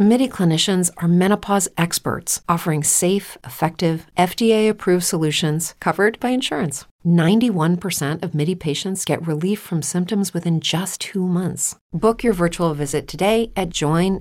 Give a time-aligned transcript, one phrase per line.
[0.00, 6.84] MIDI clinicians are menopause experts offering safe, effective, FDA approved solutions covered by insurance.
[7.04, 11.74] 91% of MIDI patients get relief from symptoms within just two months.
[11.92, 14.20] Book your virtual visit today at joinmidi.com.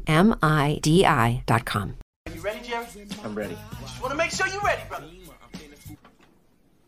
[2.25, 2.87] Are you ready, Jerry?
[3.23, 3.55] I'm ready.
[3.81, 5.05] Just want to make sure you're ready, brother.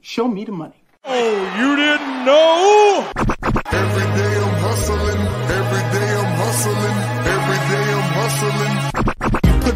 [0.02, 0.84] Show me the money.
[1.04, 3.12] Oh, you didn't know?
[3.72, 5.22] Every day I'm hustling.
[5.60, 5.99] Every day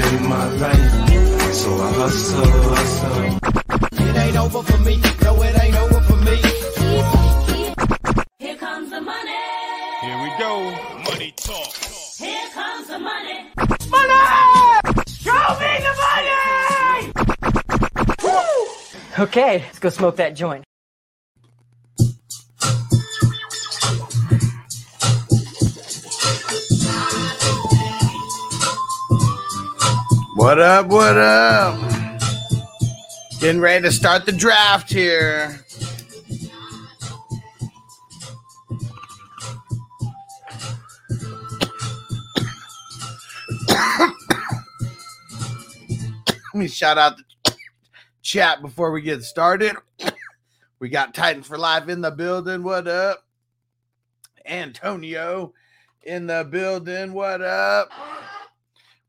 [0.00, 1.52] Thing to save my life.
[1.52, 4.08] So I hustle, hustle.
[4.08, 5.00] It ain't over for me.
[5.22, 6.36] No, it ain't over for me.
[8.38, 9.32] Here comes the money.
[10.02, 10.70] Here we go.
[11.04, 11.72] Money talk.
[12.18, 13.46] Here comes the money.
[13.90, 14.20] Money!
[15.08, 17.12] Show me the money!
[18.22, 19.24] Woo!
[19.24, 20.64] Okay, let's go smoke that joint.
[30.40, 30.86] What up?
[30.86, 31.78] What up?
[33.40, 35.60] Getting ready to start the draft here.
[43.68, 44.14] Let
[46.54, 47.54] me shout out the
[48.22, 49.76] chat before we get started.
[50.78, 52.62] We got Titans for Life in the building.
[52.62, 53.26] What up?
[54.46, 55.52] Antonio
[56.00, 57.12] in the building.
[57.12, 57.90] What up?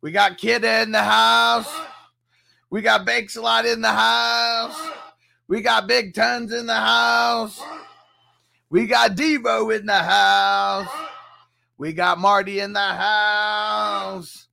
[0.01, 1.71] We got Kidda in the house.
[2.71, 4.79] We got Bakes a lot in the house.
[5.47, 7.61] We got Big Tons in the house.
[8.69, 10.87] We got Devo in the house.
[11.77, 14.47] We got Marty in the house.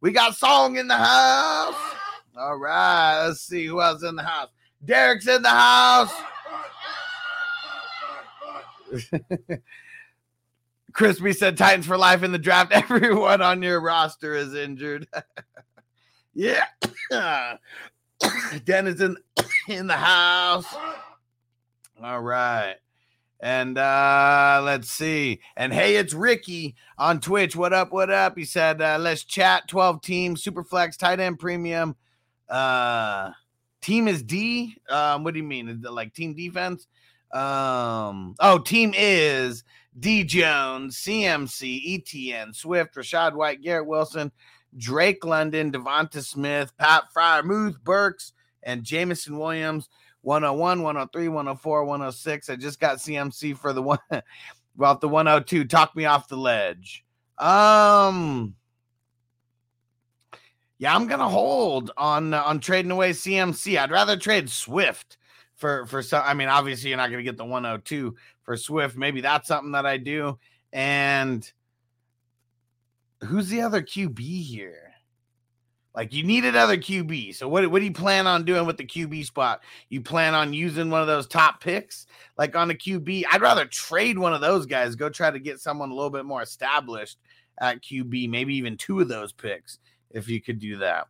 [0.00, 1.74] We got Song in the house.
[2.36, 4.50] All right, let's see who else in the house.
[4.84, 6.12] Derek's in the house.
[10.92, 12.72] Crispy said Titans for life in the draft.
[12.72, 15.06] Everyone on your roster is injured.
[16.34, 16.66] yeah.
[18.64, 19.16] Dennis in,
[19.68, 20.66] in the house.
[22.02, 22.76] All right.
[23.40, 25.40] And uh let's see.
[25.56, 27.56] And hey, it's Ricky on Twitch.
[27.56, 27.92] What up?
[27.92, 28.38] What up?
[28.38, 31.96] He said, uh, let's chat 12 teams, super flex, tight end premium.
[32.48, 33.32] Uh
[33.82, 34.76] team is D.
[34.88, 35.82] Um, what do you mean?
[35.82, 36.86] Like team defense?
[37.32, 39.64] Um, oh, team is
[39.98, 44.32] D Jones, CMC, ETN, Swift, Rashad White, Garrett Wilson,
[44.76, 48.32] Drake London, Devonta Smith, Pat Fryer, Muth Burks,
[48.62, 49.88] and Jameson Williams.
[50.22, 52.48] 101, 103, 104, 106.
[52.48, 53.98] I just got CMC for the one
[54.76, 55.64] well, the 102.
[55.64, 57.04] Talk me off the ledge.
[57.38, 58.54] Um
[60.78, 63.78] yeah, I'm gonna hold on uh, on trading away CMC.
[63.78, 65.16] I'd rather trade Swift
[65.62, 66.22] for for some.
[66.26, 68.96] I mean, obviously you're not gonna get the 102 for Swift.
[68.96, 70.38] Maybe that's something that I do.
[70.72, 71.50] And
[73.22, 74.92] who's the other QB here?
[75.94, 77.36] Like you need another QB.
[77.36, 79.62] So what, what do you plan on doing with the QB spot?
[79.88, 82.06] You plan on using one of those top picks
[82.36, 83.24] like on the QB?
[83.30, 86.24] I'd rather trade one of those guys, go try to get someone a little bit
[86.24, 87.18] more established
[87.60, 89.78] at QB, maybe even two of those picks
[90.10, 91.06] if you could do that.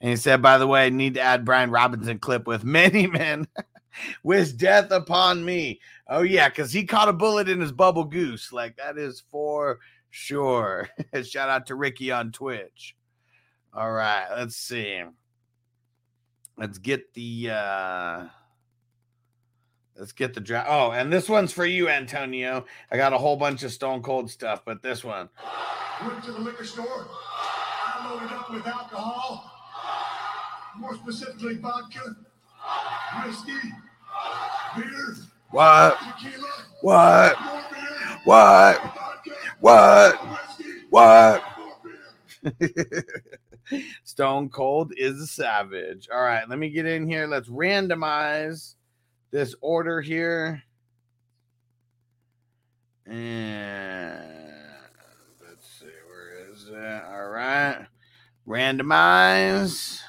[0.00, 3.06] And he said, by the way, I need to add Brian Robinson clip with many
[3.06, 3.46] men
[4.22, 5.80] with death upon me.
[6.08, 8.52] Oh, yeah, because he caught a bullet in his bubble goose.
[8.52, 9.78] Like that is for
[10.10, 10.88] sure.
[11.22, 12.96] Shout out to Ricky on Twitch.
[13.72, 15.02] All right, let's see.
[16.56, 18.26] Let's get the uh
[19.96, 20.68] let's get the draft.
[20.70, 22.64] Oh, and this one's for you, Antonio.
[22.92, 25.28] I got a whole bunch of stone cold stuff, but this one.
[26.06, 27.08] Went to the liquor store.
[27.16, 29.50] I loaded up with alcohol.
[30.78, 32.16] More specifically, vodka,
[33.24, 33.52] whiskey,
[35.50, 35.98] what?
[36.80, 37.36] What?
[38.24, 38.98] What?
[39.60, 40.38] What?
[40.90, 41.44] What?
[44.04, 46.08] Stone Cold is a savage.
[46.12, 47.26] All right, let me get in here.
[47.26, 48.74] Let's randomize
[49.30, 50.62] this order here.
[53.06, 54.24] And
[55.46, 57.04] let's see, where is it?
[57.10, 57.86] All right,
[58.46, 60.00] randomize.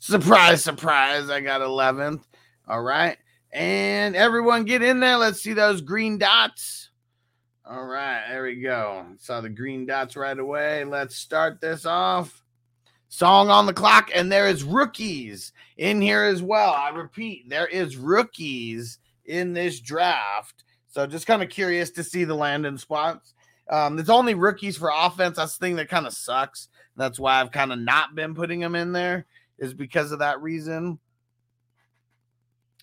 [0.00, 2.22] Surprise, surprise, I got 11th.
[2.68, 3.16] All right,
[3.52, 5.16] and everyone get in there.
[5.16, 6.90] Let's see those green dots.
[7.64, 8.24] All right.
[8.28, 9.06] There we go.
[9.18, 10.84] Saw the green dots right away.
[10.84, 12.42] Let's start this off.
[13.08, 14.10] Song on the clock.
[14.14, 16.72] And there is rookies in here as well.
[16.72, 20.64] I repeat, there is rookies in this draft.
[20.88, 23.34] So just kind of curious to see the landing spots.
[23.70, 25.36] Um, there's only rookies for offense.
[25.36, 26.68] That's the thing that kind of sucks.
[26.96, 29.26] That's why I've kind of not been putting them in there,
[29.58, 30.98] is because of that reason.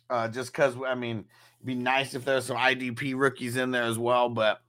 [0.09, 1.25] Uh, just because I mean,
[1.59, 4.61] it'd be nice if there's some IDP rookies in there as well, but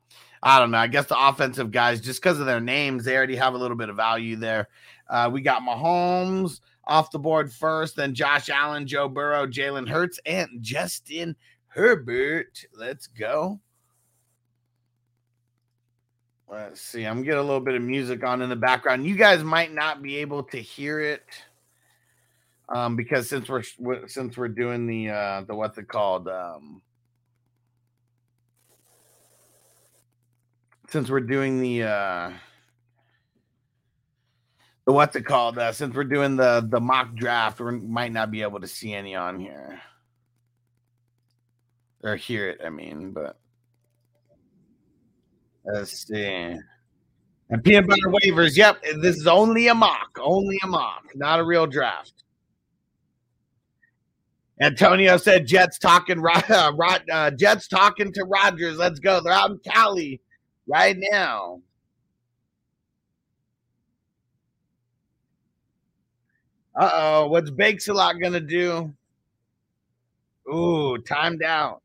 [0.42, 0.78] I don't know.
[0.78, 3.76] I guess the offensive guys, just because of their names, they already have a little
[3.76, 4.68] bit of value there.
[5.08, 10.20] Uh, we got Mahomes off the board first, then Josh Allen, Joe Burrow, Jalen Hurts,
[10.24, 11.36] and Justin
[11.68, 12.64] Herbert.
[12.74, 13.60] Let's go.
[16.48, 17.04] Let's see.
[17.04, 19.04] I'm getting a little bit of music on in the background.
[19.04, 21.24] You guys might not be able to hear it
[22.68, 23.62] um, because since we're
[24.06, 26.82] since we're doing the uh, the what's it called um,
[30.88, 32.30] since we're doing the uh,
[34.84, 38.30] the what's it called uh, since we're doing the the mock draft, we might not
[38.30, 39.80] be able to see any on here
[42.02, 42.60] or hear it.
[42.64, 43.36] I mean, but.
[45.66, 46.56] Let's see.
[47.50, 48.56] And peanut butter waivers.
[48.56, 52.12] Yep, this is only a mock, only a mock, not a real draft.
[54.60, 56.72] Antonio said Jets talking uh,
[57.12, 58.78] uh, Jets talking to Rodgers.
[58.78, 59.20] Let's go.
[59.20, 60.20] They're out in Cali
[60.66, 61.60] right now.
[66.74, 68.92] Uh oh, what's Bakes a lot gonna do?
[70.52, 71.82] Ooh, timed out.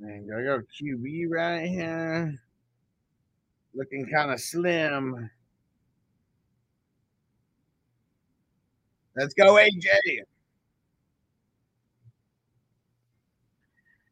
[0.00, 2.40] And I go QB right here.
[3.74, 5.30] Looking kind of slim.
[9.20, 9.98] Let's go, AJ.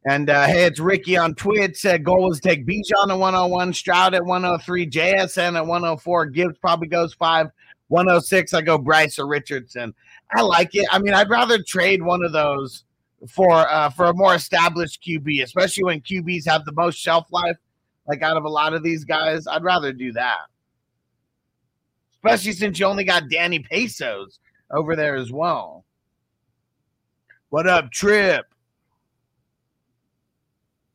[0.05, 1.77] And uh, hey, it's Ricky on Twitch.
[1.77, 6.25] Said goal is take Bijan at 101, Stroud at 103, JSN at 104.
[6.27, 7.47] Gibbs probably goes five.
[7.87, 9.95] 106, I go Bryce or Richardson.
[10.31, 10.85] I like it.
[10.91, 12.83] I mean, I'd rather trade one of those
[13.27, 17.57] for uh, for a more established QB, especially when QBs have the most shelf life,
[18.07, 19.47] like out of a lot of these guys.
[19.47, 20.41] I'd rather do that,
[22.13, 24.37] especially since you only got Danny Pesos
[24.71, 25.85] over there as well.
[27.49, 28.45] What up, Trip?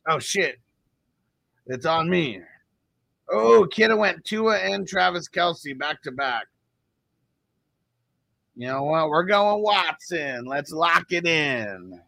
[0.08, 0.60] Oh shit,
[1.66, 2.40] it's on me.
[3.30, 6.46] Oh, Kidda went Tua and Travis Kelce back to back.
[8.54, 9.08] You know what?
[9.08, 10.44] We're going Watson.
[10.44, 12.00] Let's lock it in.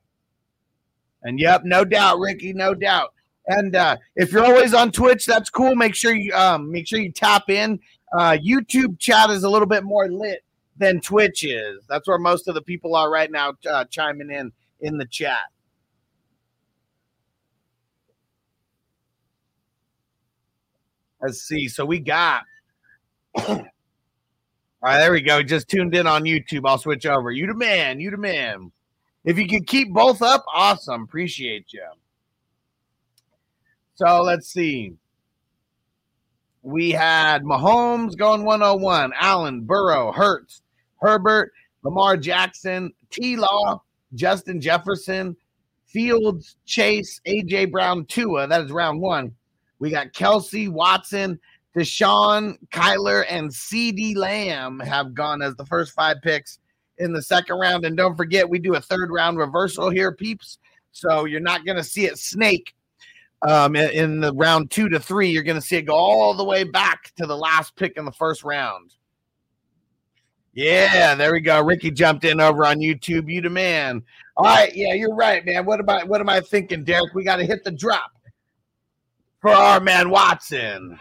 [1.22, 3.12] And yep, no doubt, Ricky, no doubt.
[3.48, 5.74] And uh, if you're always on Twitch, that's cool.
[5.74, 7.80] Make sure you um, make sure you tap in.
[8.12, 10.44] Uh, YouTube chat is a little bit more lit
[10.78, 11.80] than Twitch is.
[11.88, 15.40] That's where most of the people are right now, uh, chiming in in the chat.
[21.20, 21.68] Let's see.
[21.68, 22.44] So we got.
[24.82, 25.42] All right, there we go.
[25.42, 26.62] Just tuned in on YouTube.
[26.64, 27.30] I'll switch over.
[27.30, 27.98] You the man.
[27.98, 28.70] You the man.
[29.24, 31.02] If you can keep both up, awesome.
[31.02, 31.84] Appreciate you.
[33.96, 34.92] So let's see.
[36.62, 40.62] We had Mahomes going 101, Allen, Burrow, Hurts,
[41.00, 43.82] Herbert, Lamar Jackson, T Law,
[44.14, 45.36] Justin Jefferson,
[45.86, 48.46] Fields, Chase, AJ Brown, Tua.
[48.46, 49.34] That is round one.
[49.78, 51.38] We got Kelce, Watson,
[51.76, 56.58] Deshaun, Kyler, and CeeDee Lamb have gone as the first five picks
[56.98, 57.84] in the second round.
[57.84, 60.58] And don't forget, we do a third round reversal here, peeps.
[60.92, 62.74] So you're not going to see it snake
[63.46, 65.28] um, in, the round two to three.
[65.28, 68.06] You're going to see it go all the way back to the last pick in
[68.06, 68.94] the first round.
[70.56, 71.62] Yeah, there we go.
[71.62, 73.30] Ricky jumped in over on YouTube.
[73.30, 74.02] You the man.
[74.38, 75.66] All right, yeah, you're right, man.
[75.66, 77.12] What I what am I thinking, Derek?
[77.14, 78.10] We got to hit the drop
[79.42, 80.98] for our man Watson.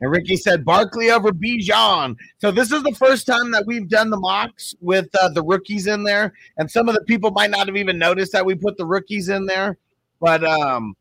[0.00, 2.16] And Ricky said Barkley over Bijan.
[2.38, 5.86] So this is the first time that we've done the mocks with uh, the rookies
[5.86, 8.76] in there, and some of the people might not have even noticed that we put
[8.76, 9.78] the rookies in there.
[10.20, 10.96] But um,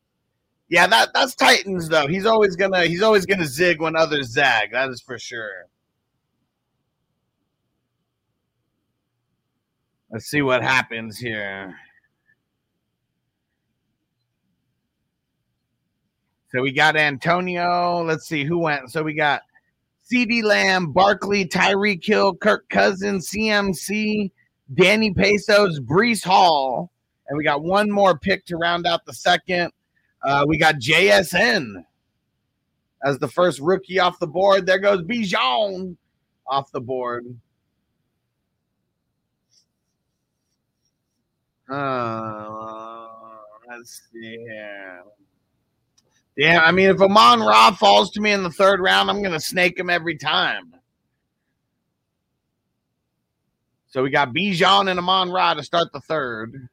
[0.70, 2.08] yeah, that that's Titans though.
[2.08, 4.72] He's always gonna he's always gonna zig when others zag.
[4.72, 5.68] That is for sure.
[10.12, 11.76] Let's see what happens here.
[16.54, 18.04] So we got Antonio.
[18.04, 18.92] Let's see who went.
[18.92, 19.42] So we got
[20.12, 24.30] CeeDee Lamb, Barkley, Tyreek Hill, Kirk Cousins, CMC,
[24.76, 26.92] Danny Pesos, Breece Hall,
[27.28, 29.72] and we got one more pick to round out the second.
[30.24, 31.84] Uh, we got JSN
[33.04, 34.68] as the first rookie off the board.
[34.68, 35.98] There goes Bijan
[36.46, 37.26] off the board.
[41.68, 43.08] Uh,
[43.68, 45.02] let's see here.
[46.36, 49.34] Yeah, I mean, if Amon Ra falls to me in the third round, I'm going
[49.34, 50.74] to snake him every time.
[53.88, 56.68] So we got Bijan and Amon Ra to start the third.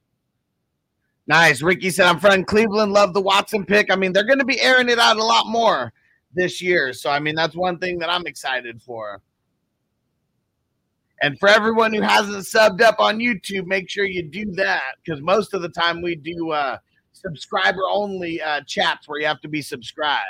[1.26, 1.60] Nice.
[1.60, 2.92] Ricky said, I'm from Cleveland.
[2.92, 3.92] Love the Watson pick.
[3.92, 5.92] I mean, they're going to be airing it out a lot more
[6.32, 6.94] this year.
[6.94, 9.20] So, I mean, that's one thing that I'm excited for.
[11.22, 15.20] And for everyone who hasn't subbed up on YouTube, make sure you do that because
[15.20, 16.78] most of the time we do uh,
[17.20, 20.20] subscriber only uh, chats where you have to be subscribed.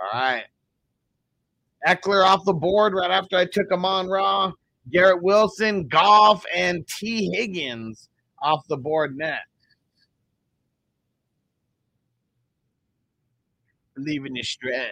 [0.00, 0.44] All right.
[1.86, 4.52] Ekeler off the board right after I took him Amon Ra.
[4.90, 7.30] Garrett Wilson, Goff, and T.
[7.34, 8.08] Higgins
[8.42, 9.46] off the board next.
[13.96, 14.90] Leaving in your stress.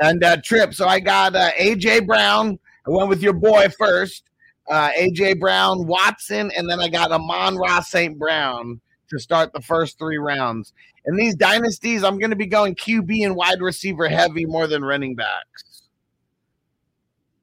[0.00, 2.58] And uh, Trip, so I got uh, AJ Brown.
[2.86, 4.29] I went with your boy first.
[4.68, 8.18] Uh, AJ Brown, Watson, and then I got Amon Ra St.
[8.18, 10.72] Brown to start the first three rounds.
[11.06, 14.84] In these dynasties, I'm going to be going QB and wide receiver heavy more than
[14.84, 15.82] running backs.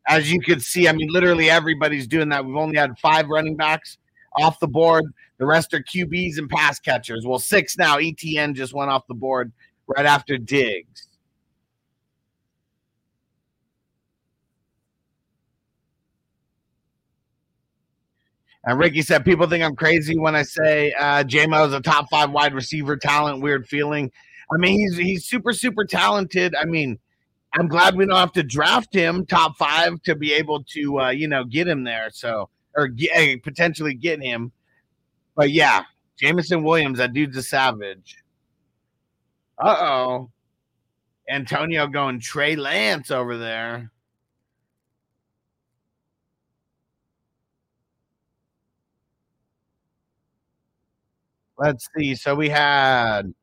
[0.07, 2.45] As you can see, I mean, literally everybody's doing that.
[2.45, 3.97] We've only had five running backs
[4.37, 5.03] off the board.
[5.37, 7.25] The rest are QBs and pass catchers.
[7.25, 7.97] Well, six now.
[7.97, 9.51] ETN just went off the board
[9.87, 11.06] right after Diggs.
[18.67, 22.07] And Ricky said, people think I'm crazy when I say uh, JMO is a top
[22.11, 23.41] five wide receiver talent.
[23.41, 24.11] Weird feeling.
[24.53, 26.53] I mean, he's he's super super talented.
[26.53, 26.99] I mean,
[27.53, 31.09] I'm glad we don't have to draft him top five to be able to uh,
[31.11, 32.09] you know get him there.
[32.11, 34.51] So or get, eh, potentially get him.
[35.33, 35.83] But yeah,
[36.19, 38.17] Jameson Williams, that dude's a savage.
[39.57, 40.29] Uh oh,
[41.29, 43.91] Antonio going Trey Lance over there.
[51.57, 52.15] Let's see.
[52.15, 53.33] So we had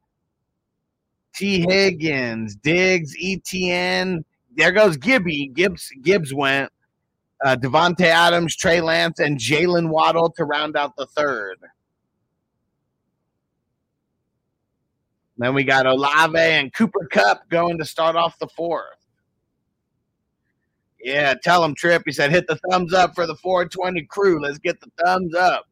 [1.35, 1.65] T.
[1.69, 4.25] Higgins, Diggs, ETN.
[4.57, 5.49] There goes Gibby.
[5.49, 6.71] Gibbs Gibbs went.
[7.45, 11.59] Uh, Davante Adams, Trey Lance, and Jaylen Waddle to round out the third.
[15.37, 18.87] Then we got Olave and Cooper Kupp going to start off the fourth.
[21.03, 22.03] Yeah, tell him Trip.
[22.07, 24.41] He said, hit the thumbs up for the 420 crew.
[24.41, 25.67] Let's get the thumbs up.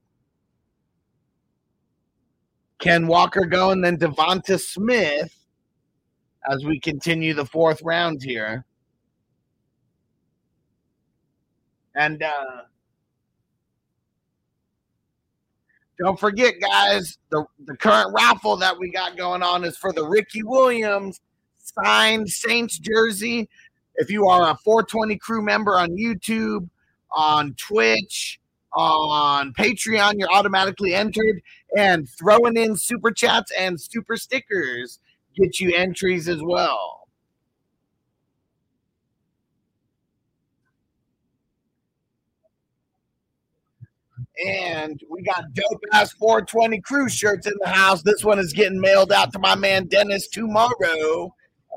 [2.83, 5.33] Ken Walker go, and then Devonta Smith
[6.51, 8.65] as we continue the fourth round here.
[11.95, 12.63] And uh,
[16.01, 20.05] don't forget, guys, the, the current raffle that we got going on is for the
[20.05, 21.21] Ricky Williams
[21.85, 23.49] signed Saints jersey.
[23.95, 26.69] If you are a 420 crew member on YouTube,
[27.13, 28.41] on Twitch,
[28.75, 31.43] on Patreon, you're automatically entered.
[31.77, 34.99] And throwing in super chats and super stickers
[35.37, 37.09] get you entries as well.
[44.45, 48.03] And we got dope ass 420 crew shirts in the house.
[48.03, 50.73] This one is getting mailed out to my man Dennis tomorrow.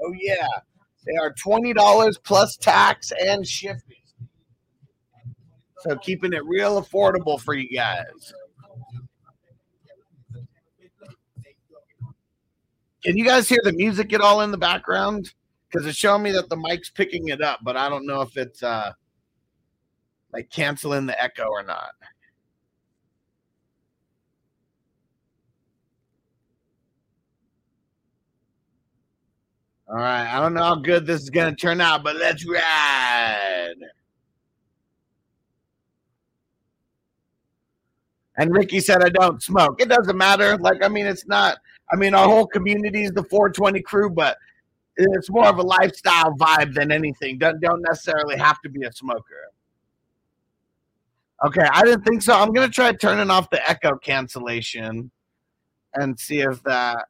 [0.04, 0.48] Oh, yeah.
[1.06, 4.05] They are $20 plus tax and shipping.
[5.80, 8.34] So keeping it real affordable for you guys.
[13.04, 15.32] Can you guys hear the music at all in the background?
[15.70, 18.36] Because it's showing me that the mic's picking it up, but I don't know if
[18.36, 18.94] it's uh
[20.34, 21.92] like canceling the echo or not.
[29.88, 30.28] All right.
[30.28, 33.76] I don't know how good this is going to turn out, but let's ride.
[38.38, 39.82] And Ricky said, I don't smoke.
[39.82, 40.58] It doesn't matter.
[40.58, 41.58] Like, I mean, it's not,
[41.92, 44.38] I mean, our whole community is the 420 crew, but
[44.98, 47.38] it's more of a lifestyle vibe than anything.
[47.38, 49.52] Don't, don't necessarily have to be a smoker.
[51.46, 51.68] Okay.
[51.72, 52.34] I didn't think so.
[52.34, 55.12] I'm going to try turning off the echo cancellation
[55.94, 57.06] and see if that.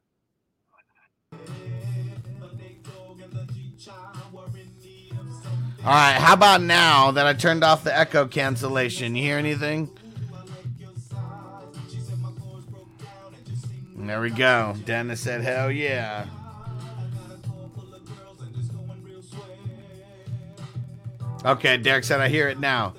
[5.83, 9.15] All right, how about now that I turned off the echo cancellation?
[9.15, 9.95] You hear anything?
[14.05, 14.75] There we go.
[14.85, 16.27] Dennis said, hell yeah.
[21.43, 22.93] Okay, Derek said, I hear it now.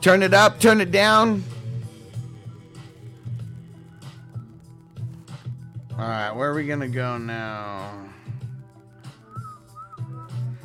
[0.00, 1.44] Turn it up, turn it down.
[5.92, 8.08] All right, where are we to go now?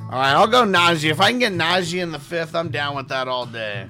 [0.05, 1.09] All right, I'll go Najee.
[1.09, 3.89] If I can get Najee in the fifth, I'm down with that all day.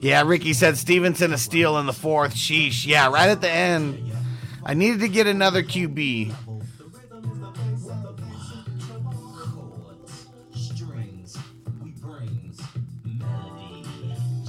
[0.00, 2.34] Yeah, Ricky said Stevenson a steal in the fourth.
[2.34, 2.86] Sheesh.
[2.86, 4.12] Yeah, right at the end.
[4.64, 6.34] I needed to get another QB.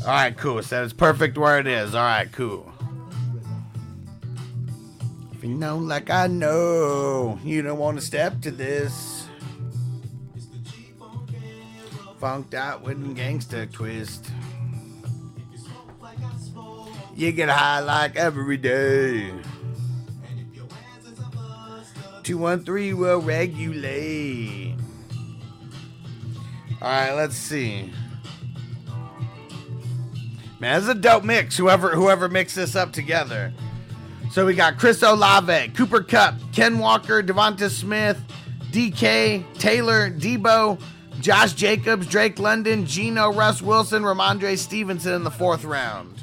[0.08, 0.64] All right, cool.
[0.64, 1.94] Said it's perfect where it is.
[1.94, 2.72] All right, cool.
[5.34, 9.28] If you know like I know, you don't want to step to this.
[12.20, 14.32] Funked out with a gangster twist.
[17.18, 19.32] You get high like every day.
[22.22, 24.76] 213 will regulate.
[26.80, 27.92] All right, let's see.
[30.60, 31.58] Man, this is a dope mix.
[31.58, 33.52] Whoever whoever mixed this up together.
[34.30, 38.22] So we got Chris Olave, Cooper Kupp, Ken Walker, Devonta Smith,
[38.70, 40.80] DK, Taylor, Deebo,
[41.20, 46.17] Josh Jacobs, Drake London, Geno, Russ Wilson, Rhamondre Stevenson in the fourth round.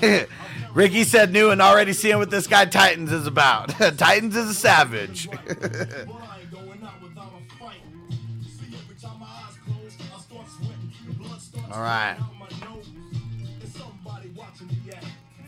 [0.74, 3.68] Ricky said new and already seeing what this guy Titans is about.
[3.98, 5.28] Titans is a savage.
[11.70, 12.16] All right.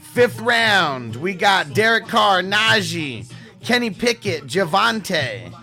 [0.00, 5.54] Fifth round, we got Derek Carr, Najee, Kenny Pickett, Javonte,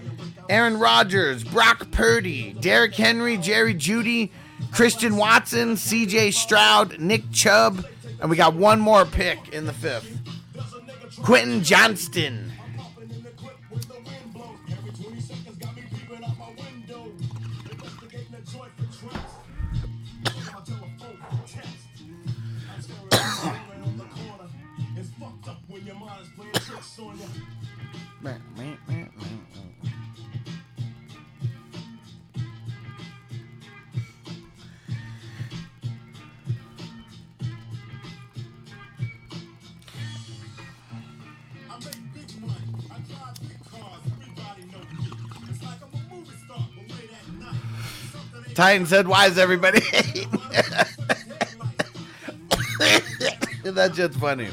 [0.49, 4.31] Aaron Rodgers, Brock Purdy, Derrick Henry, Jerry Jeudy,
[4.71, 7.85] Christian Watson, CJ Stroud, Nick Chubb,
[8.21, 10.19] and we got one more pick in the fifth.
[11.23, 12.51] Quentin Johnston.
[48.57, 50.31] Titan said, "Why is everybody hating?"
[53.63, 54.47] That's just funny.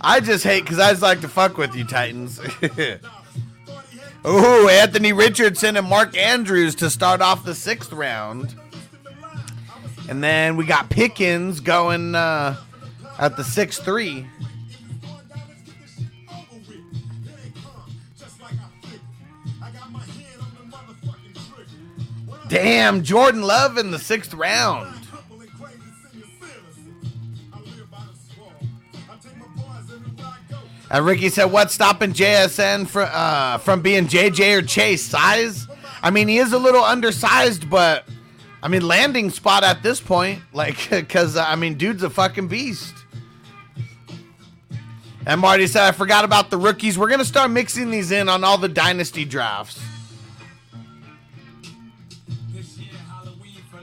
[0.00, 2.40] I just hate because I just like to fuck with you, Titans.
[4.24, 8.54] oh, Anthony Richardson and Mark Andrews to start off the sixth round,
[10.08, 12.56] and then we got Pickens going uh,
[13.18, 14.26] at the six three.
[22.52, 24.94] Damn, Jordan Love in the sixth round.
[30.90, 35.66] And Ricky said, "What's stopping JSN from uh, from being JJ or Chase size?
[36.02, 38.04] I mean, he is a little undersized, but
[38.62, 42.92] I mean, landing spot at this point, like, because I mean, dude's a fucking beast."
[45.24, 46.98] And Marty said, "I forgot about the rookies.
[46.98, 49.80] We're gonna start mixing these in on all the dynasty drafts."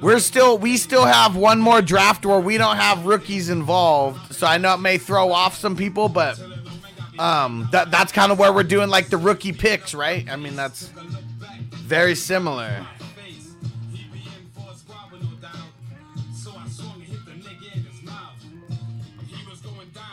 [0.02, 4.34] We're still we still have one more draft where we don't have rookies involved.
[4.34, 6.40] So I know it may throw off some people, but
[7.18, 10.30] um that that's kind of where we're doing like the rookie picks, right?
[10.30, 10.92] I mean that's
[11.84, 12.86] very similar.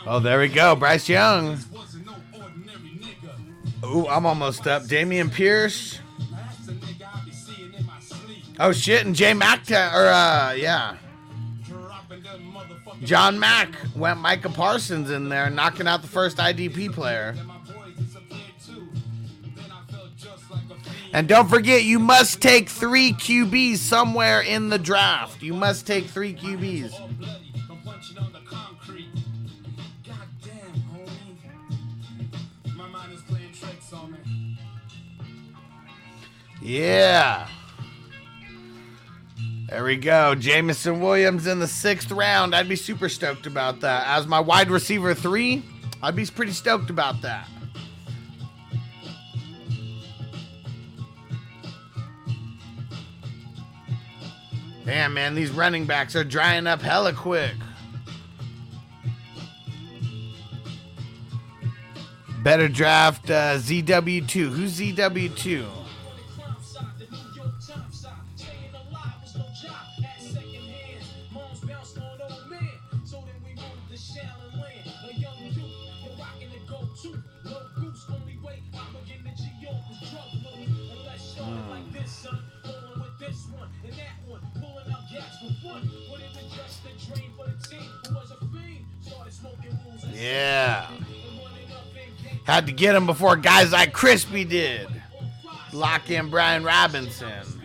[0.09, 0.77] Oh, there we go.
[0.77, 1.59] Bryce Young.
[3.85, 4.85] Ooh, I'm almost up.
[4.85, 5.99] Dameon Pierce.
[8.59, 10.97] Oh shit, and Jay Mack, or uh, yeah,
[13.03, 17.35] John Mack went Micah Parsons in there, knocking out the first IDP player.
[21.13, 25.43] And don't forget, you must take three QBs somewhere in the draft.
[25.43, 26.93] You must take three QBs.
[36.61, 37.49] Yeah.
[39.69, 40.37] There we go.
[40.37, 42.55] Jameson Williams in the sixth round.
[42.55, 44.07] I'd be super stoked about that.
[44.07, 45.65] As my wide receiver three,
[46.01, 47.49] I'd be pretty stoked about that.
[54.85, 57.55] Damn, man, these running backs are drying up hella quick.
[62.45, 64.31] Better draft uh, ZW2.
[64.31, 65.86] Who's ZW2?
[90.27, 90.91] Yeah.
[92.45, 94.89] Had to get him before guys like Crispy did.
[95.73, 97.56] Lock in Brian Robinson.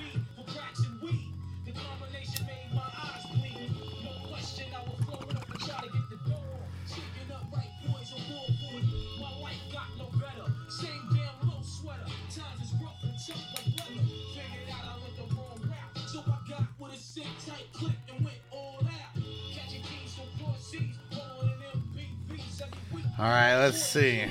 [23.21, 24.23] All right, let's see.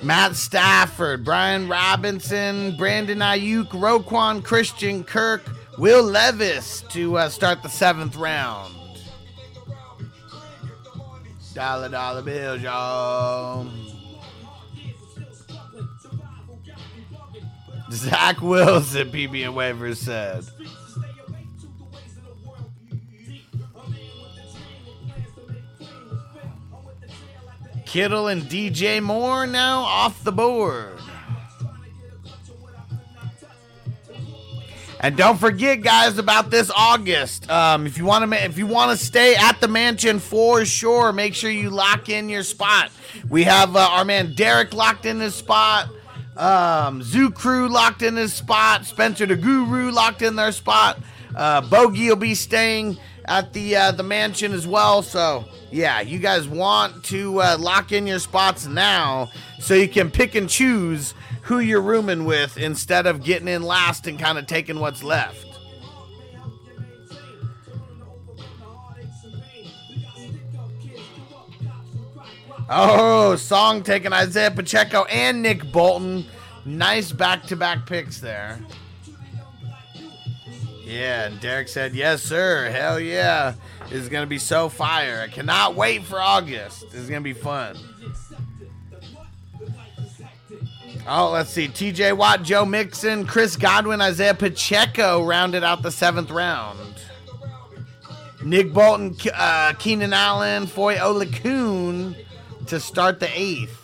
[0.00, 5.42] Matt Stafford, Brian Robinson, Brandon Aiyuk, Roquan Christian Kirk,
[5.76, 8.72] Will Levis to uh, start the seventh round.
[11.52, 13.68] Dollar dollar bills, y'all.
[17.90, 20.44] Zach Wilson, PB and waivers said.
[27.94, 30.98] Kittle and DJ Moore now off the board.
[34.98, 37.48] And don't forget, guys, about this August.
[37.48, 41.12] Um, if you want to, if you want to stay at the mansion for sure,
[41.12, 42.90] make sure you lock in your spot.
[43.28, 45.88] We have uh, our man Derek locked in his spot.
[46.36, 48.86] Um, Zoo Crew locked in his spot.
[48.86, 50.98] Spencer the Guru locked in their spot.
[51.36, 55.02] Uh, Bogey will be staying at the uh, the mansion as well.
[55.02, 60.10] So yeah, you guys want to uh, lock in your spots now so you can
[60.10, 64.46] pick and choose who you're rooming with instead of getting in last and kind of
[64.46, 65.44] taking what's left.
[72.70, 76.24] Oh, song taking Isaiah Pacheco and Nick Bolton.
[76.64, 78.58] Nice back to back picks there.
[80.84, 82.70] Yeah, and Derek said, Yes, sir.
[82.70, 83.54] Hell yeah.
[83.88, 85.20] This is going to be so fire.
[85.22, 86.82] I cannot wait for August.
[86.90, 87.76] This is going to be fun.
[91.06, 91.68] Oh, let's see.
[91.68, 96.78] TJ Watt, Joe Mixon, Chris Godwin, Isaiah Pacheco rounded out the seventh round.
[98.42, 102.16] Nick Bolton, uh, Keenan Allen, Foye Oluokun
[102.66, 103.83] to start the eighth.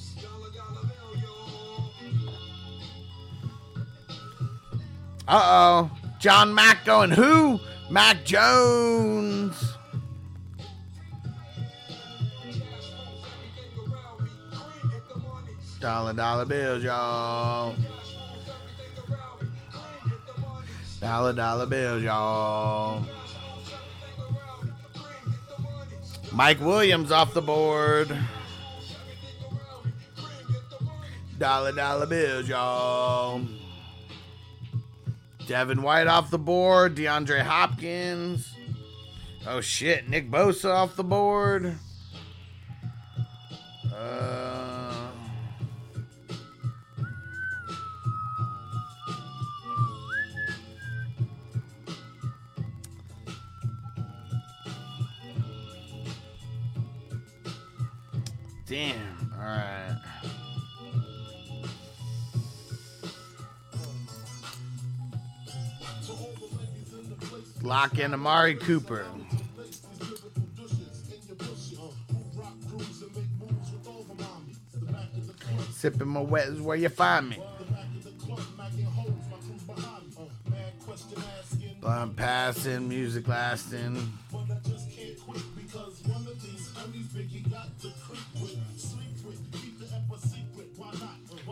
[5.31, 5.91] Uh oh.
[6.19, 7.57] John Mack going who?
[7.89, 9.77] Mac Jones.
[15.79, 17.73] Dollar dollar bills, y'all.
[20.99, 23.05] Dollar dollar bills, y'all.
[26.33, 28.13] Mike Williams off the board.
[31.39, 33.41] Dollar dollar bills, y'all.
[35.47, 36.95] Devin White off the board.
[36.95, 38.53] DeAndre Hopkins.
[39.47, 41.75] Oh shit, Nick Bosa off the board.
[43.93, 45.07] Uh,
[58.67, 59.33] damn.
[59.33, 60.10] All right.
[67.61, 69.05] Lock in Amari Cooper.
[75.71, 77.39] Sipping my wet is where you find me.
[81.79, 84.11] Blind passing, music lasting.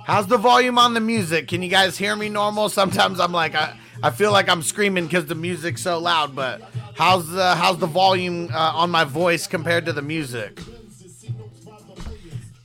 [0.05, 1.47] How's the volume on the music?
[1.47, 2.69] Can you guys hear me normal?
[2.69, 6.33] Sometimes I'm like I, I feel like I'm screaming because the music's so loud.
[6.33, 6.61] But
[6.95, 10.59] how's the how's the volume uh, on my voice compared to the music?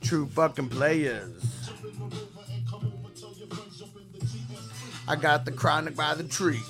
[0.01, 1.71] True fucking players.
[5.07, 6.61] I got the chronic by the tree.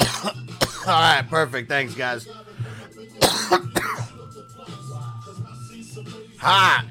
[0.86, 1.68] All right, perfect.
[1.68, 2.28] Thanks, guys.
[6.38, 6.84] Hot.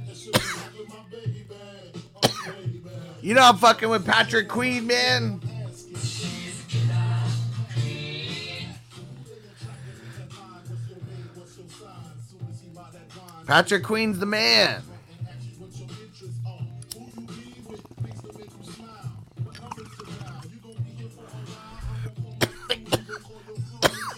[3.22, 5.42] You know I'm fucking with Patrick Queen, man.
[13.46, 14.84] Patrick Queen's the man.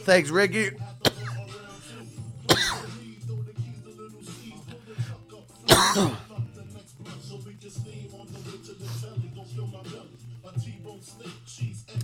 [0.04, 0.72] Thanks, Ricky.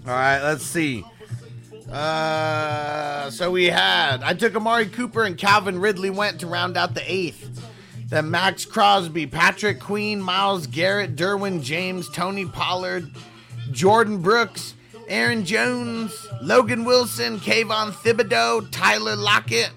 [0.07, 1.03] All right, let's see.
[1.91, 6.93] Uh, so we had I took Amari Cooper and Calvin Ridley went to round out
[6.93, 7.49] the eighth.
[8.07, 13.09] Then Maxx Crosby, Patrick Queen, Myles Garrett, Derwin James, Tony Pollard,
[13.71, 14.75] Jordyn Brooks,
[15.07, 19.71] Aaron Jones, Logan Wilson, Kayvon Thibodeaux, Tyler Lockett,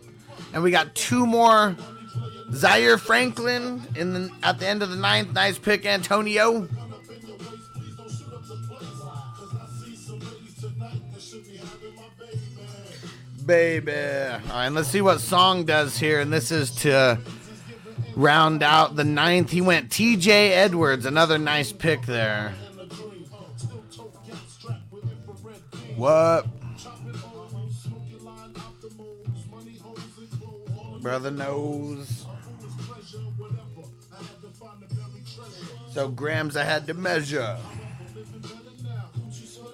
[0.52, 1.74] and we got two more.
[2.52, 6.68] Zaire Franklin in the at the end of the ninth, nice pick, Antonio.
[13.44, 13.92] Baby.
[13.92, 16.20] All right, let's see what Song does here.
[16.20, 17.18] And this is to
[18.14, 19.50] round out the ninth.
[19.50, 22.52] He went TJ Edwards, another nice pick there.
[25.96, 26.46] What?
[31.00, 32.17] Brother knows.
[35.98, 37.58] So grams I had to measure.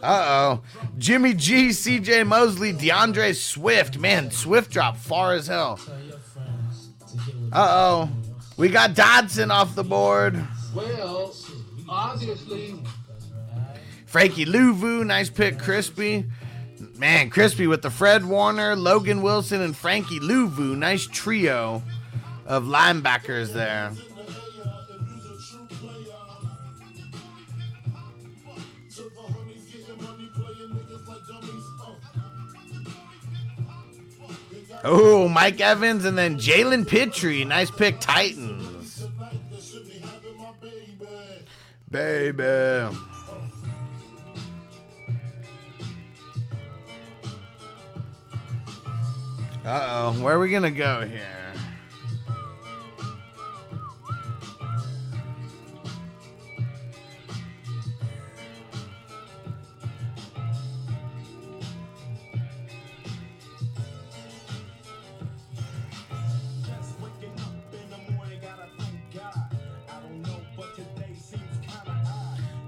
[0.02, 0.62] Uh oh.
[0.96, 3.98] Jimmy G, CJ Mosley, D'Andre Swift.
[3.98, 5.78] Man, Swift dropped far as hell.
[7.52, 8.08] Uh oh.
[8.56, 10.42] We got Dodson off the board.
[10.74, 11.34] Well,
[11.90, 12.74] obviously,
[14.06, 16.24] Frankie Luvu, nice pick, Crispy.
[16.96, 20.74] Man, Crispy with the Fred Warner, Logan Wilson, and Frankie Luvu.
[20.74, 21.82] Nice trio
[22.46, 23.92] of linebackers there.
[34.87, 37.44] Oh, Mike Evans and then Jalen Pitre.
[37.47, 39.07] Nice pick, Titans.
[41.90, 42.42] Baby.
[42.42, 42.90] Uh
[49.66, 51.43] oh, where are we gonna go here?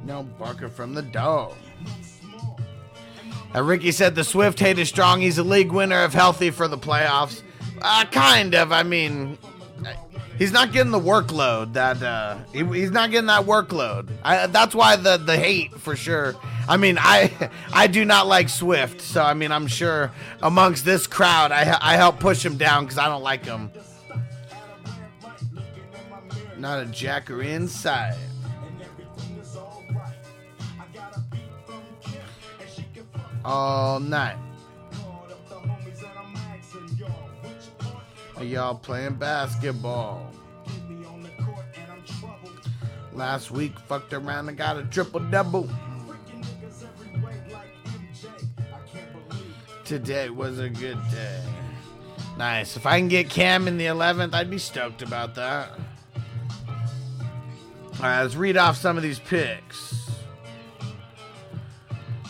[0.06, 1.54] No barker from the dog.
[3.52, 5.20] Uh, Ricky said the Swift hate is strong.
[5.20, 7.42] He's a league winner if healthy for the playoffs.
[7.82, 8.70] Uh, kind of.
[8.70, 9.36] I mean,
[10.38, 14.08] he's not getting the workload that uh, he, he's not getting that workload.
[14.22, 16.36] I, that's why the the hate for sure.
[16.68, 21.08] I mean, I I do not like Swift, so I mean, I'm sure amongst this
[21.08, 23.72] crowd, I I help push him down because I don't like him.
[26.58, 28.16] Not a jacker inside.
[33.46, 34.36] All night.
[38.36, 40.32] Are y'all playing basketball?
[43.12, 45.70] Last week, fucked around and got a triple double.
[49.84, 51.40] Today was a good day.
[52.36, 52.76] Nice.
[52.76, 55.70] If I can get Cam in the 11th, I'd be stoked about that.
[57.94, 59.85] All right, let's read off some of these picks.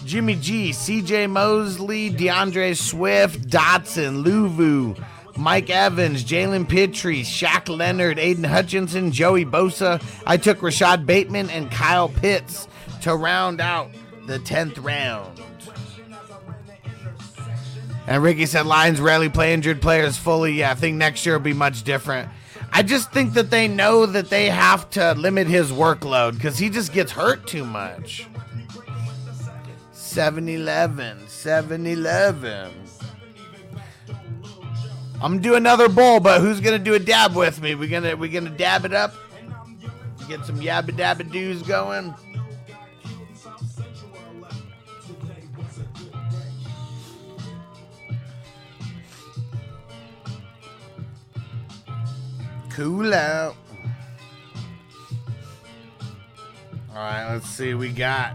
[0.07, 4.97] Jimmy G, CJ Mosley, D'Andre Swift, Dotson, Luvu,
[5.37, 10.01] Mike Evans, Jalen Pitre, Shaq Leonard, Aidan Hutchinson, Joey Bosa.
[10.25, 12.69] I took Rashod Bateman and Kyle Pitts
[13.03, 13.90] to round out
[14.27, 15.42] the 10th round.
[18.07, 20.53] And Ricky said Lions rarely play injured players fully.
[20.53, 22.29] Yeah, I think next year will be much different.
[22.73, 26.71] I just think that they know that they have to limit his workload because he
[26.71, 28.29] just gets hurt too much.
[30.16, 32.72] 7 11, 7 11.
[35.20, 37.74] I'm gonna do another bowl, but who's gonna do a dab with me?
[37.74, 39.12] We gonna we gonna dab it up?
[40.26, 42.14] Get some yabba dabba doos going.
[52.70, 53.55] Cool out.
[56.88, 57.74] All right, let's see.
[57.74, 58.35] We got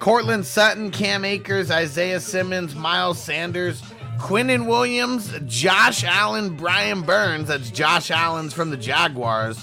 [0.00, 3.82] Courtland Sutton, Cam Akers, Isaiah Simmons, Miles Sanders,
[4.18, 7.48] Quinnen Williams, Josh Allen, Brian Burns.
[7.48, 9.62] That's Josh Allen's from the Jaguars.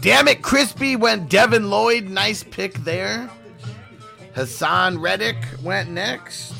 [0.00, 2.04] Damn it, Crispy went Devin Lloyd.
[2.04, 3.30] Nice pick there.
[4.34, 6.54] Haason Reddick went next.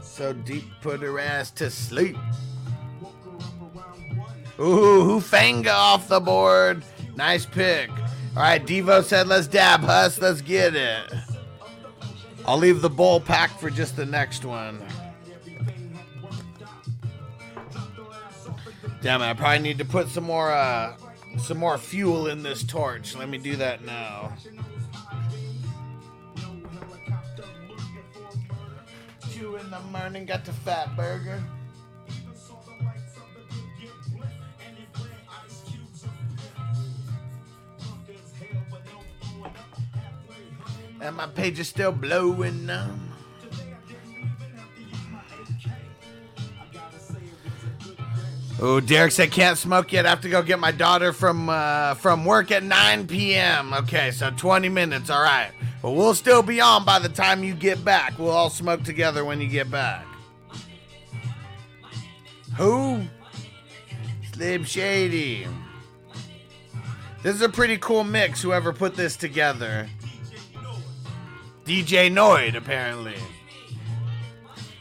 [0.00, 2.16] So deep, put her ass to sleep.
[4.58, 6.84] Ooh, Hufanga off the board.
[7.16, 7.90] Nice pick.
[8.36, 10.20] All right, Devo said, let's dab, Hus.
[10.20, 11.12] Let's get it.
[12.46, 14.80] I'll leave the bowl packed for just the next one.
[19.02, 20.96] Damn it, I probably need to put some more uh
[21.38, 23.16] some more fuel in this torch.
[23.16, 24.32] Let me do that now.
[29.32, 31.42] Two in the morning, got the fat burger.
[41.00, 43.10] And my page is still blowing um.
[48.62, 50.04] Oh, Derek said can't smoke yet.
[50.04, 53.72] I have to go get my daughter from uh, from work at 9 p.m.
[53.72, 55.08] Okay, so 20 minutes.
[55.08, 58.18] All right, but we'll still be on by the time you get back.
[58.18, 60.04] We'll all smoke together when you get back.
[62.58, 63.00] Who?
[64.34, 65.46] Slim Shady.
[67.22, 68.42] This is a pretty cool mix.
[68.42, 69.88] Whoever put this together.
[71.70, 73.14] DJ Noid, apparently.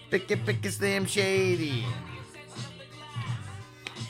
[0.10, 1.86] Pick it, pick it, Slim Shady.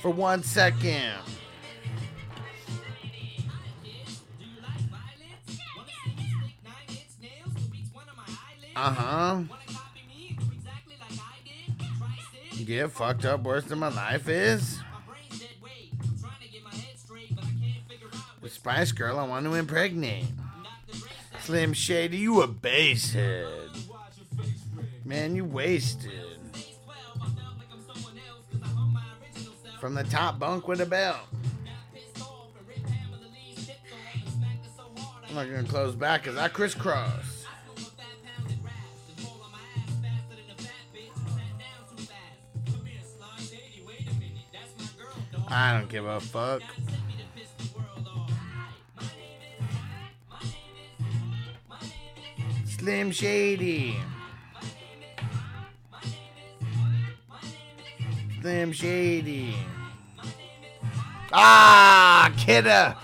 [0.02, 1.12] For one second.
[8.78, 9.42] Uh huh.
[12.64, 14.80] Get fucked up worse than my life is.
[18.42, 20.28] The Spice Girl I want to impregnate.
[21.50, 23.48] Slim Shady, you a basehead.
[25.04, 26.12] Man, you wasted.
[29.80, 31.18] From the top bunk with a belt.
[35.28, 37.48] I'm not gonna close back because I crisscross.
[45.48, 46.62] I don't give a fuck.
[52.80, 53.98] Slim Shady.
[58.40, 59.54] Slim Shady.
[61.34, 62.96] Ah, kidda.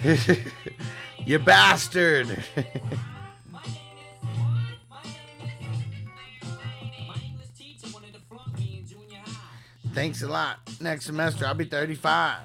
[1.26, 2.44] you bastard.
[9.94, 10.60] Thanks a lot.
[10.80, 12.42] Next semester, I'll be 35.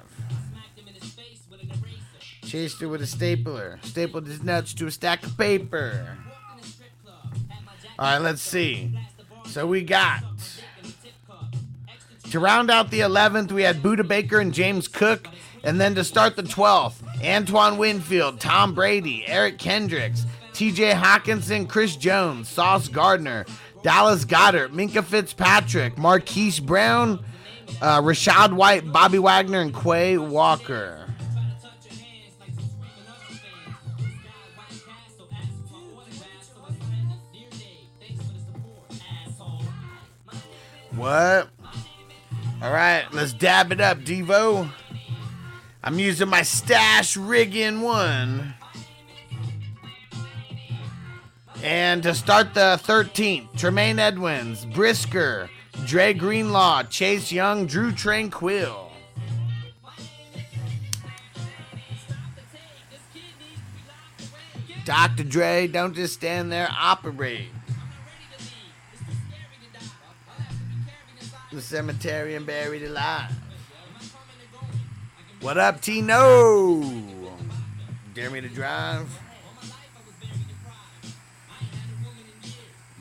[2.48, 3.78] Chased her with a stapler.
[3.84, 6.18] Stapled his nuts to a stack of paper.
[8.04, 8.92] All right, let's see.
[9.46, 10.24] So we got
[12.32, 15.30] To round out the 11th, we had Budda Baker and James Cook.
[15.64, 21.96] And then to start the 12th, Antoine Winfield, Tom Brady, Eric Kendricks, TJ Hockenson, Chris
[21.96, 23.46] Jones, Sauce Gardner,
[23.84, 27.24] Dallas Goedert, Minkah Fitzpatrick, Marquise Brown,
[27.82, 31.13] uh, Rachaad White, Bobby Wagner, and Quay Walker.
[40.96, 41.50] What?
[42.62, 44.70] All right, let's dab it up, Devo.
[45.84, 48.54] I'm using my stash rigging one.
[51.62, 55.50] And to start the 13th, Tremaine Edmunds, Brisker,
[55.86, 58.90] Dre Greenlaw, Chase Young, Drue Tranquill.
[64.86, 65.24] Dr.
[65.24, 67.48] Dre, don't just stand there, operate.
[71.54, 73.32] The cemetery and buried alive.
[75.40, 76.82] What up, Tino?
[78.16, 79.08] Dare me to drive?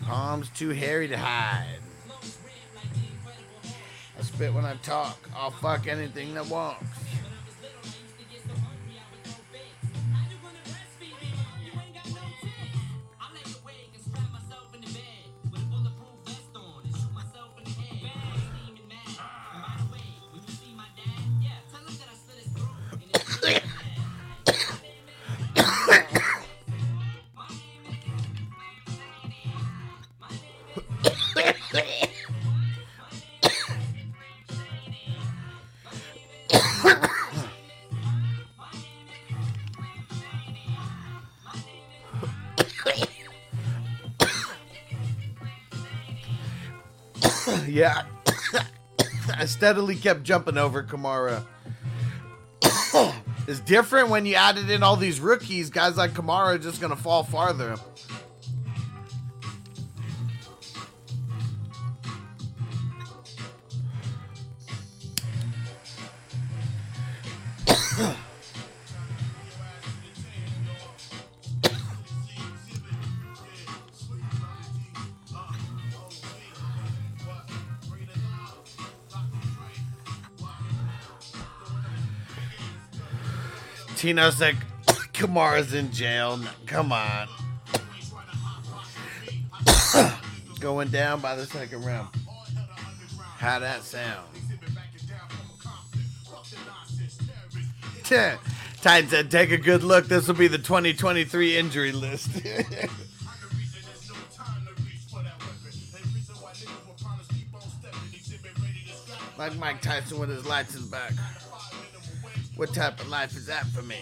[0.03, 1.79] Palms too hairy to hide.
[4.19, 5.31] I spit when I talk.
[5.35, 6.85] I'll fuck anything that walks.
[47.83, 48.05] Yeah.
[49.37, 51.45] I steadily kept jumping over Kamara.
[53.49, 55.69] it's different when you added in all these rookies.
[55.69, 57.77] Guys like Kamara just going to fall farther.
[84.03, 84.57] Tino's like,
[85.13, 86.41] Kamara's in jail.
[86.67, 87.29] Come on.
[90.59, 92.09] Going down by the second round.
[93.37, 94.27] How that sound?
[98.83, 100.07] Titan said, take a good look.
[100.07, 102.29] This will be the 2023 injury list.
[109.39, 111.13] like Mike Tyson with his lights back.
[112.57, 113.99] What type of life is that for me?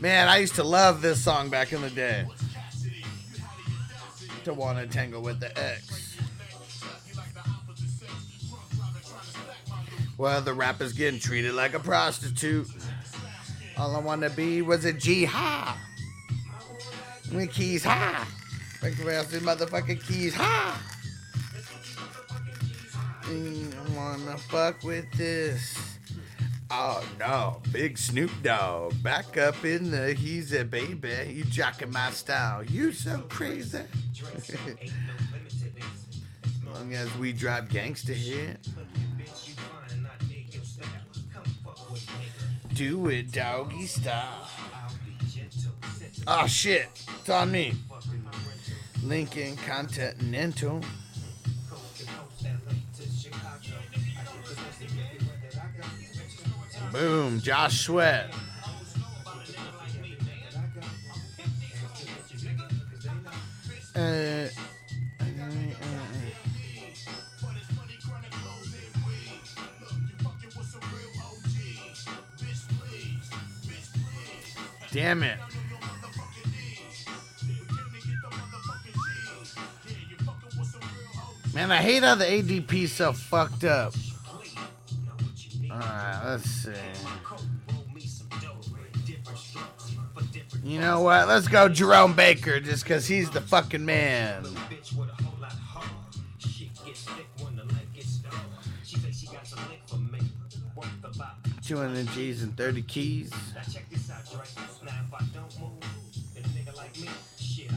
[0.00, 2.24] Man, I used to love this song back in the day.
[4.44, 6.16] To want to tangle with the ex.
[10.18, 12.68] Well, the rapper's getting treated like a prostitute.
[13.76, 15.78] All I want to be was a G ha.
[17.30, 18.28] Me keys ha.
[18.82, 20.80] Like the rest of motherfucking keys ha.
[23.22, 25.91] Mm, I wanna fuck with this.
[26.74, 31.30] Oh no, big Snoop Dogg back up in the he's a baby.
[31.30, 32.64] You jocking my style.
[32.64, 33.80] You so crazy.
[34.24, 34.54] as
[36.64, 38.56] long as we drive gangster here.
[42.72, 44.48] Do it doggy style.
[46.26, 46.88] Oh shit,
[47.20, 47.74] it's on me.
[49.02, 50.80] Lincoln Continental.
[56.92, 58.34] Boom, Josh Sweat.
[63.94, 64.48] Uh,
[74.92, 75.38] Damn it.
[81.54, 83.94] Man, I hate how the ADP's so fucked up.
[85.70, 86.72] Alright, let's see.
[90.82, 91.28] Know what?
[91.28, 94.44] Let's go Jerome Baker just because he's the fucking man.
[101.64, 103.30] Two hundred G's and thirty keys.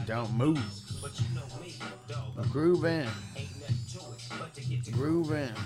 [0.04, 0.60] Don't move.
[2.36, 3.08] I'm grooving.
[4.92, 5.52] Grooving.
[5.54, 5.65] That's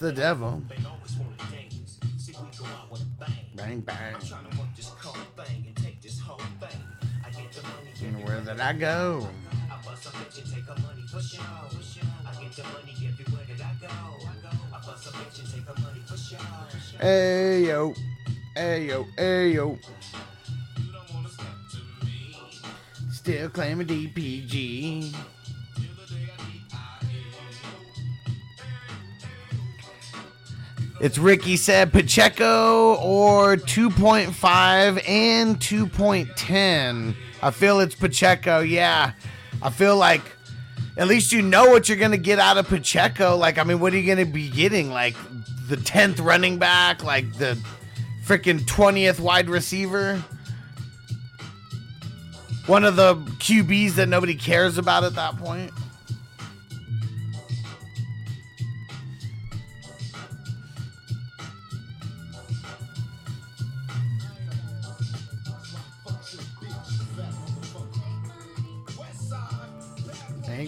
[0.00, 0.62] the devil.
[3.54, 3.80] Bang bang.
[3.80, 4.14] Bang.
[4.14, 6.08] I'm trying to work this call bank and where did
[7.28, 9.28] I get the money everywhere that I go?
[16.98, 17.94] Hey yo,
[18.56, 19.78] hey yo, hey yo.
[23.12, 25.14] Still claiming DPG.
[31.00, 37.14] It's Ricky said Pacheco or 2.5 and 2.10.
[37.42, 38.60] I feel it's Pacheco.
[38.60, 39.12] Yeah.
[39.62, 40.20] I feel like
[40.98, 43.34] at least you know what you're going to get out of Pacheco.
[43.34, 44.90] Like, I mean, what are you going to be getting?
[44.90, 45.16] Like
[45.68, 47.02] the 10th running back?
[47.02, 47.58] Like the
[48.26, 50.22] freaking 20th wide receiver?
[52.66, 55.72] One of the QBs that nobody cares about at that point?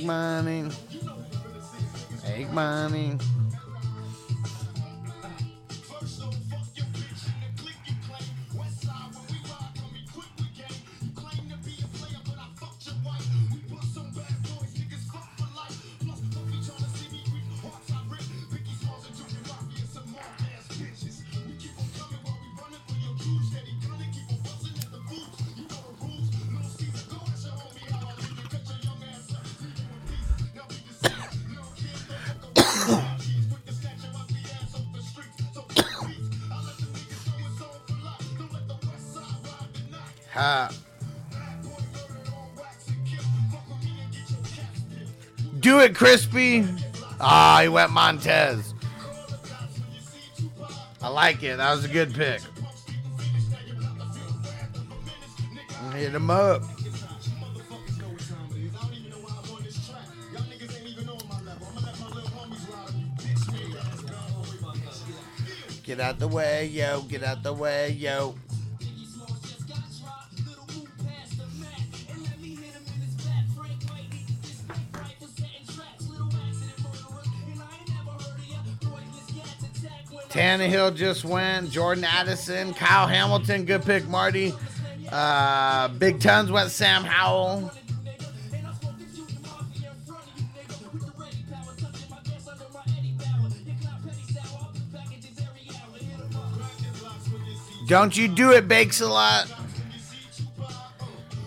[0.03, 0.69] Egg money.
[2.27, 3.17] Egg money.
[40.43, 40.73] Ha.
[45.61, 46.67] Do it, Crispy.
[47.21, 48.75] Ah, he went Montez.
[51.01, 51.59] I like it.
[51.59, 52.41] That was a good pick.
[55.95, 56.63] Hit him up.
[65.85, 67.03] Get out the way, yo.
[67.03, 68.35] Get out the way, yo.
[80.33, 81.71] Tannehill just went.
[81.71, 84.55] Jordan Addison, Kyle Hamilton, good pick, Marty.
[85.11, 87.71] Uh, Big Tons went Sam Howell.
[97.87, 99.53] Don't you do it, Bakes a lot.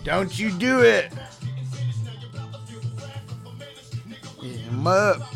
[0.04, 1.12] Don't you do it.
[4.40, 5.35] Hit him up.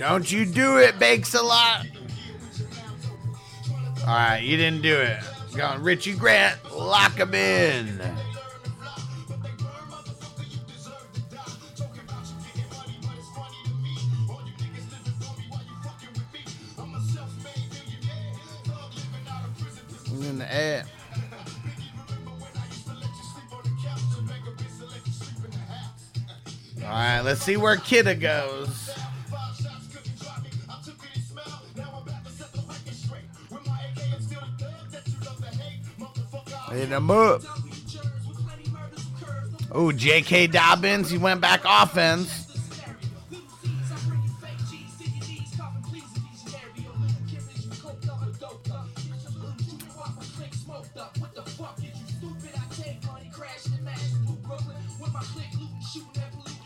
[0.00, 1.84] Don't you do it, Bakes a lot.
[4.00, 5.20] All right, you didn't do it.
[5.54, 8.00] Going Richie Grant, lock him in.
[20.22, 20.84] In the air.
[26.78, 28.89] All right, let's see where Kidda goes.
[36.80, 37.42] Hit him up.
[39.70, 40.46] Oh, J.K.
[40.46, 42.46] Dobbins, he went back offense.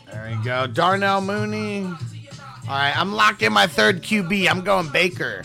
[0.09, 0.65] There you go.
[0.67, 1.83] Darnell Mooney.
[1.83, 1.95] All
[2.69, 4.49] right, I'm locking my third QB.
[4.49, 5.43] I'm going Baker.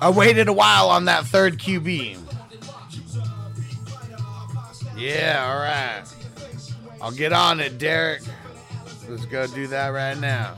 [0.00, 2.25] I waited a while on that third QB.
[5.06, 6.02] Yeah, all right.
[7.00, 8.22] I'll get on it, Derek.
[9.08, 10.56] Let's go do that right now.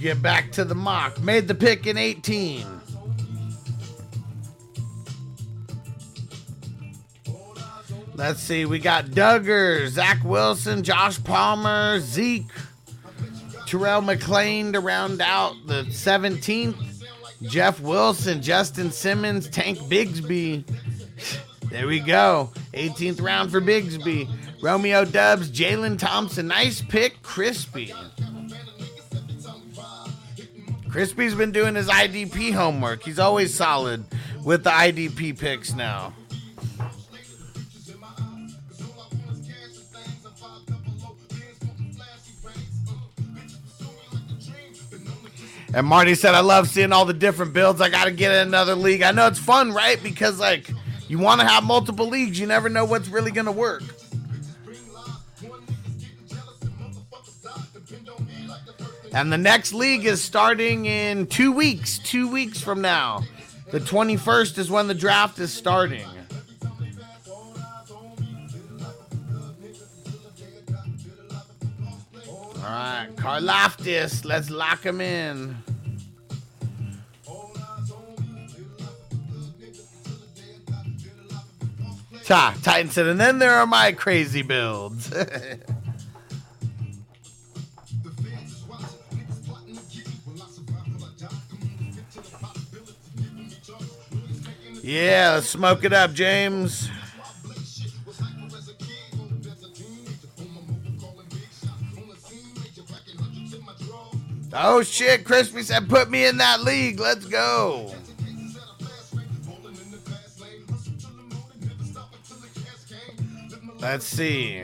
[0.00, 1.20] Get back to the mock.
[1.20, 2.66] Made the pick in 18.
[8.14, 12.50] Let's see, we got Dugger, Zach Wilson, Josh Palmer, Zeke,
[13.66, 17.04] Terrell McLean to round out the 17th.
[17.42, 20.64] Jeff Wilson, Justin Simmons, Tank Bigsby.
[21.70, 22.50] There we go.
[22.72, 24.28] 18th round for Bigsby.
[24.60, 26.48] Romeo Doubs, Jalen Thompson.
[26.48, 27.94] Nice pick, Crispy.
[30.90, 33.04] Crispy's been doing his IDP homework.
[33.04, 34.04] He's always solid
[34.44, 36.12] with the IDP picks now.
[45.72, 47.80] And Marty said, I love seeing all the different builds.
[47.80, 49.02] I got to get in another league.
[49.02, 50.02] I know it's fun, right?
[50.02, 50.68] Because, like,
[51.06, 52.40] you want to have multiple leagues.
[52.40, 53.84] You never know what's really going to work.
[59.12, 61.98] And the next league is starting in two weeks.
[61.98, 63.24] Two weeks from now.
[63.70, 66.06] The 21st is when the draft is starting.
[72.56, 75.56] All right, Karlaftis, let's lock him in.
[82.24, 85.12] Ta, Titan said, and then there are my crazy builds.
[94.82, 96.90] yeah, smoke it up, James.
[104.52, 106.98] Oh shit, Crispy said put me in that league.
[106.98, 107.94] Let's go.
[113.78, 114.62] Let's see.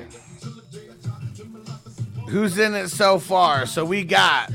[2.28, 3.64] Who's in it so far?
[3.66, 4.52] So we got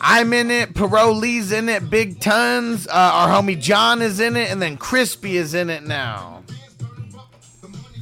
[0.00, 4.50] I'm in it, Parolee's in it, Big Tons, uh, our homie John is in it,
[4.50, 6.42] and then Crispy is in it now.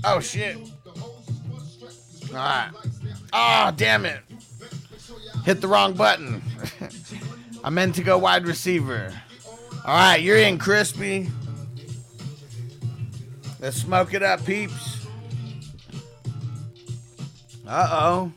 [0.04, 0.58] Oh shit.
[2.30, 2.70] Alright.
[3.32, 4.20] Oh, damn it.
[5.44, 6.42] Hit the wrong button.
[7.64, 9.12] I meant to go wide receiver.
[9.84, 11.28] All right, you're in, Crispy.
[13.60, 15.06] Let's smoke it up, peeps.
[17.66, 18.32] Uh oh.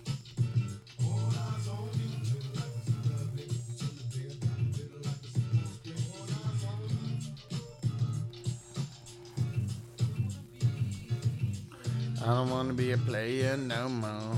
[12.30, 14.36] I don't want to be a player no more.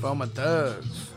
[0.00, 1.12] For my thugs.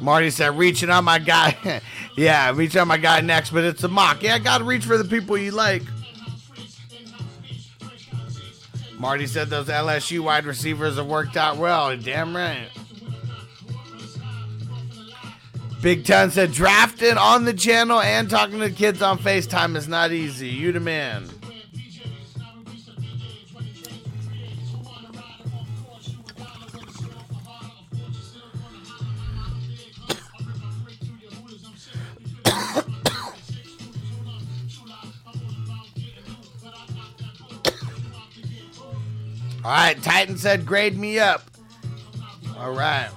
[0.00, 1.80] Marty said, reaching on my guy.
[2.16, 4.24] yeah, reach on my guy next, but it's a mock.
[4.24, 5.82] Yeah, I gotta reach for the people you like.
[9.02, 11.96] Marty said those LSU wide receivers have worked out well.
[11.96, 12.68] Damn right.
[15.80, 19.88] Big Ton said drafting on the channel and talking to the kids on FaceTime is
[19.88, 20.46] not easy.
[20.46, 21.28] You the man.
[39.64, 41.44] All right, Titan said, grade me up.
[42.58, 43.10] All right.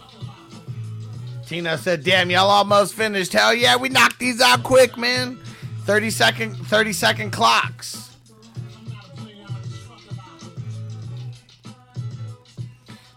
[1.45, 3.33] Tina said, damn, y'all almost finished.
[3.33, 5.39] Hell yeah, we knocked these out quick, man.
[5.85, 8.15] 30 second, 30 second clocks.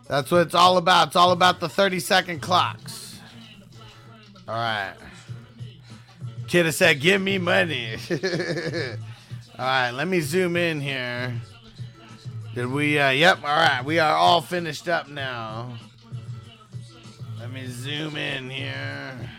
[0.07, 1.09] That's what it's all about.
[1.09, 3.19] It's all about the 30 second clocks.
[4.47, 4.95] All right.
[6.47, 7.97] Kid said, give me money.
[8.11, 8.17] all
[9.59, 11.35] right, let me zoom in here.
[12.55, 12.99] Did we?
[12.99, 13.85] Uh, yep, all right.
[13.85, 15.79] We are all finished up now.
[17.39, 19.31] Let me zoom in here.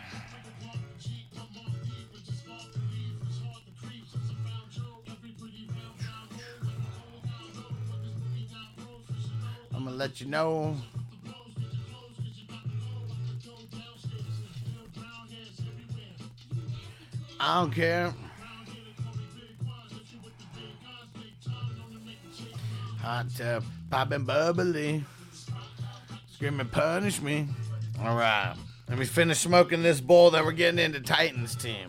[9.74, 10.76] I'm gonna let you know.
[17.40, 18.14] I don't care.
[23.02, 25.06] Hot tub, popping bubbly,
[26.34, 27.48] screaming, punish me.
[28.02, 28.54] All right,
[28.90, 31.88] let me finish smoking this bowl that we're getting into Titans team.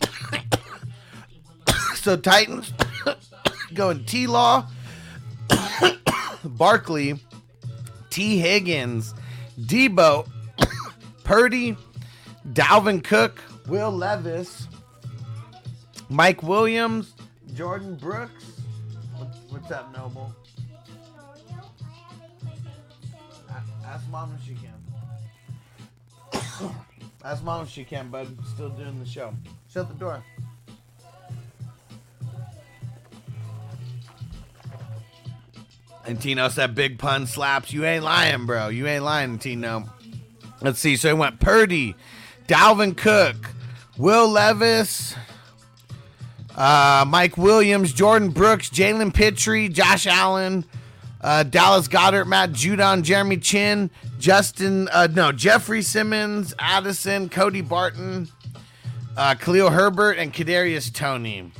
[1.94, 2.72] so Titans
[3.74, 4.66] going T Law,
[6.44, 7.14] Barkley,
[8.10, 9.14] T Higgins,
[9.60, 10.28] Deebo,
[11.22, 11.76] Purdy,
[12.52, 13.40] Dalvin Cook,
[13.72, 14.68] Will Levis,
[16.10, 17.14] Mike Williams,
[17.54, 18.44] Jordyn Brooks.
[19.16, 20.30] What- What's up, Noble?
[23.86, 24.74] Ask mom if she can.
[27.24, 28.36] Ask mom if she can, bud.
[28.52, 29.32] Still doing the show.
[29.70, 30.22] Shut the door.
[36.04, 37.72] And Tino said big pun slaps.
[37.72, 38.68] You ain't lying, bro.
[38.68, 39.88] You ain't lying, Tino.
[40.60, 40.96] Let's see.
[40.96, 41.96] So it went Purdy,
[42.48, 43.52] Dalvin Cook,
[44.02, 45.14] Will Levis,
[46.56, 50.64] uh, Mike Williams, Jordyn Brooks, Jalen Pitre, Josh Allen,
[51.20, 58.26] uh, Dallas Goedert, Matt Judon, Jeremy Chinn, Justin, uh, no, Jeffrey Simmons, Addison, Cody Barton,
[59.16, 61.52] uh, Khalil Herbert, and Kadarius Toney.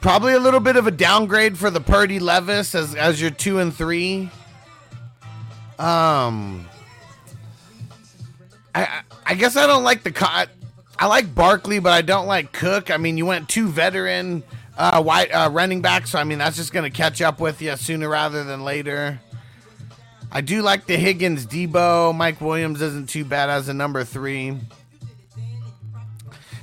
[0.00, 3.60] Probably a little bit of a downgrade for the Purdy Levis as as your two
[3.60, 4.28] and three.
[5.78, 6.66] Um,
[8.74, 10.44] I I- guess I don't like the co-
[11.00, 12.90] I like Barkley, but I don't like Cook.
[12.90, 14.42] I mean, you went two veteran
[14.76, 15.02] uh,
[15.32, 18.44] uh, running backs, so I mean that's just gonna catch up with you sooner rather
[18.44, 19.20] than later.
[20.30, 24.58] I do like the Higgins, Deebo, Mike Williams isn't too bad as a number three.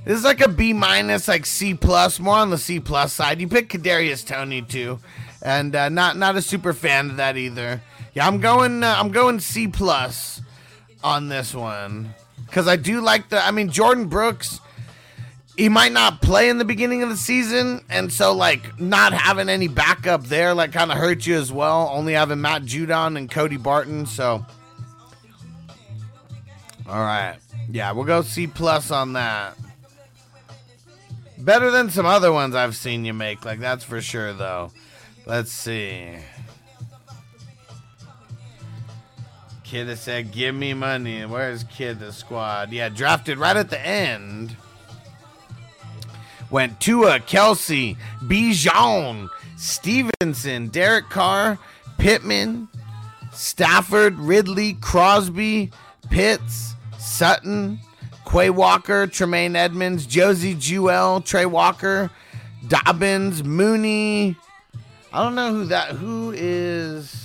[0.05, 3.41] This is like a B minus, like C plus, more on the C plus side.
[3.41, 4.99] You pick Kadarius Toney too,
[5.41, 7.81] and uh, not not a super fan of that either.
[8.13, 10.41] Yeah, I'm going uh, I'm going C plus
[11.05, 12.13] on this one
[12.47, 13.45] because I do like the.
[13.45, 14.59] I mean, Jordyn Brooks.
[15.55, 19.47] He might not play in the beginning of the season, and so like not having
[19.47, 21.89] any backup there like kind of hurt you as well.
[21.93, 24.45] Only having Matt Judon and Cody Barton, so.
[26.87, 27.37] All right,
[27.71, 29.55] yeah, we'll go C plus on that.
[31.37, 34.71] Better than some other ones I've seen you make, like that's for sure though.
[35.25, 36.15] Let's see.
[39.65, 42.71] Kid has said, "Give me money." Where's Kid the squad?
[42.71, 44.55] Yeah, drafted right at the end.
[46.51, 51.57] Went Tua, Kelce, Bijan, Stevenson, Derek Carr,
[51.97, 52.67] Pittman,
[53.33, 55.71] Stafford, Ridley, Crosby,
[56.11, 57.79] Pitts, Sutton,
[58.31, 62.11] Quay Walker, Tremaine Edmunds, Josey Jewell, Trey Walker,
[62.67, 64.35] Dobbins, Mooney.
[65.11, 67.24] I don't know who that who is.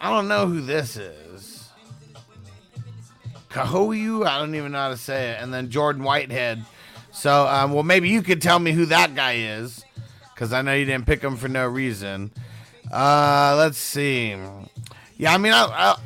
[0.00, 1.68] I don't know who this is.
[3.50, 5.42] Kahoyu, I don't even know how to say it.
[5.42, 6.64] And then Jordan Whitehead.
[7.10, 9.84] So, um, well, maybe you could tell me who that guy is,
[10.34, 12.30] because I know you didn't pick him for no reason.
[12.92, 14.36] Uh, let's see.
[15.16, 15.96] Yeah, I mean, I, I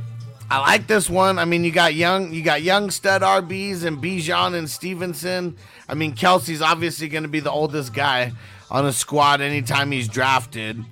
[0.52, 1.38] I like this one.
[1.38, 5.56] I mean, you got young, you got young stud RBs and Bijan and Stevenson.
[5.88, 8.32] I mean, Kelce's obviously going to be the oldest guy
[8.70, 10.84] on a squad anytime he's drafted.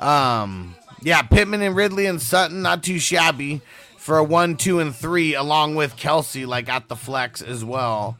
[0.00, 0.74] Um,
[1.04, 3.60] yeah, Pittman and Ridley and Sutton, not too shabby
[3.98, 8.16] for a one, two, and three, along with Kelce, like at the flex as well.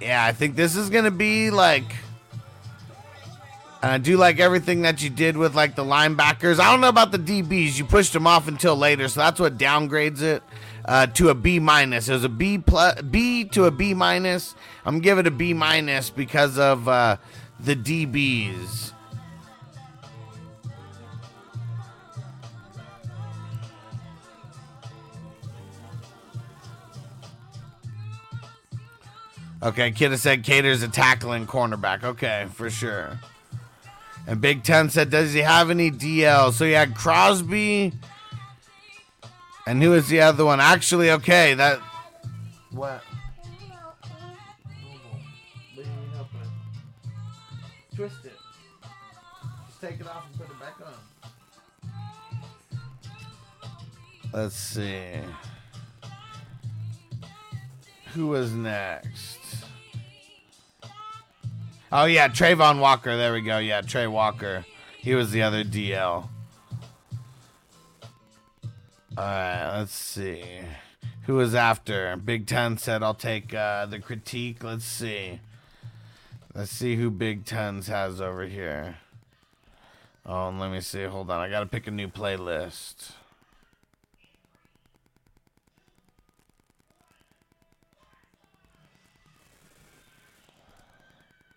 [0.00, 1.84] Yeah, I think this is gonna be like.
[3.82, 6.58] And I do like everything that you did with like the linebackers.
[6.58, 7.78] I don't know about the DBs.
[7.78, 10.42] You pushed them off until later, so that's what downgrades it
[10.84, 12.08] uh, to a B minus.
[12.08, 14.54] It was a B plus, B to a B minus.
[14.84, 17.16] I'm giving it a B minus because of uh,
[17.60, 18.92] the DBs.
[29.66, 32.04] Okay, Kidda said Cater's a tackling cornerback.
[32.04, 33.18] Okay, for sure.
[34.24, 36.52] And Big Ten said, does he have any DL?
[36.52, 37.92] So he had Crosby.
[39.66, 40.60] And who is the other one?
[40.60, 41.80] Actually, okay, that.
[42.70, 43.02] What?
[47.96, 48.38] Twist it.
[49.66, 50.94] Just take it off and put it back on.
[54.32, 55.10] Let's see.
[58.12, 59.35] Who was next?
[61.92, 63.16] Oh yeah, Travon Walker.
[63.16, 63.58] There we go.
[63.58, 64.64] Yeah, Trey Walker.
[64.98, 66.28] He was the other DL.
[69.18, 70.44] All right, let's see.
[71.26, 72.16] Who was after?
[72.16, 74.64] Big Ten said I'll take uh, the critique.
[74.64, 75.40] Let's see.
[76.54, 78.96] Let's see who Big Tens has over here.
[80.24, 81.04] Oh, let me see.
[81.04, 81.40] Hold on.
[81.40, 83.12] I got to pick a new playlist.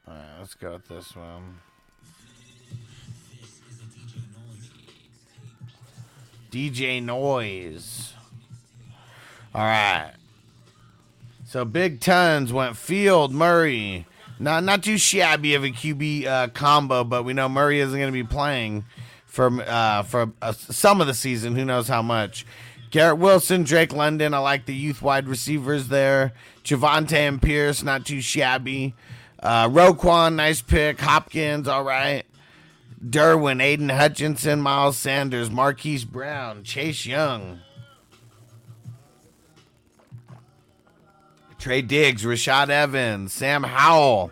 [0.09, 1.59] All right, let's go with this one.
[6.51, 8.13] DJ Noise.
[9.53, 10.13] All right.
[11.45, 14.07] So Big Tons went Field Murray.
[14.39, 18.11] Not not too shabby of a QB uh, combo, but we know Murray isn't going
[18.11, 18.85] to be playing
[19.25, 21.55] for uh, for uh, some of the season.
[21.55, 22.45] Who knows how much?
[22.89, 24.33] Garrett Wilson, Drake London.
[24.33, 26.33] I like the youth wide receivers there.
[26.63, 28.95] Javonte and Pierce, not too shabby.
[29.41, 30.99] Uh, Roquan, nice pick.
[30.99, 32.23] Hopkins, all right.
[33.03, 37.59] Derwin, Aidan Hutchinson, Miles Sanders, Marquise Brown, Chase Young.
[41.57, 44.31] Trey Diggs, Rashad Evans, Sam Howell,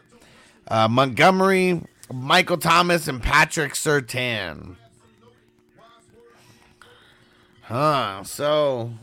[0.67, 1.81] uh, Montgomery,
[2.11, 4.77] Michael Thomas, and Patrick Surtain.
[7.63, 8.23] Huh.
[8.23, 8.93] So,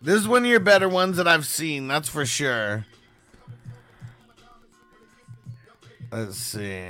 [0.00, 2.86] this is one of your better ones that I've seen, that's for sure.
[6.12, 6.88] Let's see.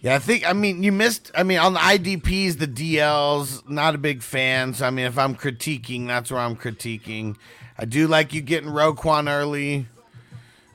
[0.00, 1.30] Yeah, I think I mean you missed.
[1.34, 4.74] I mean on the IDPs, the DLs, not a big fan.
[4.74, 7.36] So I mean, if I'm critiquing, that's where I'm critiquing.
[7.78, 9.86] I do like you getting Roquan early.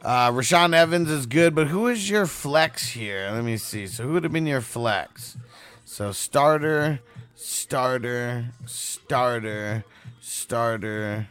[0.01, 3.29] Uh, Rashawn Evans is good, but who is your flex here?
[3.31, 3.87] Let me see.
[3.87, 5.37] So who would have been your flex?
[5.85, 6.99] So starter,
[7.35, 9.85] starter, starter,
[10.23, 11.27] starter,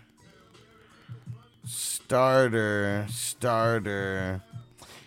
[1.64, 4.43] starter, starter.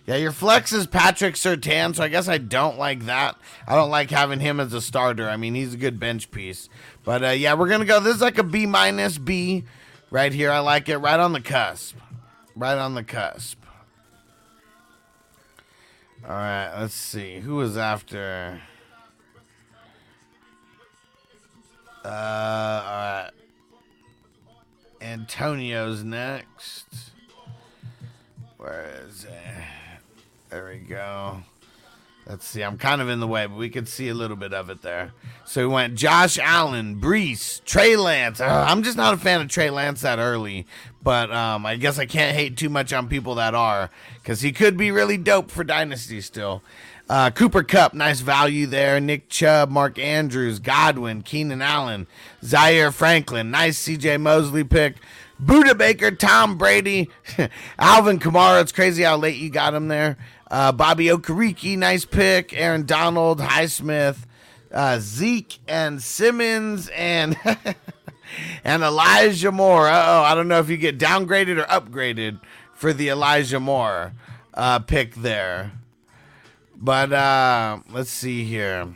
[0.08, 3.38] Yeah, your flex is Patrick Surtain, so I guess I don't like that.
[3.68, 5.30] I don't like having him as a starter.
[5.30, 6.70] I mean, he's a good bench piece.
[7.04, 8.00] But uh, yeah, we're gonna go.
[8.00, 9.64] This is like a B minus B
[10.12, 10.52] right here.
[10.52, 10.98] I like it.
[10.98, 11.96] Right on the cusp.
[12.56, 13.64] Right on the cusp.
[16.24, 17.40] All right, let's see.
[17.40, 18.60] Who was after?
[22.04, 23.32] Uh, all right.
[25.06, 27.12] Antonio's next.
[28.58, 29.64] Where is it?
[30.50, 31.44] There we go.
[32.28, 32.64] Let's see.
[32.64, 34.82] I'm kind of in the way, but we could see a little bit of it
[34.82, 35.12] there.
[35.46, 38.42] So we went Josh Allen, Breece, Trey Lance.
[38.42, 40.66] Uh, I'm just not a fan of Trey Lance that early,
[41.04, 44.52] but um, I guess I can't hate too much on people that are because he
[44.52, 46.64] could be really dope for Dynasty still.
[47.08, 49.00] Uh, Cooper Kupp, nice value there.
[49.00, 52.08] Nick Chubb, Mark Andrews, Godwin, Keenan Allen,
[52.44, 54.96] Zaire Franklin, nice CJ Mosley pick.
[55.44, 57.10] Budda Baker, Tom Brady,
[57.80, 58.62] Alvin Kamara.
[58.62, 60.18] It's crazy how late you got him there.
[60.50, 62.54] Uh, Bobby Okereke, nice pick.
[62.54, 64.26] Aaron Donald, Highsmith,
[64.72, 67.38] uh, Zeke and Simmons and
[68.64, 69.88] and Elijah Moore.
[69.88, 72.40] oh, I don't know if you get downgraded or upgraded
[72.74, 74.14] for the Elijah Moore
[74.54, 75.72] uh, pick there.
[76.78, 78.88] But uh, let's see here.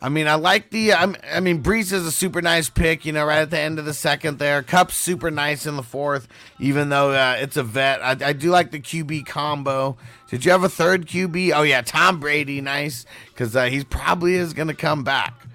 [0.00, 0.92] I mean, I like the.
[0.92, 3.04] I I mean, Breece is a super nice pick.
[3.04, 4.62] You know, right at the end of the second there.
[4.62, 6.28] Kupp's super nice in the fourth,
[6.60, 8.00] even though uh, it's a vet.
[8.02, 9.96] I, I do like the QB combo.
[10.28, 11.52] Did you have a third QB?
[11.54, 15.47] Oh yeah, Tom Brady, nice, because uh, he's probably is gonna come back.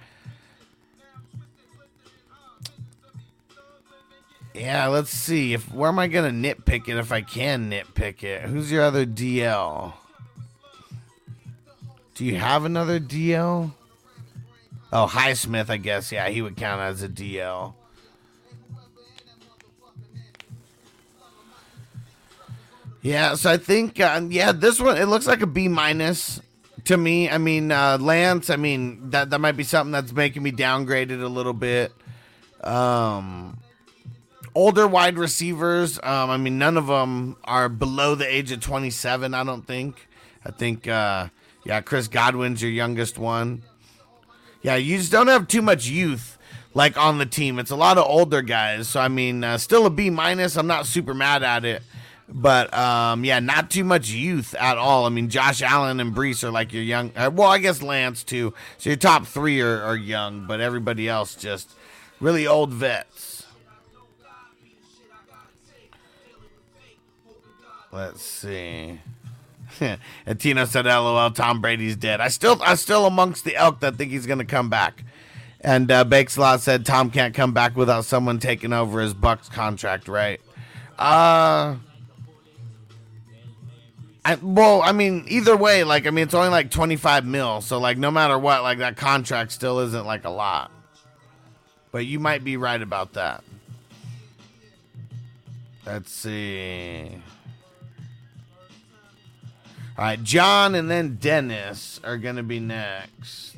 [4.53, 5.53] Yeah, let's see.
[5.53, 8.43] If where am I gonna nitpick it if I can nitpick it?
[8.43, 9.93] Who's your other DL?
[12.15, 13.73] Do you have another DL?
[14.91, 16.11] Oh, Highsmith, I guess.
[16.11, 17.73] Yeah, he would count as a DL.
[23.01, 26.39] Yeah, so I think uh, yeah, this one it looks like a B minus
[26.85, 27.29] to me.
[27.29, 28.49] I mean, uh, Lance.
[28.49, 31.91] I mean that that might be something that's making me downgraded a little bit.
[32.63, 33.57] Um,
[34.55, 35.97] older wide receivers.
[35.97, 39.33] Um, I mean, none of them are below the age of twenty seven.
[39.33, 40.07] I don't think.
[40.45, 41.27] I think uh,
[41.63, 43.63] yeah, Chris Godwin's your youngest one.
[44.61, 46.37] Yeah, you just don't have too much youth
[46.73, 47.59] like on the team.
[47.59, 48.87] It's a lot of older guys.
[48.87, 50.57] So I mean, uh, still a B minus.
[50.57, 51.83] I'm not super mad at it,
[52.29, 55.05] but um, yeah, not too much youth at all.
[55.05, 57.11] I mean, Josh Allen and Breece are like your young.
[57.15, 58.53] Uh, well, I guess Lance too.
[58.77, 61.71] So your top three are, are young, but everybody else just
[62.19, 63.12] really old vets.
[67.93, 68.99] Let's see.
[69.79, 73.95] and Tino said, "LOL, Tom Brady's dead." I still, I still amongst the elk that
[73.95, 75.03] think he's going to come back.
[75.61, 80.07] And uh, Bakeslot said Tom can't come back without someone taking over his Bucs contract,
[80.07, 80.41] right?
[80.99, 81.75] Uh
[84.25, 87.59] I, well, I mean, either way, like, I mean, it's only like 25 mil.
[87.59, 90.71] So, like, no matter what, like, that contract still isn't like a lot.
[91.91, 93.43] But you might be right about that.
[95.85, 97.21] Let's see.
[99.95, 103.55] All right, John and then Dennis are going to be next.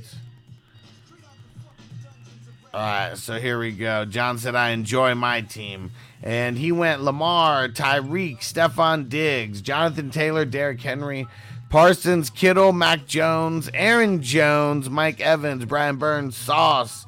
[2.74, 4.04] All right, so here we go.
[4.04, 5.92] John said, I enjoy my team.
[6.22, 11.26] And he went Lamar, Tyreek, Stefon Diggs, Jonathan Taylor, Derrick Henry,
[11.70, 17.06] Parsons, Kittle, Mac Jones, Aaron Jones, Mike Evans, Brian Burns, Sauce,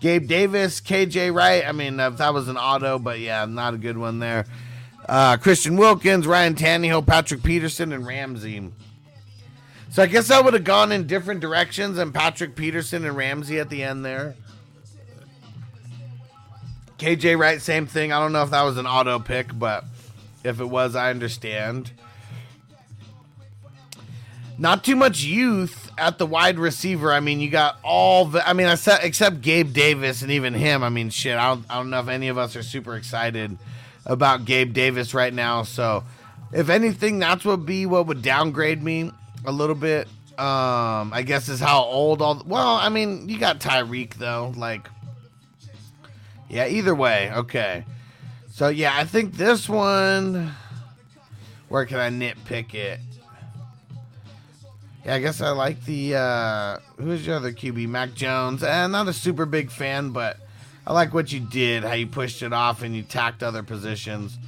[0.00, 1.64] Gabe Davis, KJ Wright.
[1.64, 4.46] I mean, that was an auto, but yeah, not a good one there.
[5.08, 8.70] Uh, Christian Wilkins, Ryan Tannehill, Patrick Peterson, and Ramsey.
[9.90, 13.60] So I guess I would have gone in different directions and Patrick Peterson and Ramsey
[13.60, 14.34] at the end there.
[16.98, 18.12] KJ Wright, same thing.
[18.12, 19.84] I don't know if that was an auto pick, but
[20.42, 21.90] if it was, I understand.
[24.56, 27.12] Not too much youth at the wide receiver.
[27.12, 28.48] I mean, you got all the.
[28.48, 30.82] I mean, I sa except Gabe Davis and even him.
[30.82, 31.36] I mean, shit.
[31.36, 33.58] I don't, I don't know if any of us are super excited
[34.06, 35.62] about Gabe Davis right now.
[35.62, 36.04] So,
[36.52, 39.10] if anything, that's what be what would downgrade me
[39.44, 40.08] a little bit.
[40.38, 42.42] Um, I guess is how old all.
[42.46, 44.52] Well, I mean, you got Tyreek though.
[44.56, 44.88] Like,
[46.48, 47.32] yeah, either way.
[47.32, 47.84] Okay.
[48.50, 50.54] So, yeah, I think this one.
[51.68, 53.00] Where can I nitpick it?
[55.04, 56.16] Yeah, I guess I like the.
[56.16, 57.88] Uh, who's your other QB?
[57.88, 58.62] Mac Jones.
[58.62, 60.38] And not a super big fan, but
[60.86, 64.38] I like what you did, how you pushed it off and you tacked other positions.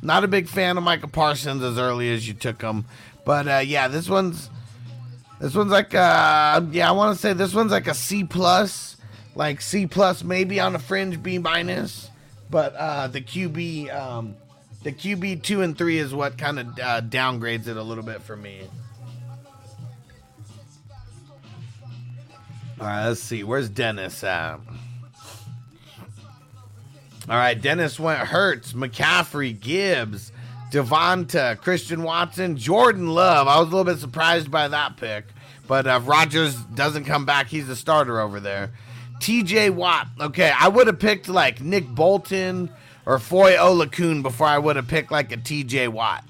[0.00, 2.84] Not a big fan of Michael Parsons as early as you took him.
[3.24, 4.50] But uh, yeah, this one's.
[5.40, 8.92] This one's like uh yeah, I want to say this one's like a C plus
[9.34, 12.10] like C plus, maybe on the fringe B minus.
[12.50, 14.36] But uh, the QB, um,
[14.82, 18.22] the QB two and three is what kind of uh, downgrades it a little bit
[18.22, 18.62] for me.
[22.80, 23.44] All right, let's see.
[23.44, 24.58] Where's Dennis at?
[27.28, 30.32] All right, Dennis went Hurts, McCaffrey, Gibbs,
[30.72, 33.46] Devonta, Christian Watson, Jordan Love.
[33.46, 35.26] I was a little bit surprised by that pick,
[35.68, 38.72] but uh, if Rodgers doesn't come back, he's the starter over there.
[39.20, 40.08] TJ Watt.
[40.20, 42.68] Okay, I would have picked like Nick Bolton
[43.06, 46.24] or Foye Oluokun before I would have picked like a TJ Watt.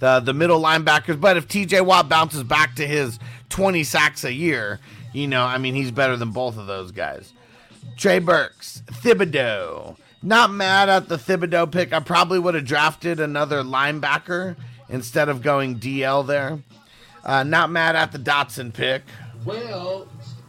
[0.00, 3.18] The the middle linebackers, but if TJ Watt bounces back to his
[3.48, 4.80] 20 sacks a year,
[5.14, 7.32] you know, I mean he's better than both of those guys.
[8.00, 9.94] Trey Burks, Thibodeaux.
[10.22, 11.92] Not mad at the Thibodeaux pick.
[11.92, 14.56] I probably would have drafted another linebacker
[14.88, 16.60] instead of going DL there.
[17.22, 19.02] Uh, not mad at the Dotson pick.
[19.44, 20.08] Well,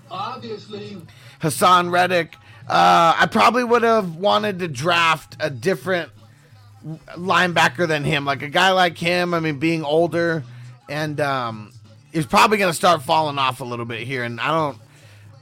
[0.10, 0.98] obviously
[1.42, 2.36] Haason Reddick.
[2.70, 6.10] Uh, I probably would have wanted to draft a different
[7.18, 9.34] linebacker than him, like a guy like him.
[9.34, 10.46] I mean, being older
[10.88, 11.74] and um,
[12.14, 14.24] he's probably going to start falling off a little bit here.
[14.24, 14.78] And I don't,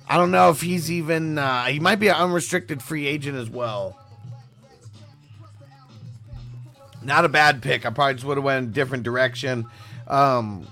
[0.10, 1.38] I don't know if he's even.
[1.38, 3.96] Uh, he might be an unrestricted free agent as well.
[7.04, 7.86] Not a bad pick.
[7.86, 9.66] I probably just would have went in a different direction.
[10.08, 10.68] Um,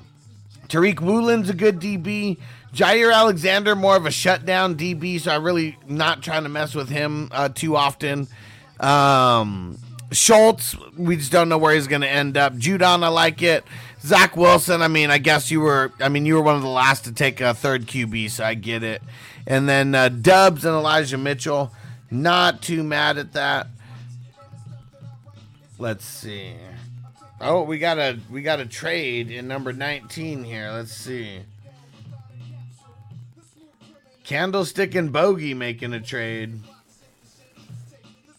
[0.67, 2.37] Tariq Woolen's a good DB.
[2.73, 6.89] Jaire Alexander, more of a shutdown DB, so I really not trying to mess with
[6.89, 8.27] him uh, too often.
[8.79, 9.77] Um,
[10.11, 12.53] Schultz, we just don't know where he's going to end up.
[12.55, 13.63] Judon, I like it.
[14.07, 16.69] Zach Wilson, I mean, I guess you were, I mean, you were one of the
[16.69, 19.01] last to take a third QB, so I get it.
[19.45, 21.73] And then uh, Doubs and Elijah Mitchell,
[22.09, 23.67] not too mad at that.
[25.77, 26.53] Let's see.
[27.41, 30.71] Oh, we got a we got a trade in number 19 here.
[30.71, 31.41] Let's see.
[34.23, 36.59] Candlestick and Bogey making a trade.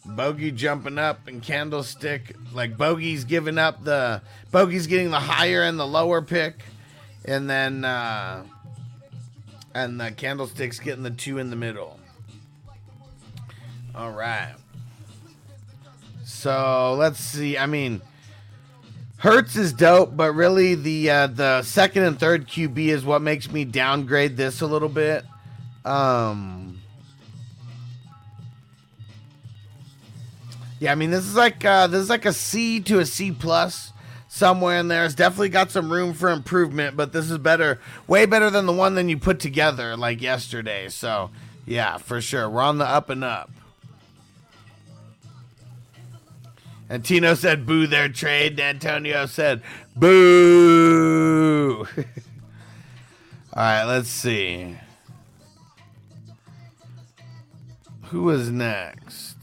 [0.08, 5.78] Bogey jumping up and Candlestick like Bogey's giving up the Bogey's getting the higher and
[5.78, 6.62] the lower pick,
[7.24, 8.44] and then uh,
[9.74, 11.98] and the Candlestick's getting the two in the middle.
[13.94, 14.54] All right.
[16.24, 17.58] So let's see.
[17.58, 18.00] I mean,
[19.18, 23.50] Hurts is dope, but really the uh, the second and third QB is what makes
[23.50, 25.24] me downgrade this a little bit.
[25.84, 26.67] Um,
[30.80, 33.32] yeah, I mean this is like uh, this is like a C to a C
[33.32, 33.92] plus
[34.28, 35.04] somewhere in there.
[35.04, 38.72] It's definitely got some room for improvement, but this is better, way better than the
[38.72, 40.88] one that you put together like yesterday.
[40.88, 41.30] So
[41.68, 42.48] Yeah, for sure.
[42.48, 43.50] We're on the up and up.
[46.88, 48.52] And Tino said, boo their trade.
[48.52, 49.60] And Antonio said,
[49.94, 51.86] boo.
[53.52, 54.76] All right, let's see.
[58.04, 59.37] Who is next?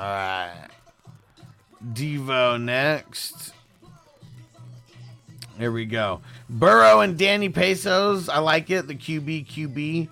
[0.00, 0.68] All right.
[1.92, 3.52] Devo next.
[5.58, 6.22] Here we go.
[6.48, 8.30] Burrow and Danny Pesos.
[8.30, 8.86] I like it.
[8.86, 10.08] The QB, QB.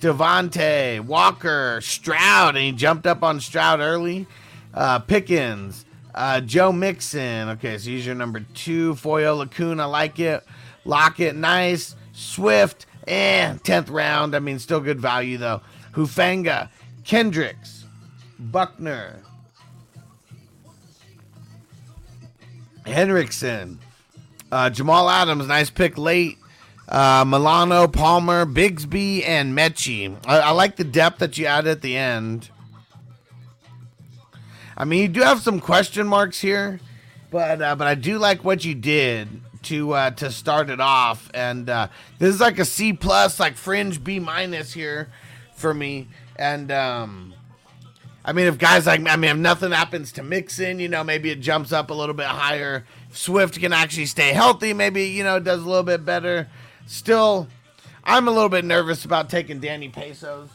[0.00, 4.28] Devontae, Walker, Stroud, and he jumped up on Stroud early.
[4.72, 7.48] Uh, Pickens, uh, Joe Mixon.
[7.48, 8.94] Okay, so he's your number two.
[8.94, 10.44] Foye Oluokun, I like it.
[10.84, 11.96] Lockett, nice.
[12.12, 14.36] Swift, eh, 10th round.
[14.36, 15.62] I mean, still good value, though.
[15.94, 16.68] Hufanga,
[17.02, 17.86] Kendricks,
[18.38, 19.20] Buckner,
[22.84, 23.78] Hendrickson,
[24.50, 26.38] uh, Jamal Adams, nice pick late.
[26.88, 30.14] Uh, Milano, Palmer, Bigsby, and Mechie.
[30.26, 32.50] I, I like the depth that you added at the end.
[34.76, 36.80] I mean, you do have some question marks here,
[37.30, 39.28] but uh, but I do like what you did
[39.62, 41.30] to uh, to start it off.
[41.32, 45.08] And uh, this is like a C plus, like fringe B minus here
[45.54, 46.08] for me.
[46.36, 47.34] And um,
[48.24, 51.30] I mean, if guys like I mean, if nothing happens to Mixon, you know, maybe
[51.30, 52.84] it jumps up a little bit higher.
[53.10, 56.48] If Swift can actually stay healthy, maybe you know, does a little bit better.
[56.86, 57.48] Still,
[58.04, 60.48] I'm a little bit nervous about taking Danny Pesos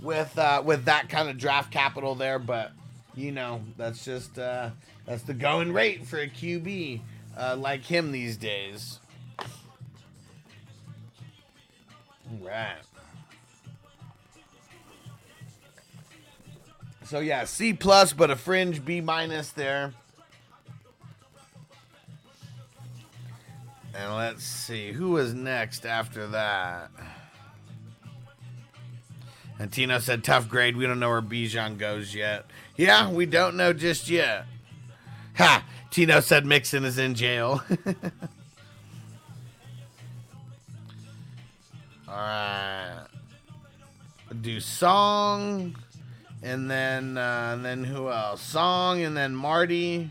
[0.00, 2.72] with uh, with that kind of draft capital there, but
[3.14, 4.70] you know, that's just uh,
[5.06, 7.00] that's the going rate for a QB
[7.36, 9.00] uh, like him these days.
[12.40, 12.76] Right.
[17.08, 19.94] So yeah, C plus, but a fringe B minus there.
[23.94, 26.90] And let's see who was next after that.
[29.58, 30.76] And Tino said tough grade.
[30.76, 32.44] We don't know where Bijan goes yet.
[32.76, 34.44] Yeah, we don't know just yet.
[35.38, 35.64] Ha!
[35.90, 37.62] Tino said Mixon is in jail.
[42.06, 43.06] All right.
[44.42, 45.74] Do song,
[46.42, 48.42] and then uh, and then who else?
[48.42, 50.10] Song, and then Marty,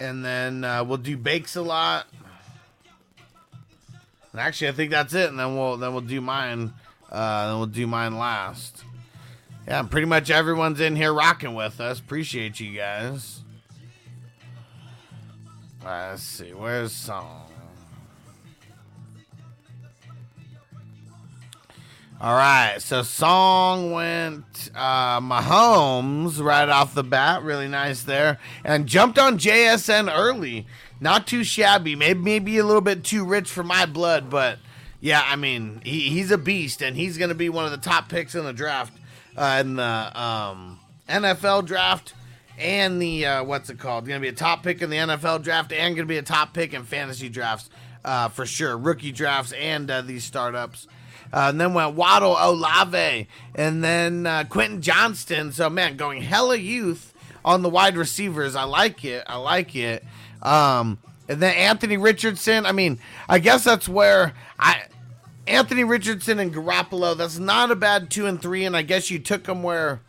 [0.00, 2.06] and then uh, we'll do bakes a lot.
[4.32, 5.30] And actually, I think that's it.
[5.30, 6.72] And then we'll then we'll do mine.
[7.10, 8.82] Uh, then we'll do mine last.
[9.68, 11.98] Yeah, pretty much everyone's in here rocking with us.
[12.00, 13.40] Appreciate you guys.
[15.84, 16.52] Let's see.
[16.52, 17.43] Where's song?
[22.24, 28.86] All right, so song went uh, Mahomes right off the bat, really nice there, and
[28.86, 30.66] jumped on JSN early.
[31.00, 34.58] Not too shabby, maybe maybe a little bit too rich for my blood, but
[35.02, 37.76] yeah, I mean he, he's a beast, and he's going to be one of the
[37.76, 38.94] top picks in the draft,
[39.36, 39.82] uh, in the
[40.18, 42.14] um, NFL draft,
[42.56, 44.06] and the uh, what's it called?
[44.06, 46.22] Going to be a top pick in the NFL draft, and going to be a
[46.22, 47.68] top pick in fantasy drafts
[48.02, 50.88] uh, for sure, rookie drafts and uh, these startups.
[51.34, 55.50] Uh, and then went Waddle Olave, and then uh, Quentin Johnston.
[55.50, 57.12] So man, going hella youth
[57.44, 58.54] on the wide receivers.
[58.54, 59.24] I like it.
[59.26, 60.04] I like it.
[60.42, 60.96] Um,
[61.28, 62.66] and then Anthony Richardson.
[62.66, 64.84] I mean, I guess that's where I.
[65.48, 67.16] Anthony Richardson and Garoppolo.
[67.16, 70.00] That's not a bad two and three, and I guess you took them where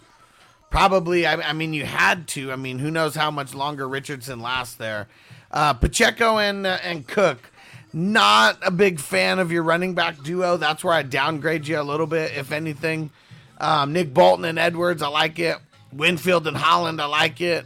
[0.69, 1.25] probably.
[1.25, 2.51] I, I mean, you had to.
[2.51, 5.07] I mean, who knows how much longer Richardson lasts there.
[5.49, 7.49] Uh, Pacheco and uh, and Cook.
[7.97, 10.57] Not a big fan of your running back duo.
[10.57, 13.09] That's where I downgrade you a little bit, if anything.
[13.57, 15.57] Um, Nick Bolton and Edwards, I like it.
[15.93, 17.65] Winfield and Holland, I like it.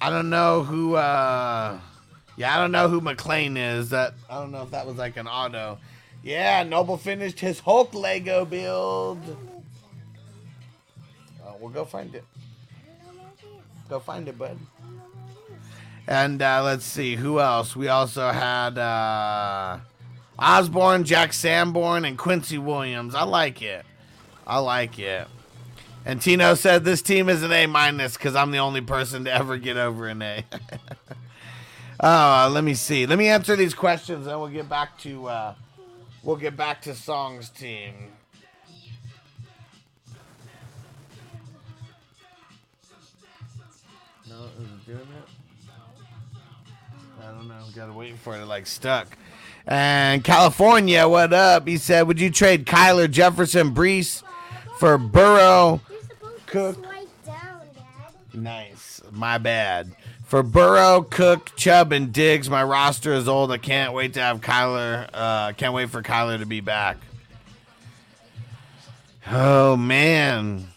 [0.00, 0.94] I don't know who.
[0.94, 1.76] uh
[2.36, 3.90] Yeah, I don't know who McLean is.
[3.90, 5.78] That I don't know if that was like an auto.
[6.22, 9.18] Yeah, Noble finished his Hulk Lego build.
[11.44, 12.24] Oh, we'll go find it.
[13.88, 14.56] Go find it, bud.
[16.06, 17.74] And uh, let's see who else.
[17.74, 19.78] We also had uh,
[20.38, 23.14] Osborne, Jack Sanborn, and Quincy Williams.
[23.14, 23.86] I like it.
[24.46, 25.26] I like it.
[26.04, 29.32] And Tino said this team is an A minus because I'm the only person to
[29.32, 30.44] ever get over an A.
[32.00, 33.06] uh, let me see.
[33.06, 35.54] Let me answer these questions, and we'll get back to uh,
[36.22, 38.12] we'll get back to Song's team.
[44.28, 45.43] No, is it doing it?
[47.24, 47.64] I don't know.
[47.74, 49.16] Gotta wait for it like stuck.
[49.66, 51.66] And California, what up?
[51.66, 54.22] He said, Would you trade Kyler Jefferson Breece
[54.78, 55.80] for Burrow
[56.46, 56.84] Cook?
[58.34, 59.00] Nice.
[59.10, 59.94] My bad.
[60.24, 63.52] For Burrow, Cook, Chubb, and Diggs, my roster is old.
[63.52, 65.08] I can't wait to have Kyler.
[65.14, 66.98] Uh, can't wait for Kyler to be back.
[69.30, 70.68] Oh man.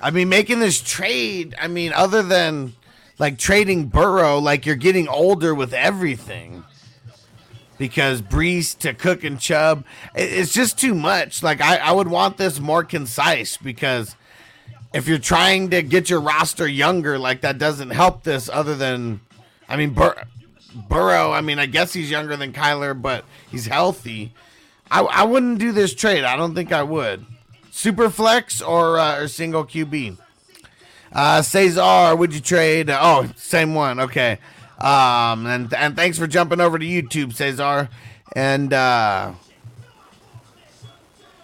[0.00, 1.54] I mean, making this trade.
[1.60, 2.72] I mean, other than
[3.20, 6.64] like trading Burrow, like you're getting older with everything.
[7.76, 9.84] Because Breece to Cook and Chubb,
[10.14, 11.42] it's just too much.
[11.42, 14.16] Like I, I would want this more concise because
[14.92, 18.48] if you're trying to get your roster younger, like that doesn't help this.
[18.48, 19.20] Other than,
[19.68, 20.24] I mean, Bur-
[20.88, 21.32] Burrow.
[21.32, 24.34] I mean, I guess he's younger than Kyler, but he's healthy.
[24.90, 26.24] I, I wouldn't do this trade.
[26.24, 27.24] I don't think I would.
[27.70, 30.18] Super flex or uh, or single QB.
[31.12, 32.88] Uh, Cesar, would you trade?
[32.90, 34.00] Oh, same one.
[34.00, 34.38] Okay.
[34.78, 37.88] Um, and and thanks for jumping over to YouTube, Cesar.
[38.34, 39.32] And uh,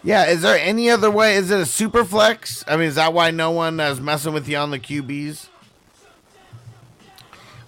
[0.02, 1.34] yeah, is there any other way?
[1.34, 2.64] Is it a super flex?
[2.68, 5.48] I mean, is that why no one is messing with you on the QBs?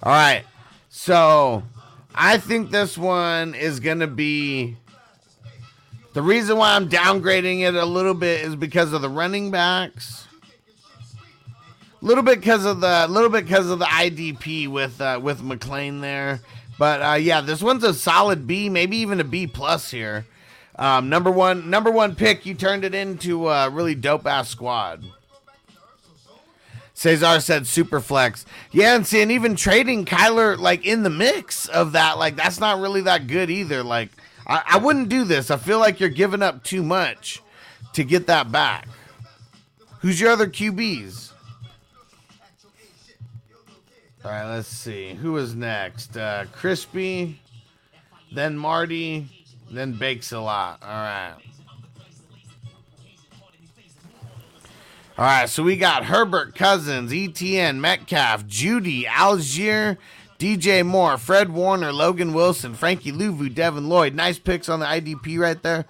[0.04, 0.44] All right.
[0.88, 1.64] So
[2.14, 4.76] I think this one is gonna be.
[6.14, 10.27] The reason why I'm downgrading it a little bit is because of the running backs.
[12.00, 15.42] A little bit because of the little bit because of the IDP with uh, with
[15.42, 16.40] McLean there,
[16.78, 20.24] but uh, yeah, this one's a solid B, maybe even a B plus here.
[20.76, 25.04] Um, number one, number one pick, you turned it into a really dope ass squad.
[26.94, 28.46] Cesar said super flex.
[28.70, 32.60] Yeah, and see, and even trading Kyler like in the mix of that, like that's
[32.60, 33.82] not really that good either.
[33.82, 34.10] Like
[34.46, 35.50] I, I wouldn't do this.
[35.50, 37.42] I feel like you're giving up too much
[37.94, 38.86] to get that back.
[40.00, 41.32] Who's your other QBs?
[44.24, 45.14] All right, let's see.
[45.14, 46.16] Who is next?
[46.16, 47.40] Uh, Crispy,
[48.32, 49.28] then Marty,
[49.70, 50.82] then Bakes a lot.
[50.82, 51.34] All right.
[55.16, 59.96] All right, so we got Herbert Cousins, ETN, Metcalf, Jeudy, Allgeier,
[60.38, 64.14] DJ Moore, Fred Warner, Logan Wilson, Frankie Luvu, Devin Lloyd.
[64.14, 65.86] Nice picks on the IDP right there.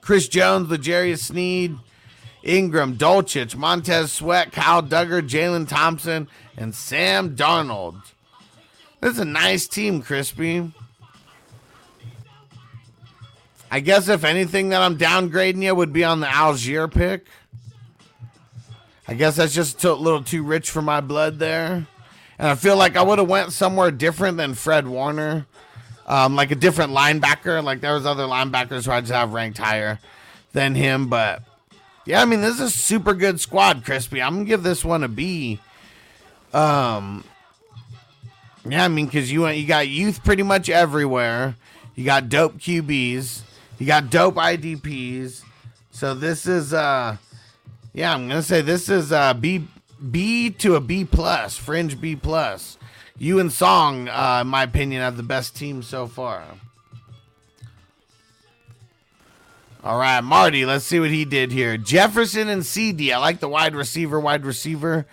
[0.00, 1.76] Chris Jones, L'Jarius Sneed,
[2.42, 8.00] Ingram, Dulcich, Montez Sweat, Kyle Dugger, Jalen Thompson, and Sam Darnold.
[9.00, 10.72] This is a nice team, Crispy.
[13.70, 17.26] I guess if anything that I'm downgrading you would be on the Allgeier pick.
[19.06, 21.86] I guess that's just a little too rich for my blood there.
[22.38, 25.46] And I feel like I would have went somewhere different than Fred Warner.
[26.06, 27.62] Um, like a different linebacker.
[27.62, 30.00] Like there was other linebackers who I just have ranked higher
[30.52, 31.08] than him.
[31.08, 31.42] But
[32.10, 34.20] yeah, I mean, this is a super good squad, Crispy.
[34.20, 35.60] I'm gonna give this one a B.
[36.52, 37.22] Um,
[38.68, 41.54] yeah, I mean, because you you got youth pretty much everywhere.
[41.94, 43.42] You got dope QBs.
[43.78, 45.44] You got dope IDPs.
[45.92, 47.16] So this is uh,
[47.92, 49.68] yeah, I'm gonna say this is uh B
[50.10, 52.76] B to a B plus, fringe B plus.
[53.18, 56.42] You and Song, uh, in my opinion, have the best team so far.
[59.82, 61.78] All right, Marty, let's see what he did here.
[61.78, 63.12] Jefferson and CeeDee.
[63.12, 65.06] I like the wide receiver, wide receiver.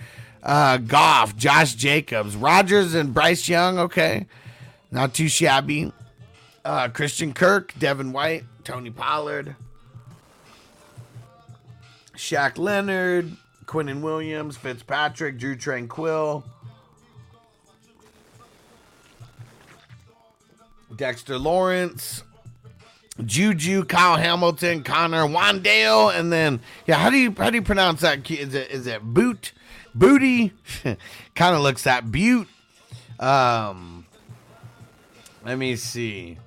[0.43, 3.79] Uh, Goff, Josh Jacobs, Rodgers and Bryce Young.
[3.79, 4.25] Okay,
[4.91, 5.93] not too shabby.
[6.65, 9.55] Uh, Christian Kirk, Devin White, Tony Pollard,
[12.17, 13.31] Shaq Leonard,
[13.65, 16.43] Quinnen Williams, Fitzpatrick, Drue Tranquill,
[20.97, 22.23] Dexter Lawrence,
[23.25, 28.01] Juju, Kyle Hamilton, Connor Wandale, and then yeah, how do you how do you pronounce
[28.01, 28.29] that?
[28.29, 29.53] Is it is it Boot?
[29.95, 30.53] Booty?
[31.35, 32.47] kind of looks that Butte.
[33.19, 34.05] Um,
[35.43, 36.37] let me see.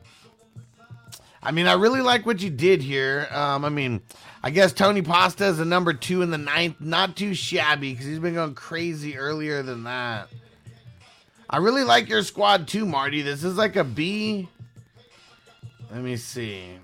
[1.43, 3.27] I mean, I really like what you did here.
[3.31, 4.03] Um, I mean,
[4.43, 6.77] I guess Tony Pasta is a number two in the ninth.
[6.81, 10.29] Not too shabby because he's been going crazy earlier than that.
[11.49, 13.23] I really like your squad too, Marty.
[13.23, 14.49] This is like a B.
[15.93, 16.77] Let me see.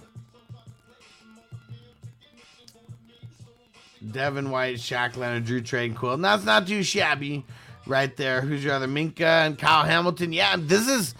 [4.11, 6.15] Devin White, Shaq Leonard, Drue Tranquill.
[6.15, 7.45] And that's not too shabby
[7.87, 8.41] right there.
[8.41, 8.87] Who's your other?
[8.87, 10.33] Minkah and Kyle Hamilton.
[10.33, 11.15] Yeah, this is.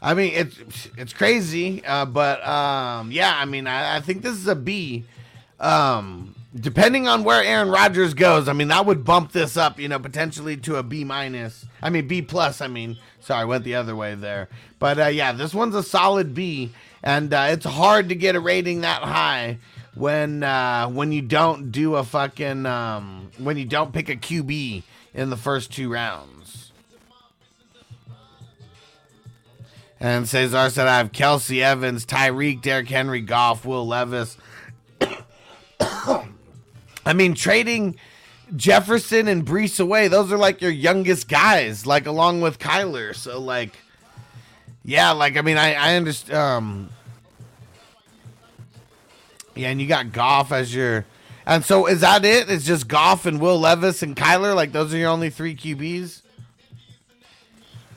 [0.00, 4.34] I mean, it's it's crazy, uh, but um, yeah, I mean, I, I think this
[4.34, 5.04] is a B.
[5.58, 9.88] Um, depending on where Aaron Rodgers goes, I mean, that would bump this up, you
[9.88, 11.66] know, potentially to a B minus.
[11.82, 12.60] I mean, B plus.
[12.60, 14.48] I mean, sorry, went the other way there.
[14.78, 16.70] But uh, yeah, this one's a solid B,
[17.02, 19.58] and uh, it's hard to get a rating that high
[19.94, 24.82] when uh, when you don't do a fucking um, when you don't pick a QB
[25.14, 26.72] in the first two rounds.
[30.00, 34.36] And Cesar said, I have Kelce Evans, Tyreek, Derrick Henry, Goff, Will Levis.
[35.80, 37.96] I mean, trading
[38.54, 40.06] Jefferson and Breece away.
[40.06, 43.12] Those are like your youngest guys, like along with Kyler.
[43.14, 43.72] So like,
[44.88, 46.38] yeah, like I mean, I I understand.
[46.38, 46.88] Um,
[49.54, 51.04] yeah, and you got Goff as your,
[51.44, 52.48] and so is that it?
[52.48, 54.56] It's just Goff and Will Levis and Kyler.
[54.56, 56.22] Like those are your only three QBs.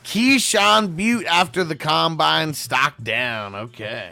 [0.04, 3.56] Keyshawn Butte after the combine stock down.
[3.56, 4.12] Okay.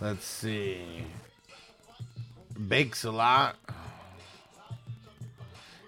[0.00, 1.04] Let's see.
[2.68, 3.56] Bakes a lot.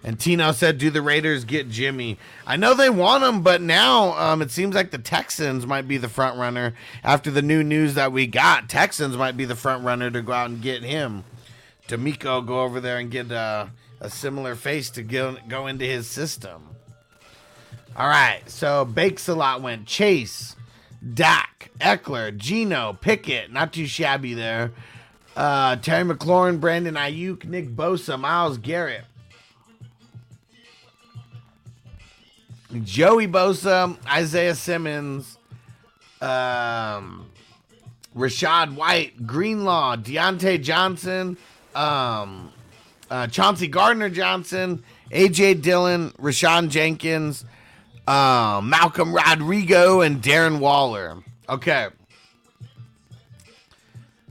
[0.03, 4.13] And Tino said, "Do the Raiders get Jimmy?" I know they want him, but now
[4.17, 6.73] um, it seems like the Texans might be the front runner
[7.03, 8.67] after the new news that we got.
[8.67, 11.23] Texans might be the front runner to go out and get him.
[11.87, 13.67] DeMeco go over there and get uh,
[13.99, 16.69] a similar face to go, go into his system.
[17.95, 20.55] All right, so Bakes a lot went Chase,
[21.13, 24.71] Dak, Ekeler, Geno, Pickett, not too shabby there.
[25.35, 29.05] Uh, Terry McLaurin, Brandon Aiyuk, Nick Bosa, Myles Garrett,
[32.81, 35.37] Joey Bosa, Isaiah Simmons,
[36.21, 37.29] um,
[38.15, 41.37] Rachaad White, Greenlaw, Diontae Johnson,
[41.75, 42.51] um,
[43.09, 47.45] uh, Chauncey Gardner Johnson, AJ Dillon, Rayshawn Jenkins,
[48.07, 51.17] uh, Malcolm Rodrigo, and Darren Waller.
[51.47, 51.87] Okay.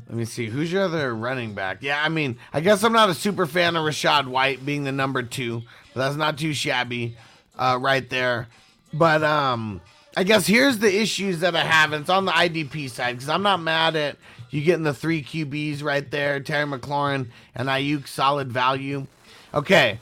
[0.08, 0.46] Let me see.
[0.46, 1.78] Who's your other running back?
[1.82, 4.92] Yeah, I mean, I guess I'm not a super fan of Rachaad White being the
[4.92, 5.62] number two,
[5.94, 7.16] but that's not too shabby
[7.58, 8.48] uh, right there.
[8.92, 9.80] But um,
[10.16, 11.92] I guess here's the issues that I have.
[11.92, 14.16] And it's on the IDP side because I'm not mad at
[14.50, 19.06] you getting the three QBs right there, Terry McLaurin and Aiyuk, solid value.
[19.54, 19.98] Okay.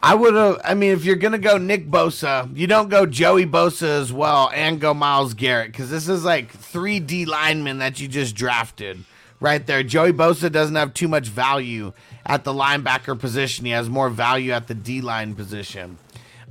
[0.00, 0.60] I would have.
[0.62, 4.48] I mean, if you're gonna go Nick Bosa, you don't go Joey Bosa as well,
[4.54, 9.04] and go Myles Garrett because this is like three D linemen that you just drafted
[9.40, 9.82] right there.
[9.82, 11.92] Joey Bosa doesn't have too much value
[12.24, 13.64] at the linebacker position.
[13.64, 15.98] He has more value at the D line position.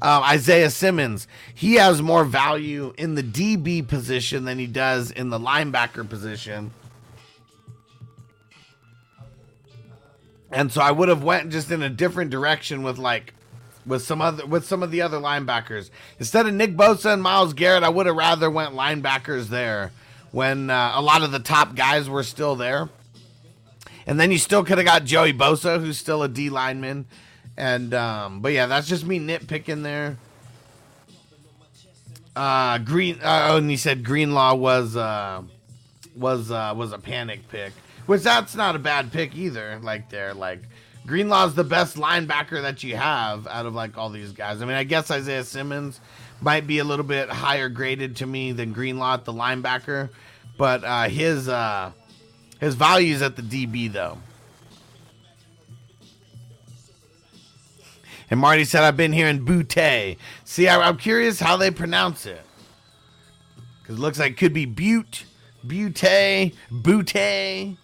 [0.01, 5.29] Um, Isaiah Simmons, he has more value in the DB position than he does in
[5.29, 6.71] the linebacker position.
[10.51, 13.33] And so I would have went just in a different direction with like
[13.85, 15.89] with some other with some of the other linebackers.
[16.19, 19.91] Instead of Nick Bosa and Myles Garrett, I would have rather went linebackers there
[20.31, 22.89] when uh, a lot of the top guys were still there.
[24.05, 27.05] And then you still could have got Joey Bosa, who's still a D lineman.
[27.57, 30.17] And um, but yeah, that's just me nitpicking there.
[32.35, 33.19] Uh, Green.
[33.21, 35.41] Uh, oh, and he said Greenlaw was uh,
[36.15, 37.73] was uh, was a panic pick,
[38.05, 39.79] which that's not a bad pick either.
[39.81, 40.59] Like there, like
[41.07, 44.61] Greenlaw's the best linebacker that you have out of like all these guys.
[44.61, 45.99] I mean, I guess Isaiah Simmons
[46.41, 50.09] might be a little bit higher graded to me than Greenlaw the linebacker,
[50.57, 51.91] but uh, his uh,
[52.59, 54.19] his values at the DB though.
[58.29, 60.17] And Marty said, I've been here in Butte.
[60.43, 62.41] See, I, am curious how they pronounce it.
[63.81, 65.23] Because it looks like it could be Butte,
[65.65, 67.77] Butte, Butte.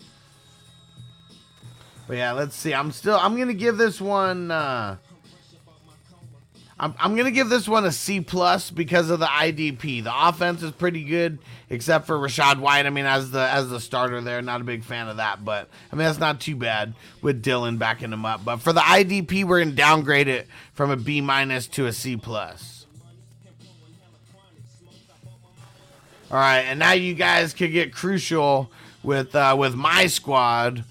[2.05, 2.73] But yeah, let's see.
[2.73, 4.97] I'm still, I'm going to give this one, uh,
[6.83, 10.03] I'm, I'm to give this one a C plus because of the IDP.
[10.03, 11.39] The offense is pretty good,
[11.69, 12.85] except for Rachaad White.
[12.85, 15.69] I mean, as the as the starter there, not a big fan of that, but
[15.93, 18.43] I mean that's not too bad with Dillon backing him up.
[18.43, 22.17] But for the IDP, we're to downgrade it from a B minus to a C
[22.17, 22.85] plus.
[26.29, 28.69] All right, and now you guys can get crucial
[29.03, 30.83] with uh, with my squad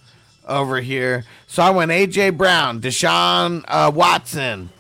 [0.49, 1.27] over here.
[1.47, 4.71] So I went AJ Brown, Deshaun uh, Watson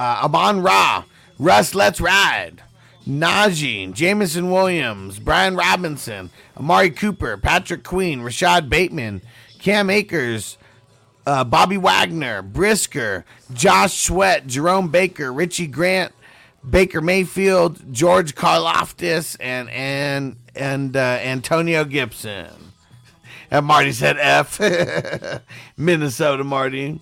[0.00, 1.04] uh, Amon Ra,
[1.38, 2.62] Russ Let's Ride,
[3.06, 9.20] Najee, Jameson Williams, Brian Robinson, Amari Cooper, Patrick Queen, Rashod Bateman,
[9.58, 10.56] Cam Akers,
[11.26, 16.14] uh, Bobby Wagner, Brisker, Josh Sweat, Jerome Baker, Richie Grant,
[16.68, 22.48] Baker Mayfield, George Karlaftis, and and and uh, Antonio Gibson.
[23.52, 24.60] And Marty said F.
[25.76, 27.00] Minnesota, Marty.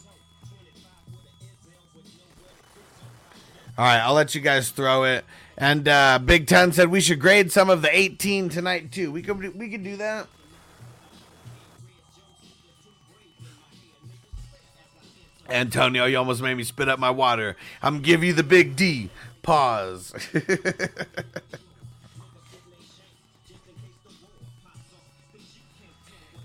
[3.79, 5.25] All right, I'll let you guys throw it.
[5.57, 9.13] And uh, Big Ten said we should grade some of the 18 tonight too.
[9.13, 10.27] We could we could do that.
[15.49, 17.57] Antonio, you almost made me spit up my water.
[17.81, 19.11] I'm give you the big D.
[19.43, 20.13] Pause.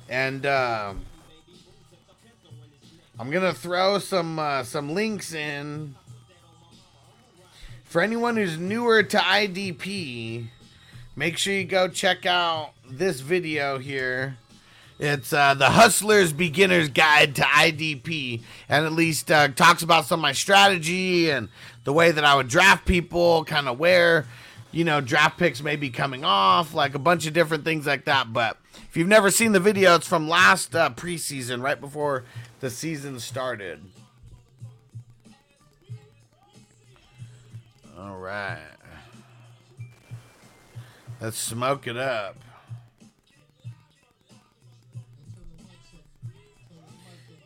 [0.07, 0.93] and uh,
[3.18, 5.95] I'm gonna throw some uh, some links in
[7.94, 10.48] for anyone who's newer to IDP,
[11.15, 14.36] make sure you go check out this video here
[14.98, 20.22] It's uh, the Hustler's Beginner's Guide to IDP, and at least uh, talks about some
[20.22, 21.49] of my strategy and
[21.84, 24.26] the way that I would draft people, kind of where,
[24.72, 28.06] you know, draft picks may be coming off, like a bunch of different things like
[28.06, 28.34] that.
[28.34, 28.57] But
[28.90, 32.24] if you've never seen the video, it's from last uh, preseason, right before
[32.60, 33.82] the season started.
[38.03, 38.57] All right.
[41.21, 42.35] Let's smoke it up.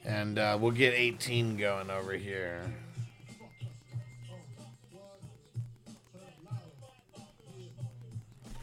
[0.03, 2.73] And uh, we'll get 18 going over here.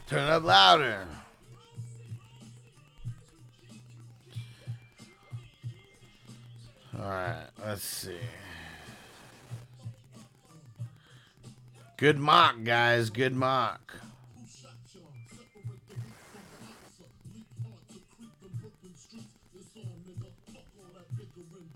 [0.07, 1.07] Turn up louder.
[6.99, 8.17] All right, let's see.
[11.97, 13.09] Good mock, guys.
[13.09, 13.93] Good mock.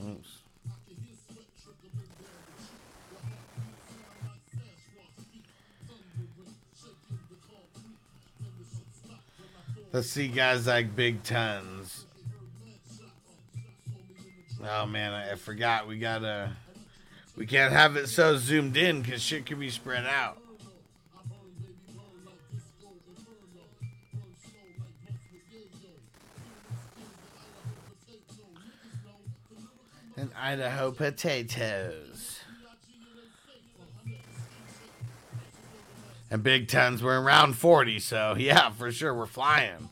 [0.04, 0.38] Oops.
[9.92, 12.06] Let's see guys like Big Tons.
[14.62, 16.52] Oh man, I forgot we gotta
[17.40, 20.38] we can't have it so zoomed in because shit can be spread out.
[30.18, 32.42] And Idaho potatoes.
[36.30, 39.90] And Big Tens, we're in round 40, so yeah, for sure, we're flying.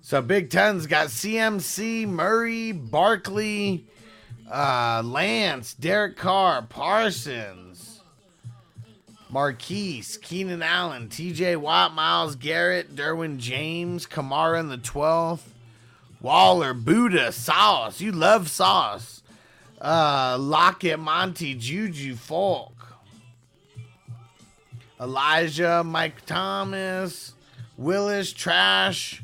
[0.00, 3.88] So Big Ten's got CMC, Murray, Barkley,
[4.50, 8.00] uh, Lance, Derek Carr, Parsons,
[9.28, 15.48] Marquise, Keenan Allen, TJ Watt, Myles Garrett, Derwin James, Kamara in the 12th,
[16.20, 18.00] Waller, Budda, Sauce.
[18.00, 19.22] You love Sauce.
[19.80, 22.72] Uh, Lockett, Monty, Juju, Folk,
[24.98, 27.34] Elijah, Mike Thomas,
[27.76, 29.22] Willis, Trash.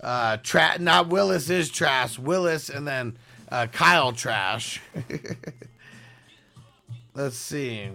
[0.00, 2.18] Uh, tra- not Willis is trash.
[2.18, 3.16] Willis and then
[3.50, 4.80] uh, Kyle Trash.
[7.14, 7.88] Let's see.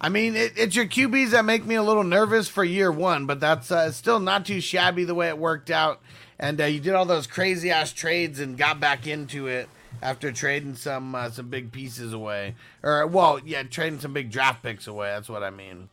[0.00, 3.26] I mean, it, it's your QBs that make me a little nervous for year one,
[3.26, 6.00] but that's uh, still not too shabby the way it worked out.
[6.40, 9.68] And uh, you did all those crazy ass trades and got back into it
[10.02, 14.60] after trading some uh, some big pieces away, or well, yeah, trading some big draft
[14.60, 15.08] picks away.
[15.08, 15.88] That's what I mean.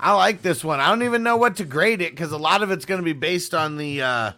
[0.00, 0.80] I like this one.
[0.80, 3.04] I don't even know what to grade it because a lot of it's going to
[3.04, 4.32] be based on the uh,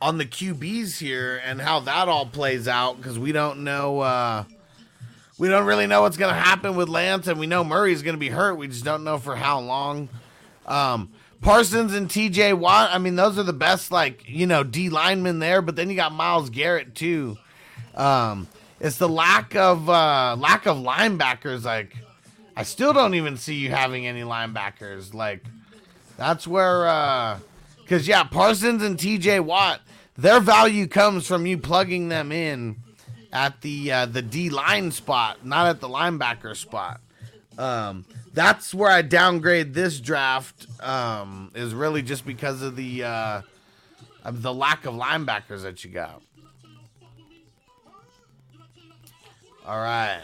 [0.00, 4.00] on the QBs here and how that all plays out because we don't know.
[4.00, 4.44] Uh,
[5.38, 8.14] we don't really know what's going to happen with Lance, and we know Murray's going
[8.14, 8.54] to be hurt.
[8.54, 10.08] We just don't know for how long.
[10.66, 11.10] Um,
[11.40, 12.90] Parsons and TJ Watt.
[12.92, 15.60] I mean, those are the best, like you know, D linemen there.
[15.60, 17.36] But then you got Myles Garrett too.
[17.94, 18.48] Um,
[18.80, 21.64] it's the lack of uh, lack of linebackers.
[21.64, 21.96] Like,
[22.56, 25.12] I still don't even see you having any linebackers.
[25.12, 25.44] Like,
[26.16, 27.38] that's where, uh,
[27.84, 29.80] because yeah, Parsons and TJ Watt,
[30.16, 32.76] their value comes from you plugging them in
[33.32, 37.00] at the uh, the D line spot, not at the linebacker spot.
[37.58, 40.66] Um, that's where I downgrade this draft.
[40.80, 43.42] Um, is really just because of the uh,
[44.24, 46.22] of the lack of linebackers that you got.
[49.66, 50.20] All right.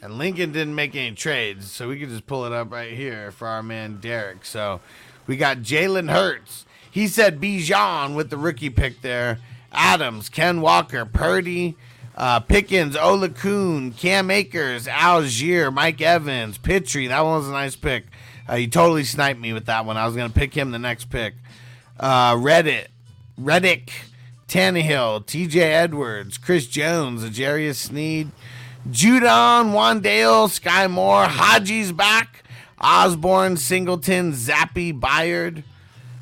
[0.00, 3.32] And Lincoln didn't make any trades, so we could just pull it up right here
[3.32, 4.44] for our man Derek.
[4.44, 4.80] So
[5.26, 6.66] we got Jalen Hurts.
[6.90, 9.38] He said Bijan with the rookie pick there.
[9.72, 11.76] Adams, Ken Walker, Purdy,
[12.16, 17.08] uh, Pickens, Oluokun, Cam Akers, Allgeier, Mike Evans, Pitre.
[17.08, 18.06] That one was a nice pick.
[18.48, 19.96] Uh, you totally sniped me with that one.
[19.96, 21.34] I was going to pick him the next pick.
[22.00, 22.86] Uh, Reddit,
[23.36, 23.92] Reddick,
[24.48, 28.30] Tannehill, TJ Edwards, Chris Jones, Ajarius Sneed,
[28.90, 32.42] Judon, Wandale, Sky Moore, Haji's back,
[32.80, 35.62] Osborne, Singleton, Zappe, Byard.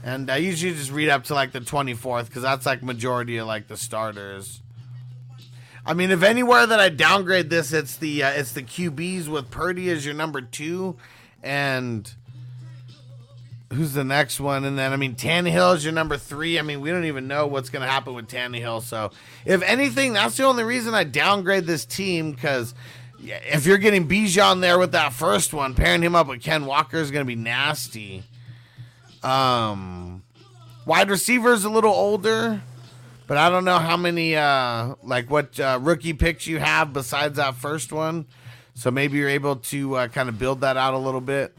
[0.02, 3.46] And I usually just read up to like the 24th because that's like majority of
[3.46, 4.62] like the starters.
[5.84, 9.50] I mean, if anywhere that I downgrade this, it's the uh, it's the QBs with
[9.50, 10.96] Purdy as your number two,
[11.44, 12.12] and
[13.72, 14.64] who's the next one?
[14.64, 16.58] And then I mean, Tannehill is your number three.
[16.58, 18.82] I mean, we don't even know what's to happen with Tannehill.
[18.82, 19.10] So,
[19.44, 22.74] if anything, that's the only reason I downgrade this team because
[23.18, 26.98] if you're getting Bijan there with that first one, pairing him up with Ken Walker
[26.98, 28.22] is to be nasty.
[29.22, 30.22] Um,
[30.84, 32.62] wide receiver is a little older,
[33.26, 37.36] but I don't know how many uh like what uh, rookie picks you have besides
[37.36, 38.26] that first one.
[38.74, 41.56] So maybe you're able to uh, kind of build that out a little bit.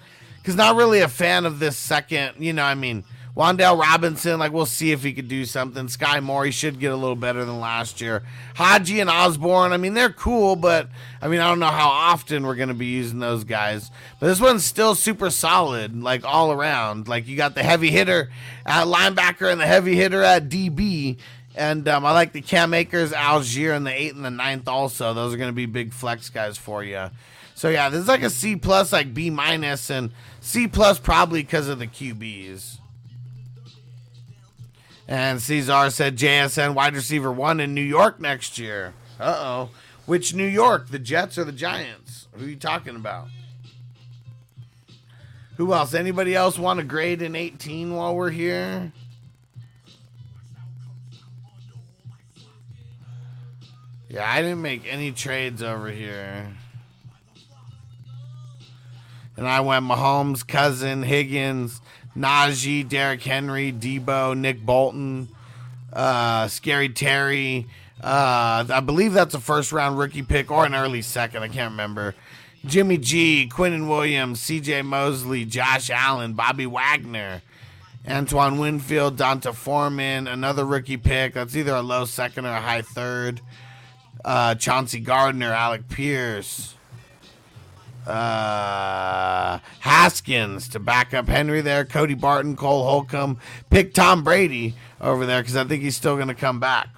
[0.47, 2.35] Because not really a fan of this second.
[2.39, 3.03] You know, I mean,
[3.35, 5.89] Wandale Robinson, like we'll see if he could do something.
[5.89, 8.23] Sky Moore, he should get a little better than last year.
[8.55, 10.87] Haji and Osborne, I mean, they're cool, but
[11.21, 13.91] I mean, I don't know how often we're gonna be using those guys.
[14.21, 17.09] But this one's still super solid, like all around.
[17.09, 18.31] Like you got the heavy hitter
[18.65, 21.17] at linebacker and the heavy hitter at DB.
[21.57, 25.13] And um, I like the Cam Akers, Allgeier, and the eighth and the ninth also.
[25.13, 27.09] Those are going to be big flex guys for you.
[27.57, 30.11] So yeah, this is like a C plus, like B minus, and
[30.47, 32.77] C plus probably because of the QBs.
[35.05, 38.93] And Cesar said JSN wide receiver one in New York next year.
[39.19, 39.69] Uh oh.
[40.05, 40.87] Which New York?
[40.87, 42.29] The Jets or the Giants?
[42.33, 43.27] Who are you talking about?
[45.57, 45.93] Who else?
[45.93, 48.93] Anybody else want to grade in 18 while we're here?
[54.07, 56.56] Yeah, I didn't make any trades over here.
[59.37, 61.79] And I went Mahomes, Cousin, Higgins,
[62.17, 65.29] Najee, Derrick Henry, Deebo, Nick Bolton,
[65.93, 67.67] uh, Scary Terry.
[68.01, 71.43] Uh, I believe that's a first round rookie pick or an early second.
[71.43, 72.15] I can't remember.
[72.65, 77.41] Jimmy G, Quinnen Williams, CJ Mosley, Josh Allen, Bobby Wagner,
[78.07, 81.33] Antoine Winfield, D'Onta Foreman, another rookie pick.
[81.33, 83.41] That's either a low second or a high third.
[84.25, 86.75] Uh, Chauncey Gardner, Alec Pierce,
[88.07, 93.37] uh, Haskins to back up Henry there, Cody Barton, Cole Holcomb,
[93.69, 96.89] pick Tom Brady over there because I think he's still going to come back.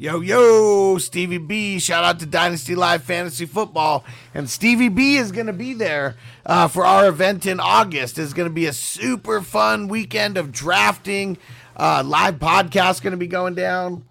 [0.00, 1.80] Yo, yo, Stevie B.
[1.80, 4.04] Shout out to Dynasty Live Fantasy Football.
[4.32, 6.14] And Stevie B is going to be there
[6.46, 8.16] uh, for our event in August.
[8.16, 11.36] It's going to be a super fun weekend of drafting.
[11.76, 14.04] Uh, live podcast going to be going down.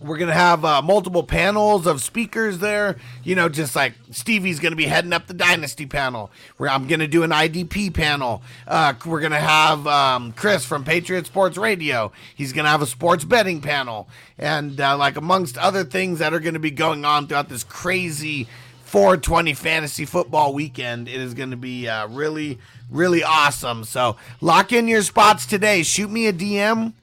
[0.00, 2.96] We're to have uh, multiple panels of speakers there.
[3.22, 6.30] You know, just like Stevie's to be heading up the Dynasty panel.
[6.56, 8.42] Where I'm to do an IDP panel.
[8.66, 12.12] Uh, we're to have um, Chris from Patriot Sports Radio.
[12.34, 14.08] He's to have a sports betting panel.
[14.38, 18.48] And, uh, like, amongst other things that are to be going on throughout this crazy
[18.84, 22.58] 420 fantasy football weekend, it is going to be uh, really,
[22.90, 23.84] really awesome.
[23.84, 25.82] So, lock in your spots today.
[25.82, 26.94] Shoot me a DM.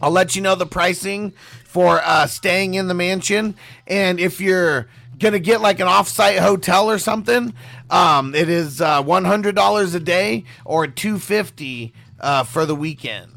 [0.00, 1.32] I'll let you know the pricing
[1.64, 3.54] for uh, staying in the mansion.
[3.86, 7.54] And if you're gonna get like an off-site hotel or something,
[7.90, 12.74] um, it is uh, one hundred dollars a day or two fifty uh, for the
[12.74, 13.32] weekend.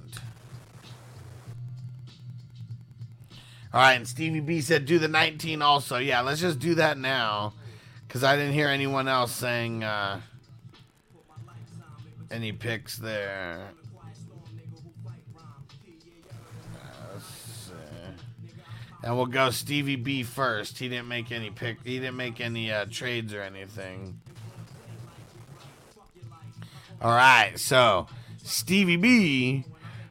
[3.73, 5.98] All right, and Stevie B said do the nineteen also.
[5.98, 7.53] Yeah, let's just do that now,
[8.07, 10.22] because I didn't hear anyone else saying uh,
[12.31, 13.72] any picks there.
[19.03, 20.80] And we'll go Stevie B first.
[20.80, 21.84] He didn't make any pick.
[21.84, 24.19] He didn't make any uh, trades or anything.
[27.01, 28.07] All right, so
[28.43, 29.65] Stevie B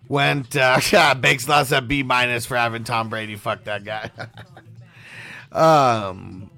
[0.09, 0.55] went.
[0.55, 3.37] Uh, Bakes lost at B minus for having Tom Brady.
[3.37, 4.11] Fuck that guy.
[5.53, 6.51] um.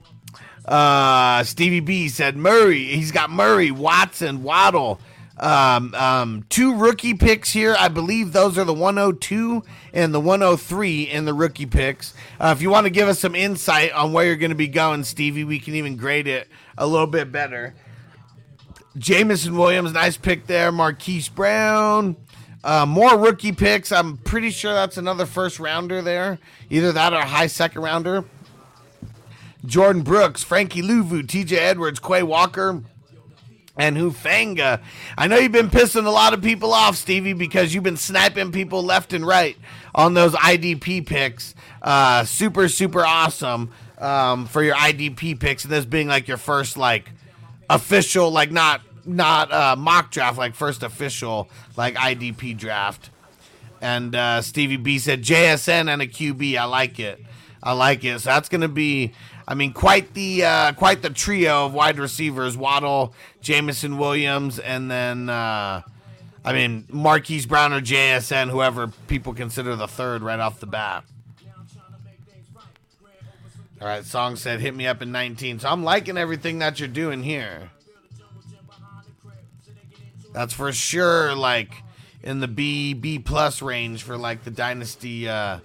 [0.65, 2.85] Uh, Stevie B said Murray.
[2.85, 4.98] He's got Murray, Watson, Waddle.
[5.39, 7.74] Um, um, two rookie picks here.
[7.78, 12.15] I believe those are the 102 and the 103 in the rookie picks.
[12.39, 14.69] Uh, if you want to give us some insight on where you're going to be
[14.69, 16.48] going, Stevie, we can even grade it
[16.78, 17.74] a little bit better.
[18.97, 20.70] Jameson Williams, nice pick there.
[20.70, 22.16] Marquise Brown.
[22.62, 23.90] Uh, more rookie picks.
[23.90, 26.39] I'm pretty sure that's another first rounder there.
[26.70, 28.24] Either that or a high second rounder.
[29.66, 32.82] Jordyn Brooks, Frankie Luvu, TJ Edwards, Quay Walker,
[33.76, 34.80] and Hufanga.
[35.18, 38.52] I know you've been pissing a lot of people off, Stevie, because you've been sniping
[38.52, 39.56] people left and right
[39.94, 41.55] on those IDP picks.
[41.82, 46.76] Uh, super, super awesome um, for your IDP picks, and this being like your first
[46.76, 47.10] like
[47.68, 53.10] official, like not not uh, mock draft, like first official like IDP draft.
[53.80, 56.56] And uh, Stevie B said JSN and a QB.
[56.56, 57.22] I like it.
[57.62, 58.20] I like it.
[58.20, 59.12] So that's gonna be
[59.47, 64.91] I mean, quite the uh, quite the trio of wide receivers: Waddle, Jameson Williams, and
[64.91, 65.83] then uh,
[66.45, 71.05] I mean Marquise Brown or JSN, whoever people consider the third right off the bat.
[73.81, 76.89] All right, song said, "Hit me up in 19." So I'm liking everything that you're
[76.89, 77.71] doing here.
[80.33, 81.83] That's for sure, like
[82.23, 85.29] in the B B plus range for like the dynasty.
[85.29, 85.59] Uh,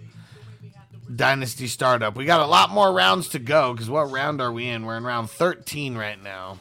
[1.14, 2.16] Dynasty Startup.
[2.16, 4.86] We got a lot more rounds to go because what round are we in?
[4.86, 6.60] We're in round 13 right now.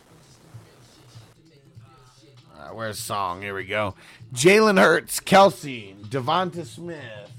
[2.72, 3.42] Where's Song?
[3.42, 3.94] Here we go.
[4.34, 7.32] Jalen Hurts, Kelce, Devonta Smith.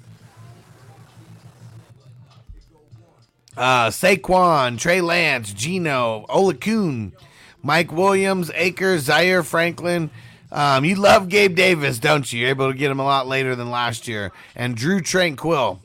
[3.60, 7.12] uh, Saquon, Trey Lance, Geno, Oluokun,
[7.62, 10.10] Mike Williams, Akers, Zaire Franklin.
[10.52, 12.40] Um, you love Gabe Davis, don't you?
[12.40, 14.32] You're able to get him a lot later than last year.
[14.56, 15.80] And Drue Tranquill.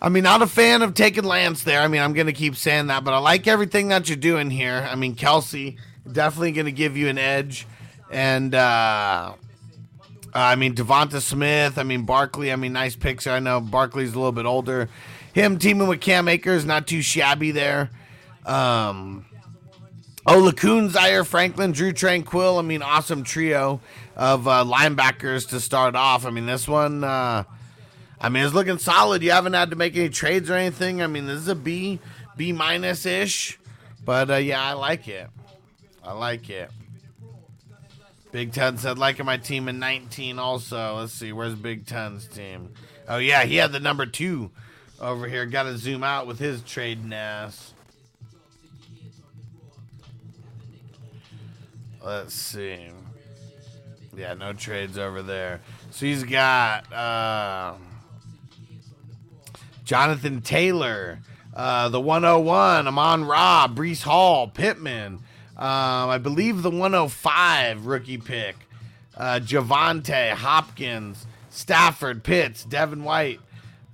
[0.00, 1.80] I mean, not a fan of taking Lance there.
[1.80, 4.50] I mean, I'm going to keep saying that, but I like everything that you're doing
[4.50, 4.86] here.
[4.88, 5.76] I mean, Kelce
[6.10, 7.66] definitely going to give you an edge,
[8.10, 9.34] and uh,
[10.32, 11.78] I mean DeVonta Smith.
[11.78, 12.52] I mean Barkley.
[12.52, 13.26] I mean, nice picks.
[13.26, 14.88] I know Barkley's a little bit older.
[15.32, 17.90] Him teaming with Cam Akers, not too shabby there.
[18.46, 19.26] Um,
[20.26, 22.58] Oluokun, Zaire Franklin, Drue Tranquill.
[22.58, 23.80] I mean, awesome trio
[24.16, 26.24] of uh, linebackers to start off.
[26.24, 27.02] I mean, this one.
[27.02, 27.44] Uh,
[28.20, 29.22] I mean, it's looking solid.
[29.22, 31.02] You haven't had to make any trades or anything.
[31.02, 32.00] I mean, this is a B,
[32.36, 33.58] B minus ish,
[34.04, 35.28] but uh, yeah, I like it.
[36.02, 36.70] I like it.
[38.32, 40.38] Big Ten said liking my team in 19.
[40.38, 42.70] Also, let's see, where's Big Ten's team?
[43.08, 44.50] Oh yeah, he had the number two
[45.00, 45.46] over here.
[45.46, 47.72] Got to zoom out with his trading ass.
[52.04, 52.88] Let's see.
[54.16, 55.60] Yeah, no trades over there.
[55.90, 56.92] So he's got.
[56.92, 57.74] Uh,
[59.88, 61.18] Jonathan Taylor,
[61.56, 65.14] uh, the 101, Amon Ra, Breece Hall, Pittman.
[65.56, 68.56] Um, I believe the 105 rookie pick,
[69.16, 73.40] uh, Javonte, Hopkins, Stafford, Pitts, Devin White,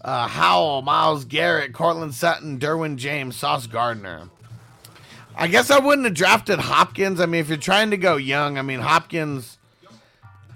[0.00, 4.30] uh, Howell, Myles Garrett, Courtland Sutton, Derwin James, Sauce Gardner.
[5.36, 7.20] I guess I wouldn't have drafted Hopkins.
[7.20, 9.58] I mean, if you're trying to go young, I mean, Hopkins,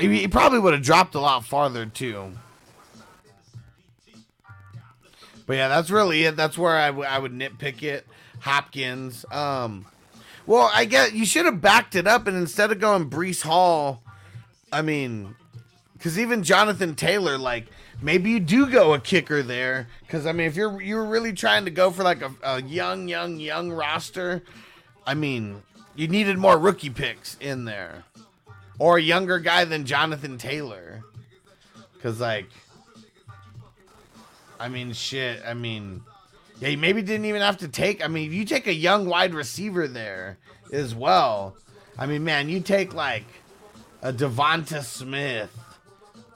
[0.00, 2.32] he, he probably would have dropped a lot farther too.
[5.48, 6.36] But yeah, that's really it.
[6.36, 8.06] That's where I, w- I would nitpick it.
[8.40, 9.24] Hopkins.
[9.32, 9.86] Um,
[10.46, 14.02] well, I guess you should have backed it up, and instead of going Breece Hall,
[14.70, 15.34] I mean,
[15.94, 17.66] because even Jonathan Taylor, like
[18.02, 19.88] maybe you do go a kicker there.
[20.02, 23.08] Because I mean, if you're you're really trying to go for like a, a young,
[23.08, 24.42] young, young roster,
[25.06, 25.62] I mean,
[25.96, 28.04] you needed more rookie picks in there,
[28.78, 31.04] or a younger guy than Jonathan Taylor.
[31.94, 32.50] Because like
[34.58, 35.42] I mean, shit.
[35.46, 36.02] I mean,
[36.60, 38.04] you maybe didn't even have to take.
[38.04, 40.38] I mean, if you take a young wide receiver there
[40.72, 41.56] as well,
[41.98, 43.24] I mean, man, you take like
[44.02, 45.56] a DeVonta Smith,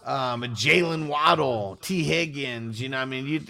[0.04, 2.80] um, a Jaylen Waddle, Tee Higgins.
[2.80, 3.40] You know, I mean, you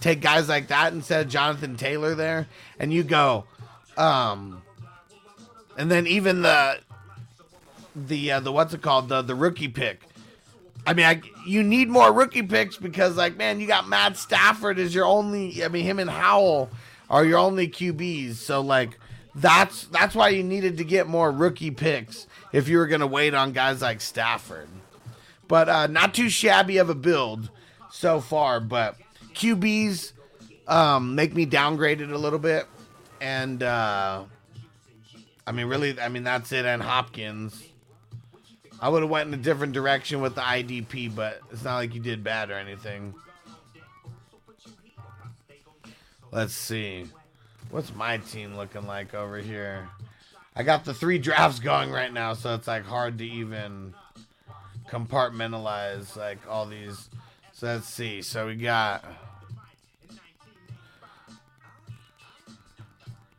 [0.00, 2.46] take guys like that instead of Jonathan Taylor there,
[2.78, 3.44] and you go,
[3.96, 4.62] um,
[5.76, 6.78] and then even the
[7.94, 10.02] the uh, the what's it called the the rookie pick.
[10.86, 14.78] I mean, I, you need more rookie picks because, like, man, you got Matt Stafford
[14.78, 15.64] as your only.
[15.64, 16.70] I mean, him and Howell
[17.08, 18.34] are your only QBs.
[18.34, 18.98] So, like,
[19.34, 23.06] that's that's why you needed to get more rookie picks if you were going to
[23.06, 24.68] wait on guys like Stafford.
[25.48, 27.50] But uh, not too shabby of a build
[27.90, 28.60] so far.
[28.60, 28.96] But
[29.34, 30.12] QBs
[30.68, 32.66] um, make me downgrade it a little bit,
[33.20, 34.24] and uh,
[35.46, 36.66] I mean, really, I mean that's it.
[36.66, 37.62] And Hopkins.
[38.84, 41.94] I would have went in a different direction with the IDP, but it's not like
[41.94, 43.14] you did bad or anything.
[46.30, 47.06] Let's see.
[47.70, 49.88] What's my team looking like over here?
[50.54, 53.94] I got the three drafts going right now, so it's like hard to even
[54.90, 57.08] compartmentalize like all these.
[57.54, 58.20] So let's see.
[58.20, 59.02] So we got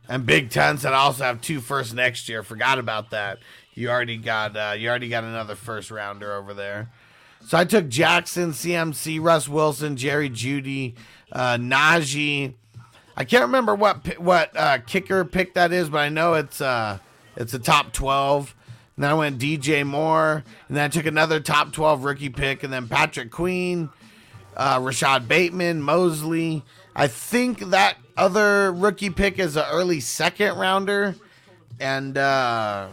[0.08, 2.42] and Big Ten said I also have two first next year.
[2.42, 3.38] Forgot about that.
[3.76, 6.88] You already got uh, you already got another first rounder over there.
[7.44, 10.94] So I took Jackson, CMC, Russ Wilson, Jerry Jeudy,
[11.30, 12.54] uh, Najee.
[13.18, 16.98] I can't remember what what uh, kicker pick that is, but I know it's uh,
[17.36, 18.54] it's a top twelve.
[18.96, 22.62] And then I went DJ Moore, and then I took another top twelve rookie pick,
[22.62, 23.90] and then Patrick Queen,
[24.56, 26.64] uh, Rashod Bateman, Mosley.
[26.94, 31.14] I think that other rookie pick is an early second rounder,
[31.78, 32.88] and uh,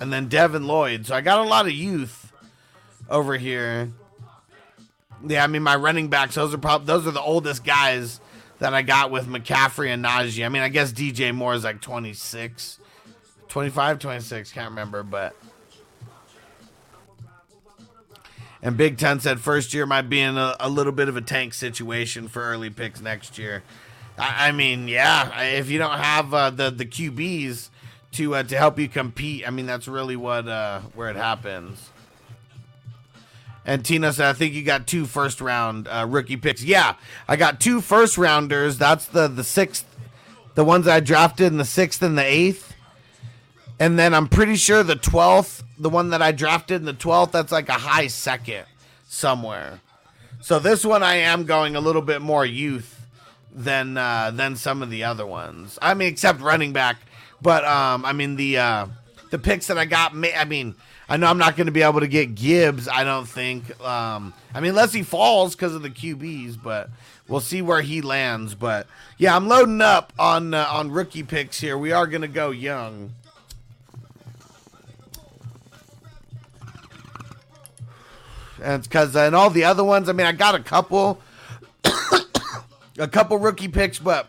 [0.00, 1.06] and then Devin Lloyd.
[1.06, 2.32] So I got a lot of youth
[3.08, 3.90] over here.
[5.24, 8.20] Yeah, I mean my running backs; those are probably those are the oldest guys
[8.58, 10.44] that I got with McCaffrey and Najee.
[10.44, 12.78] I mean, I guess DJ Moore is like 26,
[13.48, 15.36] 25, 26, can't remember, but.
[18.62, 21.22] And Big Ten said first year might be in a, a little bit of a
[21.22, 23.62] tank situation for early picks next year.
[24.18, 27.70] I, I mean, yeah, if you don't have uh, the the QBs
[28.12, 31.90] to uh, to help you compete, I mean that's really what uh, where it happens.
[33.64, 36.62] And Tina said, I think you got two first round uh, rookie picks.
[36.64, 36.94] Yeah,
[37.28, 38.78] I got two first rounders.
[38.78, 39.86] That's the the sixth,
[40.54, 42.74] the ones I drafted in the sixth and the eighth.
[43.78, 47.32] And then I'm pretty sure the twelfth, the one that I drafted in the twelfth,
[47.32, 48.66] that's like a high second
[49.06, 49.80] somewhere.
[50.40, 53.06] So this one I am going a little bit more youth
[53.54, 55.78] than uh, than some of the other ones.
[55.82, 56.96] I mean, except running back.
[57.42, 58.86] But um, I mean the uh,
[59.30, 60.12] the picks that I got.
[60.12, 60.74] I mean,
[61.08, 62.88] I know I'm not going to be able to get Gibbs.
[62.88, 63.78] I don't think.
[63.80, 66.90] Um, I mean, unless he falls because of the QBs, but
[67.28, 68.54] we'll see where he lands.
[68.54, 68.86] But
[69.18, 71.78] yeah, I'm loading up on uh, on rookie picks here.
[71.78, 73.14] We are going to go young.
[78.62, 80.08] And because and all the other ones.
[80.08, 81.20] I mean, I got a couple,
[82.98, 84.28] a couple rookie picks, but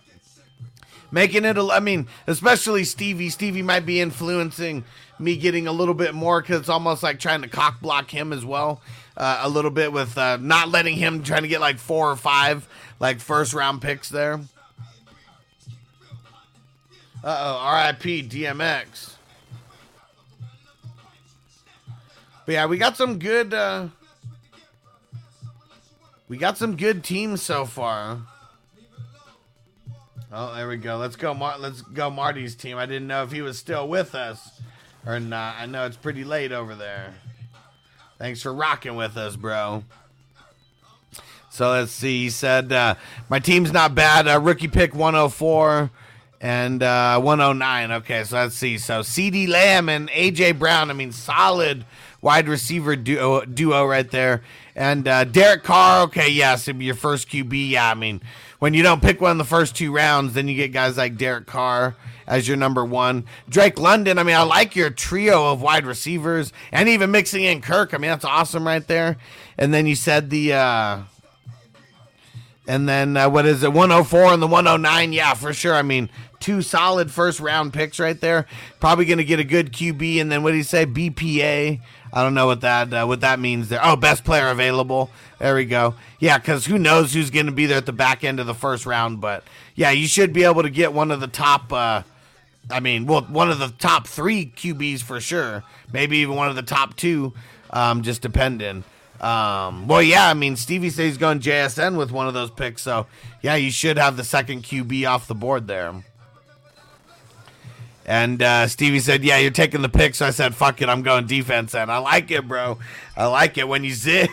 [1.12, 1.58] making it.
[1.58, 3.30] a- I mean, especially Stevie.
[3.30, 4.84] Stevie might be influencing
[5.20, 8.34] me getting a little bit more because it's almost like trying to cock block him
[8.34, 8.82] as well.
[9.16, 12.16] Uh, a little bit with uh, not letting him trying to get like four or
[12.16, 12.68] five
[13.00, 14.40] like first round picks there.
[17.24, 19.14] Uh oh, RIP DMX.
[22.46, 23.54] But yeah, we got some good.
[23.54, 23.90] Uh,
[26.28, 28.22] we got some good teams so far.
[30.34, 30.96] Oh, there we go.
[30.96, 31.34] Let's go.
[31.34, 32.10] Mar- let's go.
[32.10, 32.78] Marty's team.
[32.78, 34.62] I didn't know if he was still with us
[35.06, 35.56] or not.
[35.60, 37.14] I know it's pretty late over there.
[38.18, 39.84] Thanks for rocking with us, bro.
[41.50, 42.24] So let's see.
[42.24, 42.96] He said uh,
[43.28, 44.26] my team's not bad.
[44.26, 45.92] Uh, rookie pick 104
[46.40, 47.92] and uh, 109.
[47.92, 48.78] Okay, so let's see.
[48.78, 50.54] So CeeDee Lamb and A.J.
[50.54, 50.90] Brown.
[50.90, 51.84] I mean, solid
[52.22, 54.44] wide receiver duo, duo right there.
[54.78, 56.04] And uh, Derek Carr.
[56.04, 57.72] Okay, yes, it'd be your first QB.
[57.72, 58.22] Yeah, I mean,
[58.62, 61.18] when you don't pick one in the first two rounds, then you get guys like
[61.18, 61.96] Derek Carr
[62.28, 63.26] as your number one.
[63.50, 64.20] Drake London.
[64.20, 67.92] I mean, I like your trio of wide receivers, and even mixing in Kirk.
[67.92, 69.18] I mean, that's awesome right there.
[69.58, 70.54] And then you said the.
[70.54, 71.00] Uh,
[72.68, 73.74] and then uh, what is it?
[73.74, 75.12] 104 and the 109.
[75.12, 75.74] Yeah, for sure.
[75.74, 78.46] I mean, two solid first round picks right there.
[78.80, 80.22] Probably going to get a good QB.
[80.22, 80.86] And then what did he say?
[80.86, 81.82] BPA.
[82.14, 83.80] I don't know what that uh, what that means there.
[83.82, 85.10] Oh, best player available.
[85.40, 85.96] There we go.
[86.20, 88.54] Yeah, because who knows who's going to be there at the back end of the
[88.54, 89.22] first round.
[89.22, 89.44] But
[89.76, 91.72] yeah, you should be able to get one of the top.
[91.72, 92.04] Uh,
[92.70, 95.64] I mean, well, one of the top three QBs for sure.
[95.92, 97.34] Maybe even one of the top two,
[97.70, 98.84] um, just depending.
[99.20, 102.82] Um, well, yeah, I mean, Stevie says he's going JSN with one of those picks,
[102.82, 103.06] so
[103.42, 105.94] yeah, you should have the second QB off the board there.
[108.12, 111.02] And uh, Stevie said, "Yeah, you're taking the pick." So I said, "Fuck it, I'm
[111.02, 112.78] going defense." And I like it, bro.
[113.16, 114.30] I like it when you zig,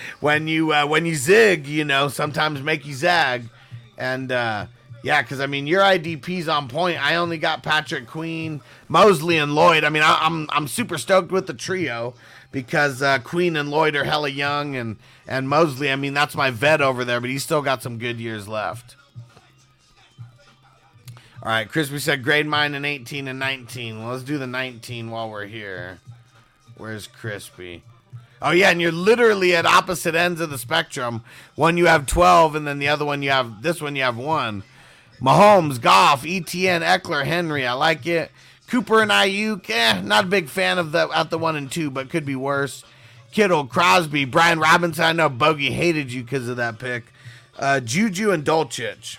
[0.20, 1.68] when you uh, when you zig.
[1.68, 3.48] You know, sometimes make you zag.
[3.96, 4.66] And uh,
[5.04, 7.00] yeah, because I mean, your IDP's on point.
[7.00, 9.84] I only got Patrick Queen, Mosley, and Lloyd.
[9.84, 12.14] I mean, I, I'm I'm super stoked with the trio
[12.50, 14.96] because uh, Queen and Lloyd are hella young, and
[15.28, 15.92] and Mosley.
[15.92, 18.96] I mean, that's my vet over there, but he's still got some good years left.
[21.42, 23.98] All right, Crispy said grade mine in 18 and 19.
[23.98, 25.98] Well, let's do the 19 while we're here.
[26.76, 27.82] Where's Crispy?
[28.42, 31.24] Oh yeah, and you're literally at opposite ends of the spectrum.
[31.54, 34.18] One you have 12, and then the other one you have this one you have
[34.18, 34.64] one.
[35.18, 37.66] Mahomes, Goff, ETN, Ekeler, Henry.
[37.66, 38.30] I like it.
[38.66, 41.90] Cooper and Aiyuk, eh, not a big fan of the at the one and two,
[41.90, 42.84] but could be worse.
[43.32, 45.04] Kittle, Crosby, Brian Robinson.
[45.04, 47.04] I know Bogey hated you because of that pick.
[47.58, 49.16] Uh, Juju and Dulcich.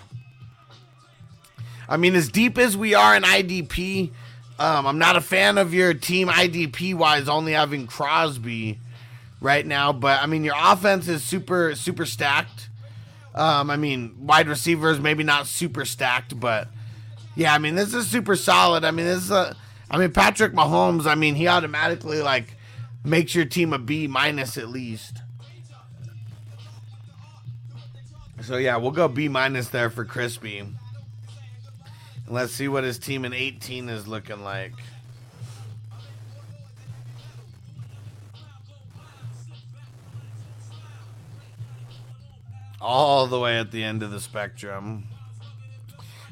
[1.91, 4.11] I mean, as deep as we are in IDP,
[4.57, 8.80] um, I'm not a fan of your team IDP wise only having Crosby
[9.41, 9.91] right now.
[9.91, 12.69] But I mean, your offense is super super stacked.
[13.35, 16.69] Um, I mean, wide receivers maybe not super stacked, but
[17.35, 18.85] yeah, I mean, this is super solid.
[18.85, 19.57] I mean, this is a,
[19.89, 21.05] I mean, Patrick Mahomes.
[21.05, 22.55] I mean, he automatically like
[23.03, 25.18] makes your team a B minus at least.
[28.41, 30.63] So yeah, we'll go B minus there for Crispy.
[32.31, 34.71] Let's see what his team in 18 is looking like.
[42.79, 45.03] All the way at the end of the spectrum.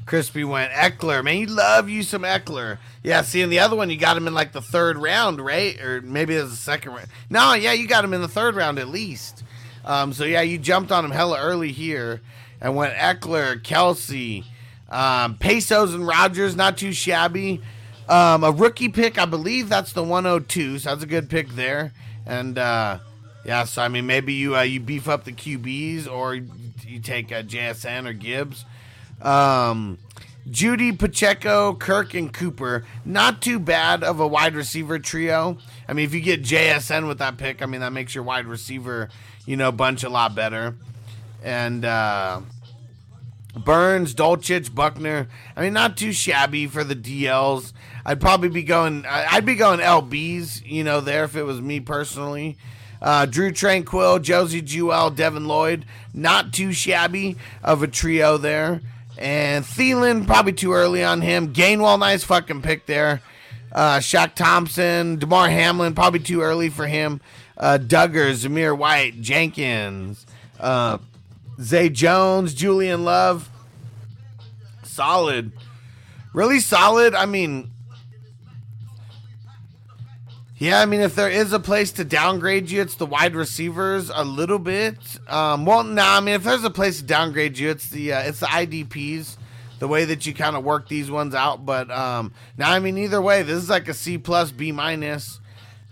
[0.06, 1.22] Crispy went Ekeler.
[1.22, 2.78] Man, you love you some Ekeler.
[3.02, 5.78] Yeah, see, in the other one, you got him in like the third round, right?
[5.82, 7.08] Or maybe it was the second round.
[7.28, 9.44] No, yeah, you got him in the third round at least.
[9.84, 12.22] Um, so yeah, you jumped on him hella early here
[12.58, 14.46] and went Ekeler, Kelce,
[14.90, 17.60] um, Pesos and Rodgers, not too shabby.
[18.08, 20.80] Um, a rookie pick, I believe that's the 102.
[20.80, 21.92] So that's a good pick there.
[22.26, 22.98] And uh,
[23.44, 27.30] yeah, so I mean, maybe you uh, you beef up the QBs or you take
[27.32, 28.64] uh, JSN or Gibbs.
[29.22, 29.98] Um,
[30.48, 32.84] Jeudy, Pacheco, Kirk, and Cooper.
[33.04, 35.58] Not too bad of a wide receiver trio.
[35.86, 38.46] I mean, if you get JSN with that pick, I mean, that makes your wide
[38.46, 39.10] receiver,
[39.46, 40.74] you know, bunch a lot better.
[41.44, 42.40] And uh,
[43.56, 45.28] Burns, Dulcich, Buckner.
[45.56, 47.72] I mean, not too shabby for the DLs.
[48.04, 49.04] I'd probably be going.
[49.06, 52.56] I'd be going LBs, you know, there if it was me personally.
[53.02, 55.84] Uh, Drue Tranquill, Josey Jewell, Devin Lloyd.
[56.12, 58.80] Not too shabby of a trio there.
[59.18, 61.52] And Thielen, probably too early on him.
[61.52, 63.20] Gainwell, nice fucking pick there.
[63.72, 67.20] Uh, Shaq Thompson, Damar Hamlin, probably too early for him.
[67.56, 70.26] Uh, Dugger, Zamir White, Jenkins,
[70.58, 70.98] uh,
[71.60, 73.50] Zay Jones, Julian Love.
[74.82, 75.52] Solid.
[76.32, 77.14] Really solid.
[77.14, 77.70] I mean,
[80.60, 84.10] yeah, I mean, if there is a place to downgrade you, it's the wide receivers
[84.14, 84.98] a little bit.
[85.26, 88.12] Um, well, no, nah, I mean, if there's a place to downgrade you, it's the
[88.12, 89.38] uh, it's the IDPs,
[89.78, 91.64] the way that you kind of work these ones out.
[91.64, 95.40] But um, now, I mean, either way, this is like a C plus, B minus,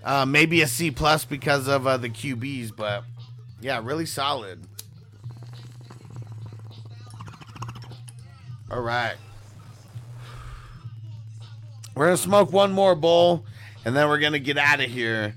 [0.04, 2.76] uh, maybe a C plus because of uh, the QBs.
[2.76, 3.04] But
[3.62, 4.66] yeah, really solid.
[8.70, 9.14] All right,
[11.94, 13.44] we're gonna smoke one more bowl
[13.84, 15.34] and then we're gonna get out of here.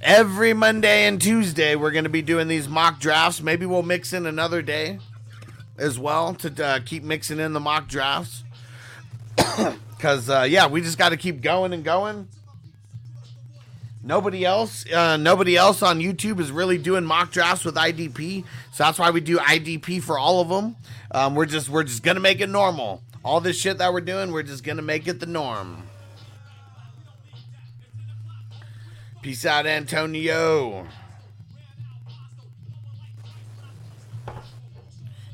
[0.00, 3.40] Every Monday and Tuesday, we're gonna be doing these mock drafts.
[3.40, 4.98] Maybe we'll mix in another day
[5.78, 8.44] as well to uh, keep mixing in the mock drafts.
[10.02, 12.26] Because uh, yeah, we just got to keep going and going.
[14.04, 18.84] Nobody else, uh, nobody else on YouTube is really doing mock drafts with IDP, so
[18.84, 20.74] that's why we do IDP for all of them.
[21.12, 23.02] Um, we're just we're just gonna make it normal.
[23.24, 25.84] All this shit that we're doing, we're just gonna make it the norm.
[29.22, 30.88] Peace out, Antonio.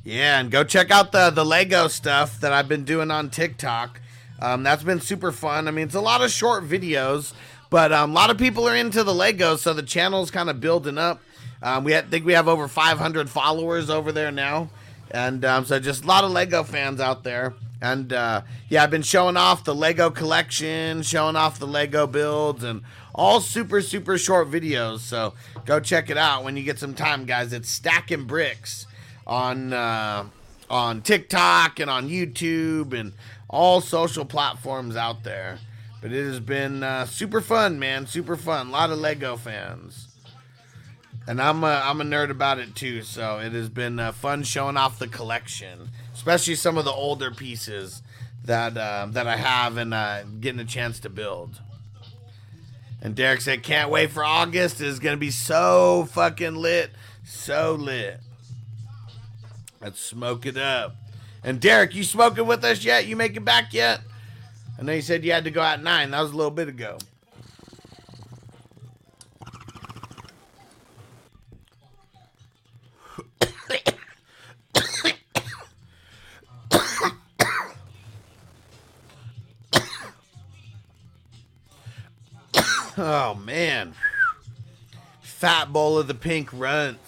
[0.05, 4.03] Yeah, and go check out the the Lego stuff that I've been doing on TikTok.
[4.41, 5.69] Um, that's been super fun.
[5.69, 7.33] I mean, it's a lot of short videos,
[7.71, 10.61] but um, a lot of people are into the Legos, so the channel's kind of
[10.61, 11.21] building up.
[11.63, 14.71] Um, we think we have over 500 followers over there now,
[15.11, 17.55] and um, so just a lot of Lego fans out there.
[17.81, 22.65] And uh, yeah, I've been showing off the Lego collection, showing off the Lego builds,
[22.65, 22.83] and
[23.15, 25.01] all super super short videos.
[25.01, 25.35] So
[25.65, 27.53] go check it out when you get some time, guys.
[27.53, 28.87] It's Stacking Bricks
[29.27, 30.27] on uh,
[30.71, 33.13] on TikTok and on YouTube and
[33.49, 35.59] all social platforms out there.
[36.01, 38.07] But it has been uh, super fun, man.
[38.07, 38.69] Super fun.
[38.69, 40.09] A lot of Lego fans.
[41.27, 44.45] And I'm a, I'm a nerd about it too, so it has been uh, fun
[44.45, 48.03] showing off the collection, especially some of the older pieces
[48.45, 51.61] that uh, that I have and uh, getting a chance to build.
[53.03, 54.81] And Derek said, "Can't wait for August.
[54.81, 56.93] It's gonna be so fucking lit,
[57.25, 58.21] so lit.
[59.83, 60.97] Let's smoke it up."
[61.45, 63.07] And Derek, you smoking with us yet?
[63.07, 64.01] You make it back yet?
[64.79, 66.13] I then you said you had to go at nine.
[66.13, 66.99] That was a little bit ago.
[82.99, 83.95] oh man.
[85.21, 87.08] Fat bowl of the pink runts.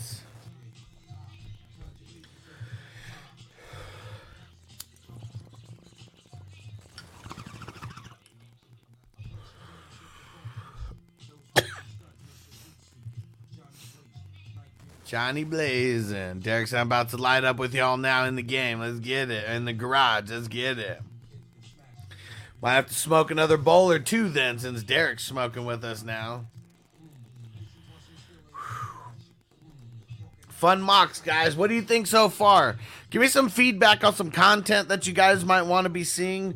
[15.11, 16.39] Johnny Blazing.
[16.39, 18.79] Derek's I'm about to light up with y'all now in the game.
[18.79, 19.45] Let's get it.
[19.51, 20.31] In the garage.
[20.31, 21.03] Let's get it.
[22.63, 26.45] Might have to smoke another bowl or two then, since Derek's smoking with us now.
[30.49, 31.57] Fun mocks, guys.
[31.57, 32.77] What do you think so far?
[33.11, 36.55] Give me some feedback on some content that you guys might want to be seeing.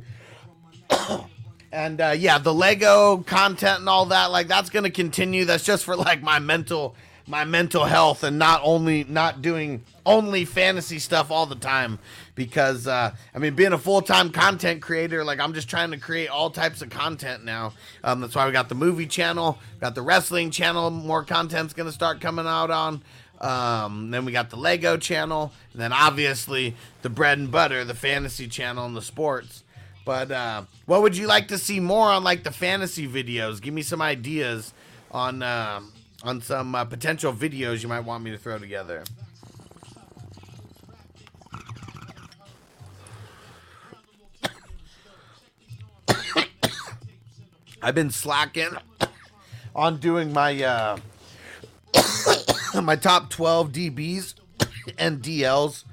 [1.72, 5.44] and uh, yeah, the Lego content and all that, like that's gonna continue.
[5.44, 6.94] That's just for like my mental
[7.26, 11.98] my mental health and not only not doing only fantasy stuff all the time
[12.34, 15.96] because uh, I mean being a full time content creator like I'm just trying to
[15.96, 17.72] create all types of content now.
[18.02, 20.90] Um, that's why we got the movie channel, got the wrestling channel.
[20.90, 23.02] More content's gonna start coming out on.
[23.40, 27.94] Um, then we got the Lego channel, and then obviously the bread and butter, the
[27.94, 29.64] fantasy channel and the sports.
[30.04, 33.60] But uh, what would you like to see more on like the fantasy videos?
[33.60, 34.72] Give me some ideas
[35.10, 35.80] on uh,
[36.24, 39.04] on some uh, potential videos you might want me to throw together.
[47.82, 48.70] I've been slacking
[49.76, 50.96] on doing my uh,
[52.82, 54.34] my top 12 DBs
[54.98, 55.84] and DLs.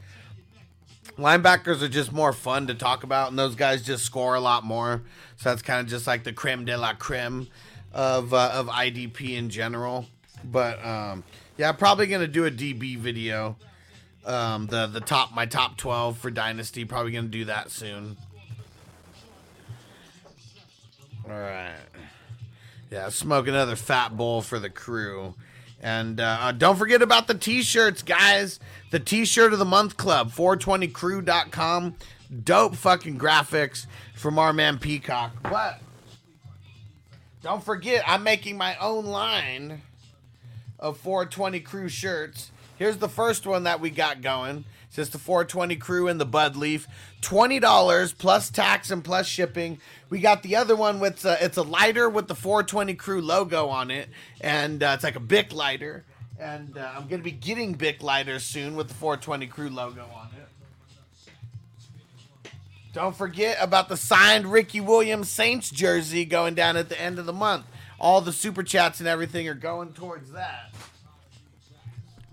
[1.18, 4.64] Linebackers are just more fun to talk about, and those guys just score a lot
[4.64, 5.02] more.
[5.36, 7.50] So that's kind of just like the creme de la creme
[7.94, 10.08] of uh, of IDP in general.
[10.44, 11.24] But um,
[11.58, 13.58] yeah, I'm probably gonna do a DB video.
[14.26, 16.86] Um, the the top my top 12 for Dynasty.
[16.86, 18.18] Probably gonna do that soon.
[21.26, 21.76] All right.
[22.90, 25.36] Yeah, smoke another fat bowl for the crew.
[25.82, 28.60] And uh, uh, don't forget about the t-shirts, guys.
[28.92, 31.96] The t-shirt of the month club, 420crew.com.
[32.44, 35.32] Dope fucking graphics from our man Peacock.
[35.44, 35.80] But
[37.42, 39.82] don't forget, I'm making my own line
[40.82, 42.52] of 420 crew shirts.
[42.78, 44.66] Here's the first one that we got going.
[44.88, 46.88] It's just the 420 crew in the Bud Leaf.
[47.22, 49.80] $20 plus tax and plus shipping.
[50.10, 53.68] We got the other one with uh, it's a lighter with the 420 crew logo
[53.68, 54.10] on it,
[54.42, 56.04] and uh, it's like a Bic lighter.
[56.40, 60.30] And uh, I'm gonna be getting Bic lighters soon with the 420 crew logo on
[60.38, 60.48] it.
[62.92, 67.26] Don't forget about the signed Ricky Williams Saints jersey going down at the end of
[67.26, 67.66] the month.
[68.02, 70.74] All the super chats and everything are going towards that.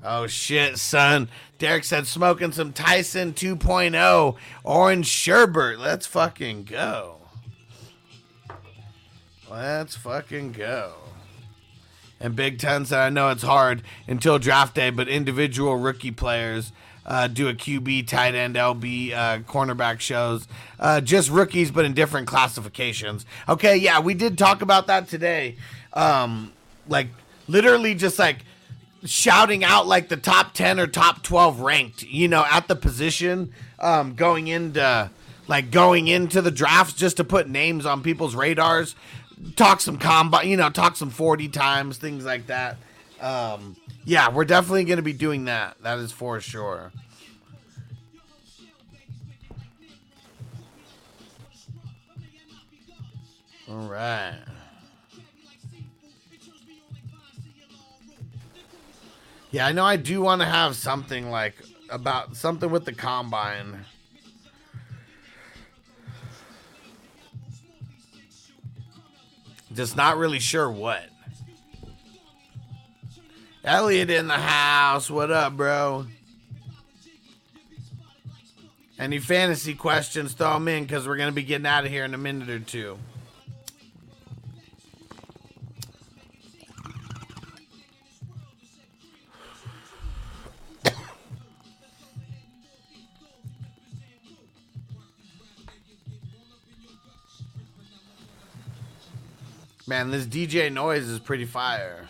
[0.03, 1.29] Oh shit, son.
[1.59, 5.79] Derek said smoking some Tyson 2.0 orange sherbet.
[5.79, 7.17] Let's fucking go.
[9.51, 10.95] Let's fucking go.
[12.19, 16.73] And Big Ten said, I know it's hard until draft day, but individual rookie players
[17.09, 20.47] uh, do a QB, tight end, LB, uh, cornerback shows.
[20.79, 23.27] Uh, just rookies, but in different classifications.
[23.49, 25.57] Okay, yeah, we did talk about that today.
[25.95, 26.53] Um,
[26.87, 27.09] like,
[27.49, 28.45] literally just like
[29.05, 33.53] shouting out like the top 10 or top 12 ranked, you know, at the position
[33.81, 35.11] um, going into
[35.49, 38.95] like going into the drafts just to put names on people's radars
[39.57, 42.77] talk some combine, you know, talk some 40 times, things like that.
[43.21, 45.77] Um, yeah, we're definitely going to be doing that.
[45.83, 46.93] That is for sure.
[53.69, 54.39] All right.
[59.51, 61.55] Yeah, I know I do want to have something like
[61.91, 63.85] about something with the combine.
[69.75, 71.09] Just not really sure what.
[73.65, 75.11] Elliot in the house.
[75.11, 76.07] What up, bro?
[78.99, 82.05] Any fantasy questions, throw them in because we're going to be getting out of here
[82.05, 82.99] in a minute or two.
[99.87, 102.07] Man, this DJ noise is pretty fire.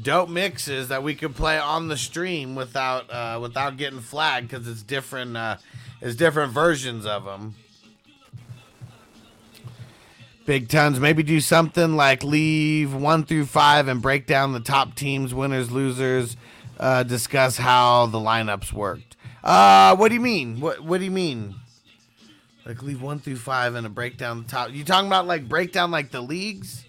[0.00, 4.66] Dope mixes that we could play on the stream without uh, without getting flagged because
[4.66, 5.36] it's different.
[5.36, 5.56] Uh,
[6.00, 7.54] it's different versions of them.
[10.46, 10.98] Big tons.
[10.98, 15.70] Maybe do something like leave one through five and break down the top teams, winners,
[15.70, 16.36] losers.
[16.78, 19.16] Uh, discuss how the lineups worked.
[19.44, 20.60] Uh, what do you mean?
[20.60, 21.56] What What do you mean?
[22.64, 24.72] Like leave one through five and a breakdown the top.
[24.72, 26.84] You talking about like breakdown like the leagues?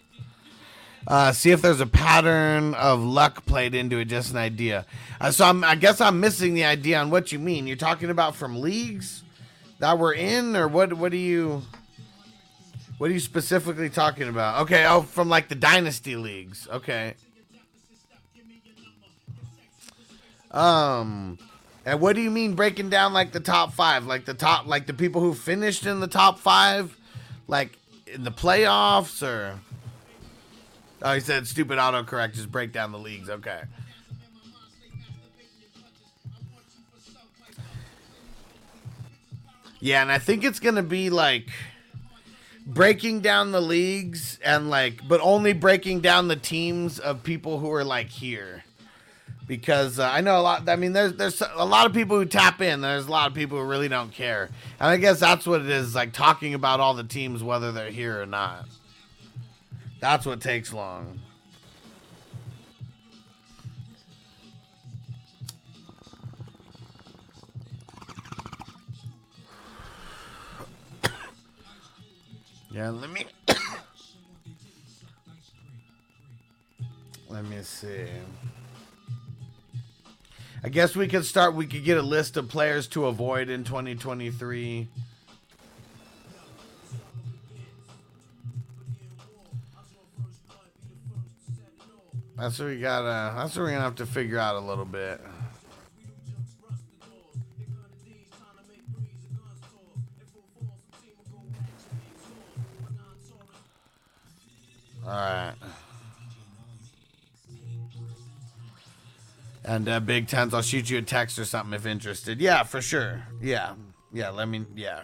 [1.07, 4.05] Uh, see if there's a pattern of luck played into it.
[4.05, 4.85] Just an idea.
[5.19, 7.67] Uh, so I'm, I guess I'm missing the idea on what you mean.
[7.67, 9.23] You're talking about from leagues
[9.79, 10.93] that we're in, or what?
[10.93, 11.63] What do you?
[12.97, 14.61] What are you specifically talking about?
[14.61, 16.67] Okay, oh, from like the dynasty leagues.
[16.71, 17.15] Okay.
[20.51, 21.39] Um,
[21.85, 24.05] and what do you mean breaking down like the top five?
[24.05, 26.95] Like the top, like the people who finished in the top five,
[27.47, 27.75] like
[28.05, 29.59] in the playoffs, or?
[31.01, 32.33] Oh, he said stupid autocorrect.
[32.33, 33.29] Just break down the leagues.
[33.29, 33.61] Okay.
[39.79, 41.49] Yeah, and I think it's gonna be like
[42.67, 47.71] breaking down the leagues and like, but only breaking down the teams of people who
[47.71, 48.63] are like here
[49.51, 50.69] because uh, I know a lot.
[50.69, 52.79] I mean, there's there's a lot of people who tap in.
[52.79, 54.49] There's a lot of people who really don't care,
[54.79, 55.93] and I guess that's what it is.
[55.93, 58.65] Like talking about all the teams, whether they're here or not.
[60.01, 61.19] That's what takes long.
[72.71, 73.25] Yeah, let me
[77.29, 78.07] let me see.
[80.63, 81.53] I guess we could start.
[81.53, 84.87] We could get a list of players to avoid in 2023.
[92.41, 93.35] That's what we gotta.
[93.35, 95.21] That's what we're gonna have to figure out a little bit.
[105.05, 105.53] All right.
[109.63, 112.41] And uh, Big Tens, I'll shoot you a text or something if interested.
[112.41, 113.21] Yeah, for sure.
[113.39, 113.75] Yeah,
[114.11, 114.31] yeah.
[114.31, 114.65] Let me.
[114.75, 115.03] Yeah.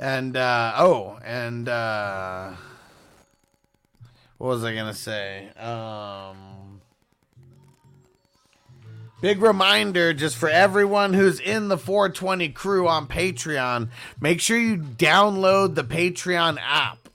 [0.00, 2.52] And uh, oh, and uh,
[4.42, 5.50] what was I gonna say?
[5.50, 6.80] Um,
[9.20, 13.90] big reminder just for everyone who's in the 420 crew on Patreon,
[14.20, 17.08] make sure you download the Patreon app.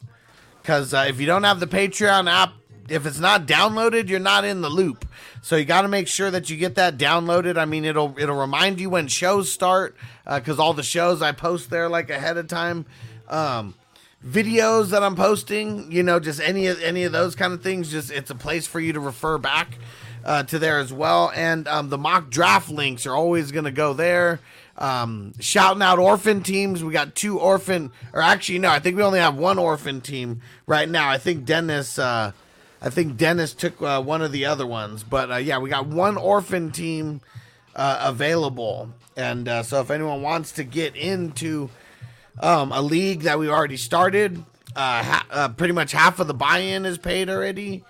[0.62, 2.54] Because uh, if you don't have the Patreon app,
[2.88, 5.06] if it's not downloaded, you're not in the loop.
[5.41, 7.58] So you got to make sure that you get that downloaded.
[7.58, 11.72] I mean, it'll it'll remind you when shows start because all the shows I post
[11.72, 12.86] there like ahead of time.
[13.28, 13.74] Um,
[14.26, 17.91] videos that I'm posting, you know, just any of any of those kind of things.
[17.91, 19.77] Just it's a place for you to refer back
[20.26, 21.31] uh, to there as well.
[21.35, 24.39] And um, the mock draft links are always going to go there.
[24.77, 26.84] Um, shouting out orphan teams.
[26.84, 30.41] We got two orphan, or actually no, I think we only have one orphan team
[30.68, 31.10] right now.
[31.10, 31.98] I think Dennis.
[31.98, 32.31] Uh,
[32.80, 35.88] I think Dennis took uh, one of the other ones, but uh, yeah, we got
[35.88, 37.22] one orphan team
[37.76, 41.72] uh, available, and uh, so if anyone wants to get into
[42.39, 44.38] um, a league that we already started,
[44.76, 47.84] uh, ha- uh, pretty much half of the buy-in is paid already,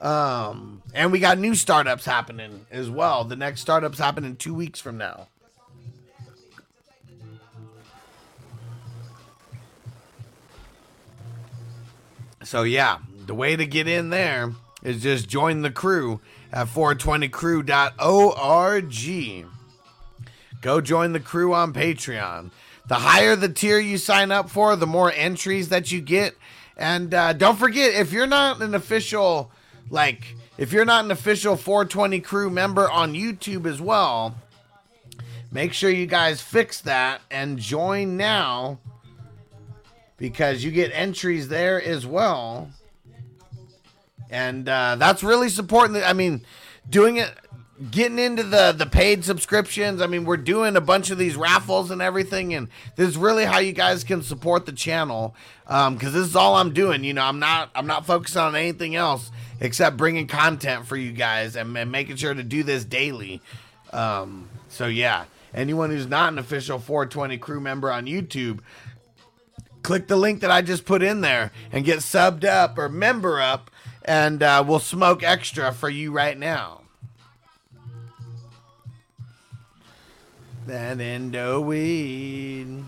[0.00, 3.24] um, and we got new startups happening as well.
[3.24, 5.28] The next startups happening two weeks from now.
[12.44, 14.52] So yeah, the way to get in there
[14.82, 16.20] is just join the crew
[16.52, 19.46] at 420crew.org.
[20.60, 22.50] Go join the crew on Patreon.
[22.88, 26.34] The higher the tier you sign up for, the more entries that you get.
[26.76, 29.50] And uh, don't forget, if you're not an official,
[29.90, 34.34] like, if you're not an official 420 crew member on YouTube as well,
[35.52, 38.78] make sure you guys fix that and join now
[40.16, 42.70] because you get entries there as well.
[44.30, 45.94] And uh, that's really supporting.
[45.94, 46.42] The, I mean,
[46.88, 47.32] doing it,
[47.90, 50.02] getting into the the paid subscriptions.
[50.02, 53.44] I mean, we're doing a bunch of these raffles and everything, and this is really
[53.44, 55.34] how you guys can support the channel.
[55.66, 57.04] Um, because this is all I'm doing.
[57.04, 59.30] You know, I'm not I'm not focused on anything else
[59.60, 63.42] except bringing content for you guys and, and making sure to do this daily.
[63.92, 65.24] Um, so yeah,
[65.54, 68.60] anyone who's not an official 420 crew member on YouTube,
[69.82, 73.40] click the link that I just put in there and get subbed up or member
[73.40, 73.70] up,
[74.04, 76.82] and uh, we'll smoke extra for you right now.
[80.68, 82.84] That endo weed.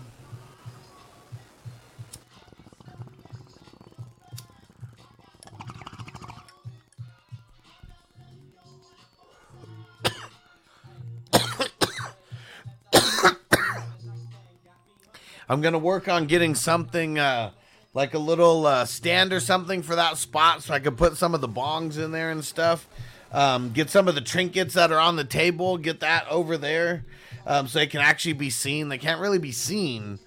[15.49, 17.49] I'm gonna work on getting something uh,
[17.95, 21.33] like a little uh, stand or something for that spot, so I could put some
[21.33, 22.87] of the bongs in there and stuff.
[23.31, 27.05] Um, get some of the trinkets that are on the table, get that over there,
[27.45, 28.89] um, so they can actually be seen.
[28.89, 30.19] They can't really be seen,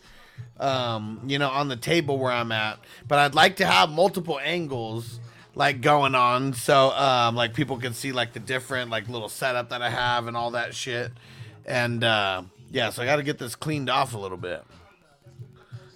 [0.59, 2.79] um, you know, on the table where I'm at.
[3.07, 5.21] But I'd like to have multiple angles
[5.55, 9.71] like going on, so um, like people can see like the different like little setup
[9.71, 11.13] that I have and all that shit.
[11.65, 14.65] And uh, yeah, so I got to get this cleaned off a little bit.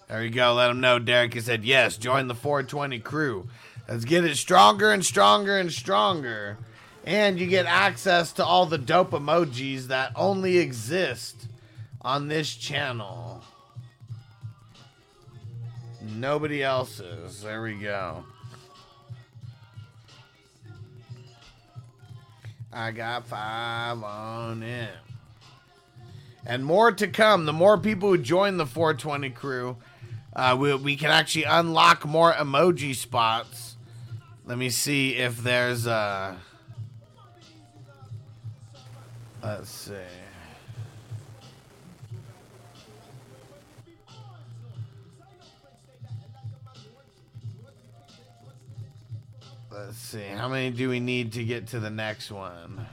[0.09, 0.55] There you go.
[0.55, 1.99] Let them know Derek has said yes.
[1.99, 3.49] Join the 420 crew.
[3.89, 6.59] Let's get it stronger and stronger and stronger.
[7.09, 11.49] And you get access to all the dope emojis that only exist
[12.03, 13.43] on this channel.
[16.03, 17.41] Nobody else's.
[17.41, 18.25] There we go.
[22.71, 24.91] I got five on it.
[26.45, 27.47] And more to come.
[27.47, 29.79] The more people who join the 420 crew,
[30.37, 33.79] uh, we, we can actually unlock more emoji spots.
[34.45, 36.37] Let me see if there's a.
[39.43, 39.95] Let's see.
[49.71, 50.25] Let's see.
[50.25, 52.87] How many do we need to get to the next one?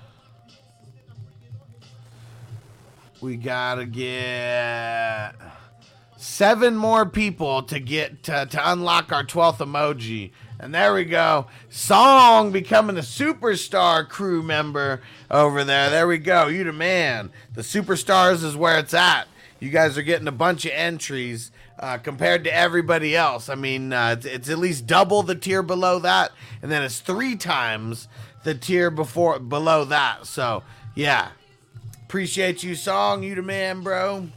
[3.22, 5.34] We gotta get
[6.18, 10.32] seven more people to get to, to unlock our 12th emoji.
[10.60, 11.48] And there we go.
[11.70, 15.90] Song becoming a superstar crew member over there.
[15.90, 16.48] There we go.
[16.48, 17.32] You the man.
[17.54, 19.28] The superstars is where it's at.
[19.60, 23.50] You guys are getting a bunch of entries uh, compared to everybody else.
[23.50, 27.00] I mean, uh, it's, it's at least double the tier below that, and then it's
[27.00, 28.08] three times
[28.44, 30.26] the tier before below that.
[30.26, 30.64] So
[30.94, 31.30] yeah,
[32.04, 33.24] appreciate you, song.
[33.24, 34.30] You the man, bro.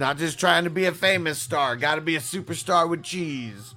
[0.00, 1.76] Not just trying to be a famous star.
[1.76, 3.74] Got to be a superstar with cheese.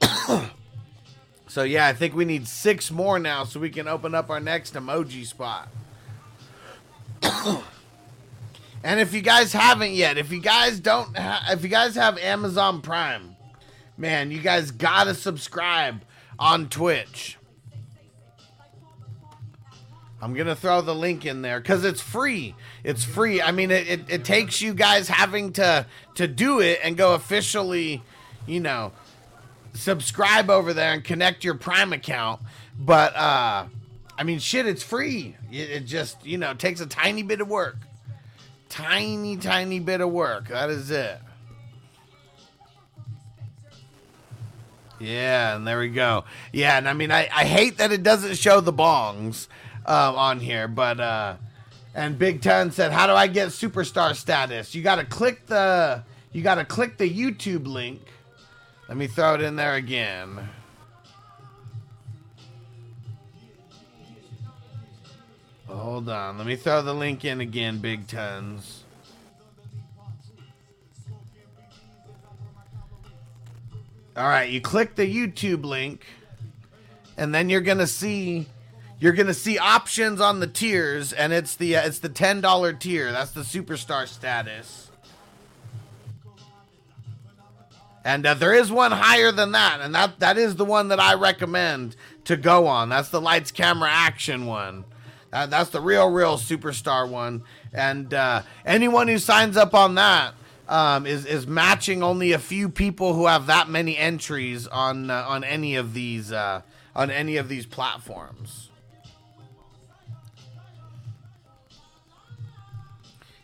[1.46, 4.40] so yeah, I think we need six more now so we can open up our
[4.40, 5.68] next emoji spot.
[8.84, 12.18] And if you guys haven't yet, if you guys don't, ha- if you guys have
[12.18, 13.36] Amazon Prime,
[13.96, 16.02] man, you guys gotta subscribe
[16.36, 17.38] on Twitch.
[20.22, 22.54] I'm gonna throw the link in there because it's free.
[22.84, 23.42] It's free.
[23.42, 25.84] I mean, it, it, it takes you guys having to
[26.14, 28.04] to do it and go officially,
[28.46, 28.92] you know,
[29.74, 32.40] subscribe over there and connect your Prime account.
[32.78, 33.66] But uh,
[34.16, 35.36] I mean, shit, it's free.
[35.50, 37.78] It, it just you know takes a tiny bit of work,
[38.68, 40.46] tiny tiny bit of work.
[40.48, 41.18] That is it.
[45.00, 46.26] Yeah, and there we go.
[46.52, 49.48] Yeah, and I mean, I, I hate that it doesn't show the bongs
[49.86, 51.36] uh, on here, but uh,
[51.94, 56.02] and Big Ten said, "How do I get superstar status?" You got to click the
[56.32, 58.00] you got to click the YouTube link.
[58.88, 60.48] Let me throw it in there again.
[65.66, 68.84] Hold on, let me throw the link in again, Big Tons.
[74.14, 76.04] All right, you click the YouTube link,
[77.16, 78.46] and then you're gonna see
[79.02, 82.72] you're gonna see options on the tiers, and it's the uh, it's the ten dollar
[82.72, 83.10] tier.
[83.10, 84.92] That's the superstar status.
[88.04, 91.00] And uh, there is one higher than that, and that that is the one that
[91.00, 91.96] I recommend
[92.26, 92.90] to go on.
[92.90, 94.84] That's the lights, camera, action one.
[95.32, 97.42] Uh, that's the real, real superstar one.
[97.72, 100.34] And uh, anyone who signs up on that
[100.68, 105.24] um, is is matching only a few people who have that many entries on uh,
[105.26, 106.62] on any of these uh,
[106.94, 108.68] on any of these platforms.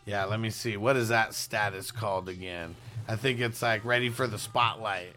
[0.08, 0.78] Yeah, let me see.
[0.78, 2.74] What is that status called again?
[3.06, 5.12] I think it's like ready for the spotlight.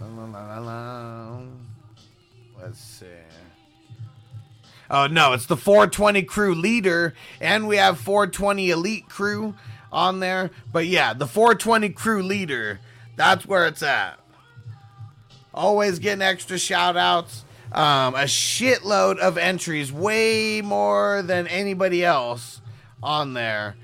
[0.00, 1.40] La, la, la.
[2.58, 3.04] Let's see.
[4.90, 9.54] Oh no, it's the 420 crew leader, and we have 420 elite crew
[9.92, 10.50] on there.
[10.72, 12.80] But yeah, the 420 crew leader,
[13.16, 14.18] that's where it's at.
[15.52, 17.44] Always getting extra shout outs.
[17.72, 22.60] Um, a shitload of entries, way more than anybody else
[23.02, 23.76] on there.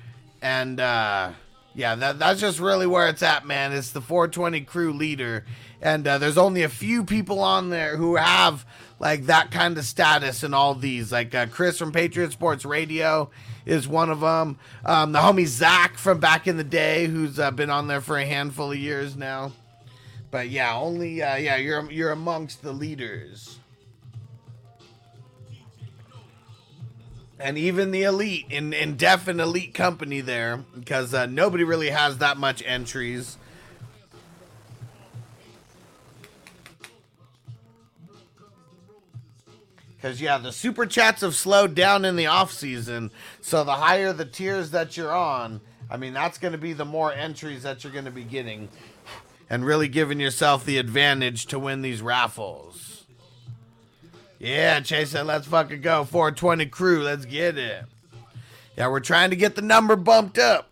[0.43, 1.33] And uh,
[1.75, 3.73] yeah, that, that's just really where it's at, man.
[3.73, 5.45] It's the 420 crew leader.
[5.81, 8.67] And uh, there's only a few people on there who have
[8.99, 11.13] like that kind of status in all these.
[11.13, 13.31] Like uh, Chris from Patriot Sports Radio
[13.65, 14.59] is one of them.
[14.85, 18.19] Um, the homie Zach from back in the day, who's uh, been on there for
[18.19, 19.53] a handful of years now.
[20.31, 23.58] But yeah, only uh, yeah, you're you're amongst the leaders.
[27.41, 31.91] And even the elite in in def and elite company there because uh, nobody really
[31.91, 33.37] has that much entries.
[39.97, 43.11] Because yeah the super chats have slowed down in the off season
[43.41, 45.61] so the higher the tiers that you're on
[45.91, 48.69] i mean that's going to be the more entries that you're going to be getting
[49.51, 52.88] and really giving yourself the advantage to win these raffles
[54.39, 56.05] yeah, Chase said, let's fucking go.
[56.05, 57.85] 420 crew, let's get it.
[58.77, 60.71] Yeah, we're trying to get the number bumped up.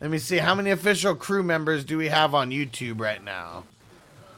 [0.00, 3.64] Let me see, how many official crew members do we have on YouTube right now?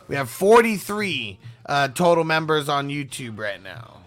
[0.08, 4.00] We have 43 uh, total members on YouTube right now.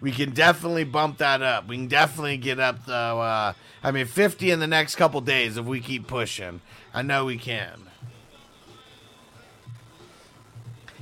[0.00, 1.68] We can definitely bump that up.
[1.68, 3.20] We can definitely get up, though.
[3.20, 6.60] Uh, I mean, 50 in the next couple days if we keep pushing.
[6.94, 7.85] I know we can.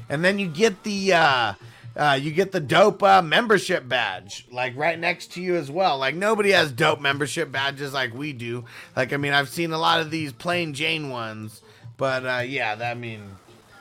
[0.09, 1.55] And then you get the uh,
[1.97, 5.99] uh, you get the dope uh, membership badge like right next to you as well.
[5.99, 8.65] Like nobody has dope membership badges like we do.
[8.97, 11.63] Like I mean, I've seen a lot of these plain Jane ones,
[11.97, 13.23] but uh, yeah, that I mean,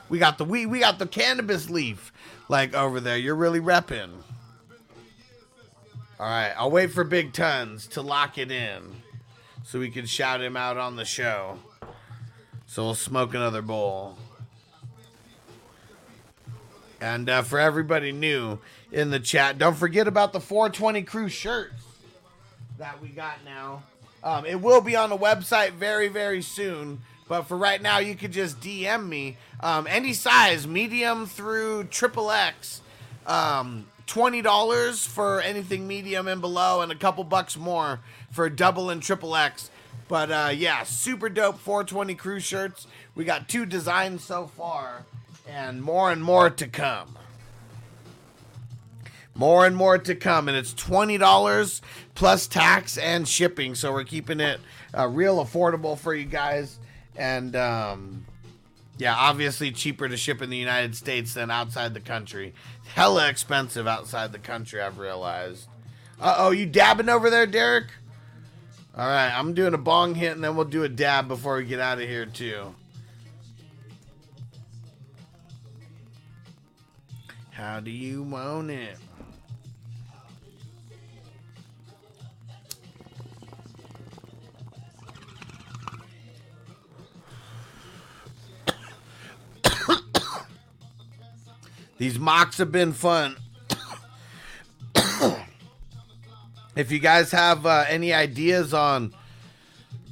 [0.08, 2.12] we got the we we got the cannabis leaf
[2.48, 3.16] like over there.
[3.16, 4.10] You're really repping.
[6.20, 9.02] All right, I'll wait for Big Tons to lock it in,
[9.64, 11.58] so we can shout him out on the show.
[12.66, 14.16] So we'll smoke another bowl.
[17.00, 18.58] And uh, for everybody new
[18.92, 21.82] in the chat, don't forget about the 420 Crew shirts
[22.78, 23.82] that we got now.
[24.22, 27.02] Um, it will be on the website very, very soon.
[27.28, 32.30] But for right now, you could just DM me um, any size, medium through triple
[32.30, 32.80] X.
[33.26, 38.00] Um, twenty dollars for anything medium and below, and a couple bucks more
[38.30, 39.70] for double and triple X.
[40.08, 42.86] But uh, yeah, super dope 420 crew shirts.
[43.14, 45.06] We got two designs so far
[45.48, 47.18] and more and more to come.
[49.34, 51.82] More and more to come, and it's twenty dollars
[52.14, 53.74] plus tax and shipping.
[53.74, 54.60] So we're keeping it
[54.96, 56.78] uh, real affordable for you guys.
[57.16, 58.26] And um,
[58.96, 62.54] Yeah, obviously cheaper to ship in the United States than outside the country.
[62.94, 65.66] Hella expensive outside the country, I've realized.
[66.20, 67.86] Uh oh, you dabbing over there, Derek?
[68.96, 71.64] All right, I'm doing a bong hit and then we'll do a dab before we
[71.64, 72.76] get out of here, too.
[77.64, 78.98] How do you want it?
[91.96, 93.36] These mocks have been fun.
[96.76, 99.14] if you guys have uh, any ideas on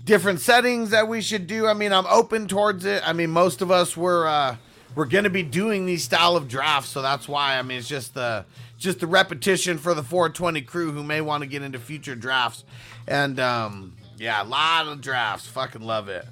[0.05, 3.07] different settings that we should do, I mean, I'm open towards it.
[3.07, 4.57] I mean, most of us were uh,
[4.94, 7.59] we're gonna be doing these style of drafts, so that's why.
[7.59, 8.44] I mean, it's just the
[8.78, 12.64] just the repetition for the 420 crew who may want to get into future drafts,
[13.06, 15.47] and um, yeah, a lot of drafts.
[15.48, 16.27] Fucking love it.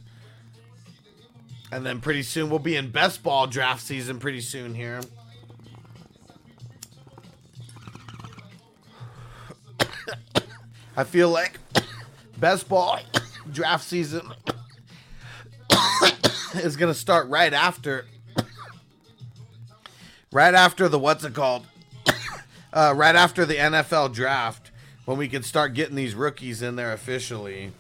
[1.73, 5.01] And then pretty soon we'll be in best ball draft season pretty soon here.
[10.97, 11.59] I feel like
[12.37, 12.99] best ball
[13.53, 14.33] draft season
[16.55, 18.05] is gonna start right after
[20.33, 21.67] right after the what's it called
[22.73, 24.71] uh, right after the NFL draft
[25.05, 27.73] when we can start getting these rookies in there officially.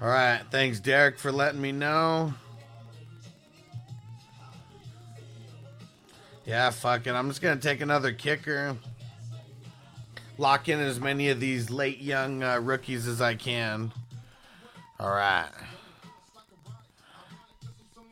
[0.00, 2.32] All right, thanks Derek for letting me know.
[6.46, 7.12] Yeah, fuck it.
[7.12, 8.76] I'm just gonna take another kicker
[10.40, 13.92] lock in as many of these late young uh, rookies as I can.
[14.98, 15.50] All right.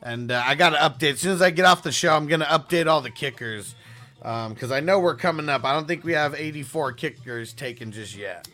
[0.01, 1.13] And uh, I got to update.
[1.13, 3.75] As soon as I get off the show, I'm going to update all the kickers.
[4.17, 5.65] Because um, I know we're coming up.
[5.65, 8.47] I don't think we have 84 kickers taken just yet.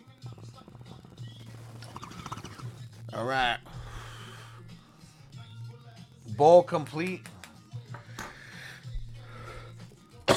[3.14, 3.58] All right.
[6.36, 7.22] Bowl complete.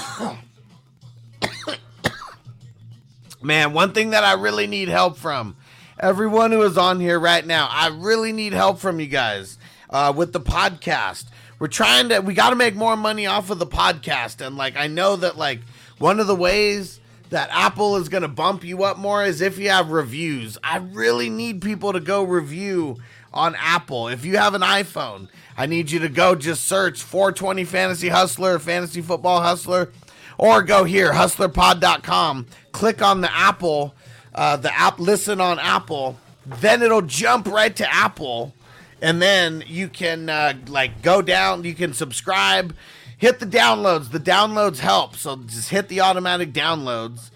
[3.42, 5.56] Man, one thing that I really need help from
[5.98, 9.57] everyone who is on here right now, I really need help from you guys
[9.90, 11.26] uh, with the podcast.
[11.58, 14.44] We're trying to, we got to make more money off of the podcast.
[14.46, 15.60] And like, I know that like
[15.98, 17.00] one of the ways
[17.30, 20.56] that Apple is going to bump you up more is if you have reviews.
[20.62, 22.96] I really need people to go review
[23.34, 24.08] on Apple.
[24.08, 28.58] If you have an iPhone, I need you to go just search 420 Fantasy Hustler,
[28.58, 29.90] Fantasy Football Hustler
[30.38, 33.94] or go here, hustlerpod.com, click on the Apple,
[34.34, 36.16] uh, the app, listen on Apple,
[36.46, 38.54] then it'll jump right to Apple,
[39.00, 42.74] and then you can uh, like go down, you can subscribe,
[43.16, 44.10] hit the downloads.
[44.10, 47.30] The downloads help, so just hit the automatic downloads.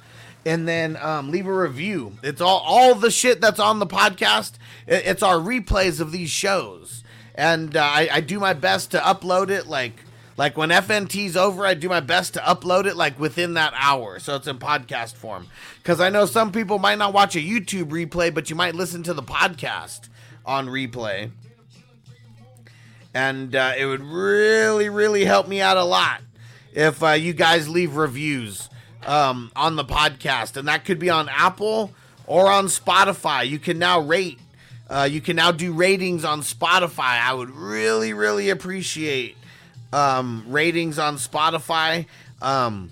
[0.44, 2.18] And then um, leave a review.
[2.20, 4.54] It's all all the shit that's on the podcast.
[4.88, 7.04] It's our replays of these shows,
[7.36, 9.94] and uh, I, I do my best to upload it like
[10.36, 14.18] like when FNT's over, I do my best to upload it like within that hour,
[14.18, 15.46] so it's in podcast form.
[15.76, 19.02] Because I know some people might not watch a YouTube replay, but you might listen
[19.04, 20.08] to the podcast
[20.44, 21.30] on replay,
[23.14, 26.20] and uh, it would really, really help me out a lot
[26.72, 28.68] if uh, you guys leave reviews
[29.06, 31.92] um, on the podcast, and that could be on Apple
[32.26, 33.48] or on Spotify.
[33.48, 34.38] You can now rate.
[34.88, 37.20] Uh, you can now do ratings on Spotify.
[37.20, 39.36] I would really, really appreciate
[39.92, 42.06] um, ratings on Spotify.
[42.40, 42.90] Um,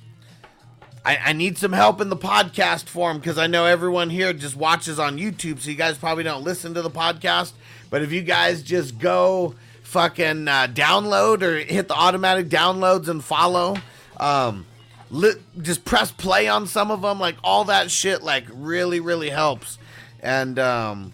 [1.04, 4.54] I, I, need some help in the podcast form because I know everyone here just
[4.54, 7.52] watches on YouTube, so you guys probably don't listen to the podcast.
[7.88, 9.54] But if you guys just go
[9.90, 13.76] fucking uh, download or hit the automatic downloads and follow,
[14.18, 14.64] um,
[15.10, 19.30] li- just press play on some of them, like all that shit, like really, really
[19.30, 19.78] helps.
[20.20, 21.12] And um,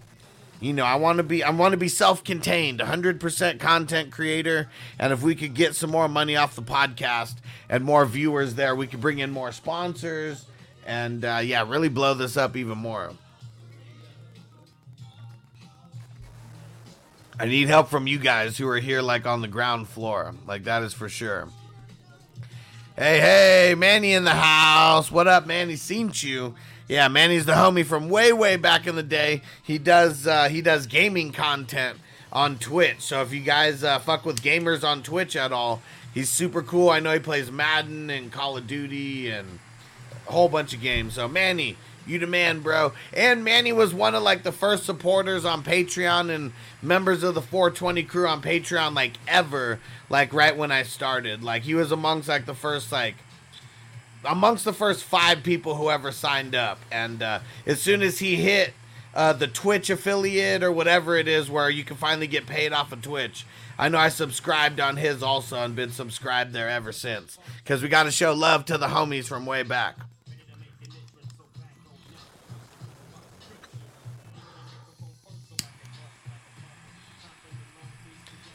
[0.59, 5.11] you know, I want to be I want to be self-contained, 100% content creator, and
[5.11, 7.35] if we could get some more money off the podcast
[7.69, 10.45] and more viewers there, we could bring in more sponsors
[10.85, 13.11] and uh, yeah, really blow this up even more.
[17.39, 20.33] I need help from you guys who are here like on the ground floor.
[20.47, 21.49] Like that is for sure.
[22.97, 25.11] Hey, hey, Manny in the house.
[25.11, 25.75] What up, Manny?
[25.75, 26.55] Seen you.
[26.87, 29.43] Yeah, Manny's the homie from way, way back in the day.
[29.61, 31.99] He does uh, he does gaming content
[32.33, 33.01] on Twitch.
[33.01, 35.83] So if you guys uh, fuck with gamers on Twitch at all,
[36.13, 36.89] he's super cool.
[36.89, 39.59] I know he plays Madden and Call of Duty and
[40.27, 41.13] a whole bunch of games.
[41.13, 41.77] So Manny,
[42.07, 42.93] you the man, bro.
[43.13, 47.41] And Manny was one of like the first supporters on Patreon and members of the
[47.41, 49.79] 420 crew on Patreon, like ever.
[50.09, 53.15] Like right when I started, like he was amongst like the first like
[54.23, 56.79] amongst the first five people who ever signed up.
[56.91, 58.73] And uh, as soon as he hit
[59.17, 62.91] uh, the Twitch affiliate or whatever it is where you can finally get paid off
[62.91, 63.45] of Twitch.
[63.77, 67.89] I know I subscribed on his also and been subscribed there ever since because we
[67.89, 69.97] got to show love to the homies from way back.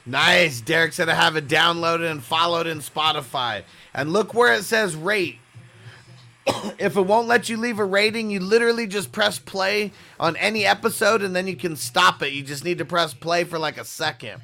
[0.05, 0.61] Nice.
[0.61, 3.63] Derek said I have it downloaded and followed in Spotify.
[3.95, 5.39] And look where it says rate.
[6.79, 10.67] if it won't let you leave a rating, you literally just press play on any
[10.67, 12.33] episode and then you can stop it.
[12.33, 14.43] You just need to press play for like a second.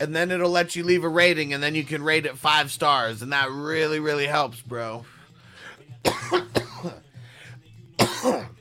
[0.00, 2.70] And then it'll let you leave a rating and then you can rate it five
[2.70, 3.22] stars.
[3.22, 5.04] And that really, really helps, bro.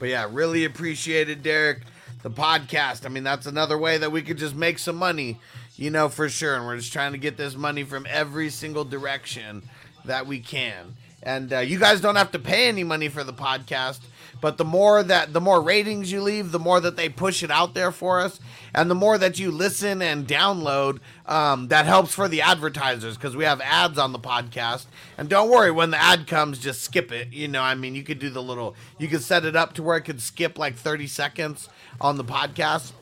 [0.00, 1.82] But yeah, really appreciated Derek.
[2.22, 3.06] The podcast.
[3.06, 5.38] I mean, that's another way that we could just make some money,
[5.76, 6.56] you know, for sure.
[6.56, 9.62] And we're just trying to get this money from every single direction
[10.04, 10.96] that we can.
[11.22, 14.00] And uh, you guys don't have to pay any money for the podcast,
[14.40, 17.50] but the more that the more ratings you leave, the more that they push it
[17.50, 18.40] out there for us,
[18.74, 23.36] and the more that you listen and download, um, that helps for the advertisers because
[23.36, 24.86] we have ads on the podcast.
[25.18, 27.32] And don't worry, when the ad comes, just skip it.
[27.32, 29.82] You know, I mean, you could do the little, you could set it up to
[29.82, 31.68] where it could skip like 30 seconds
[32.00, 32.92] on the podcast.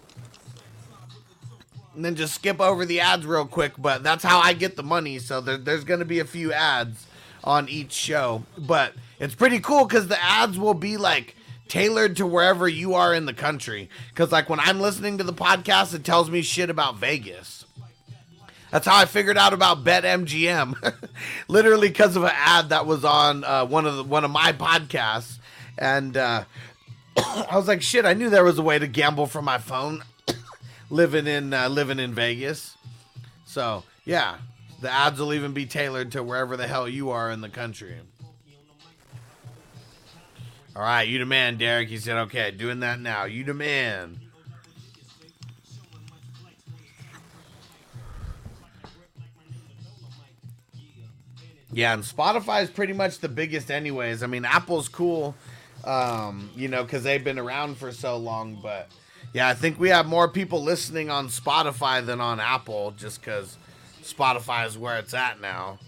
[1.95, 4.85] And then just skip over the ads real quick, but that's how I get the
[4.85, 5.19] money.
[5.19, 7.07] So there, there's going to be a few ads
[7.43, 11.35] on each show, but it's pretty cool because the ads will be like
[11.69, 13.89] tailored to wherever you are in the country.
[14.09, 17.65] Because like when I'm listening to the podcast, it tells me shit about Vegas.
[18.71, 20.99] That's how I figured out about BetMGM,
[21.49, 24.53] literally because of an ad that was on uh, one of the, one of my
[24.53, 25.39] podcasts,
[25.79, 26.45] and uh,
[27.17, 30.05] I was like, shit, I knew there was a way to gamble from my phone,
[30.91, 32.77] living in uh, living in Vegas.
[33.47, 34.37] So yeah,
[34.83, 37.97] the ads will even be tailored to wherever the hell you are in the country.
[40.79, 41.89] All right, you the man, Derek.
[41.89, 43.25] He said, okay, doing that now.
[43.25, 44.21] You the man.
[51.73, 54.23] Yeah, and Spotify is pretty much the biggest, anyways.
[54.23, 55.35] I mean, Apple's cool,
[55.83, 58.61] um, you know, because they've been around for so long.
[58.63, 58.89] But
[59.33, 63.59] yeah, I think we have more people listening on Spotify than on Apple, just because
[64.05, 65.81] Spotify is where it's at now.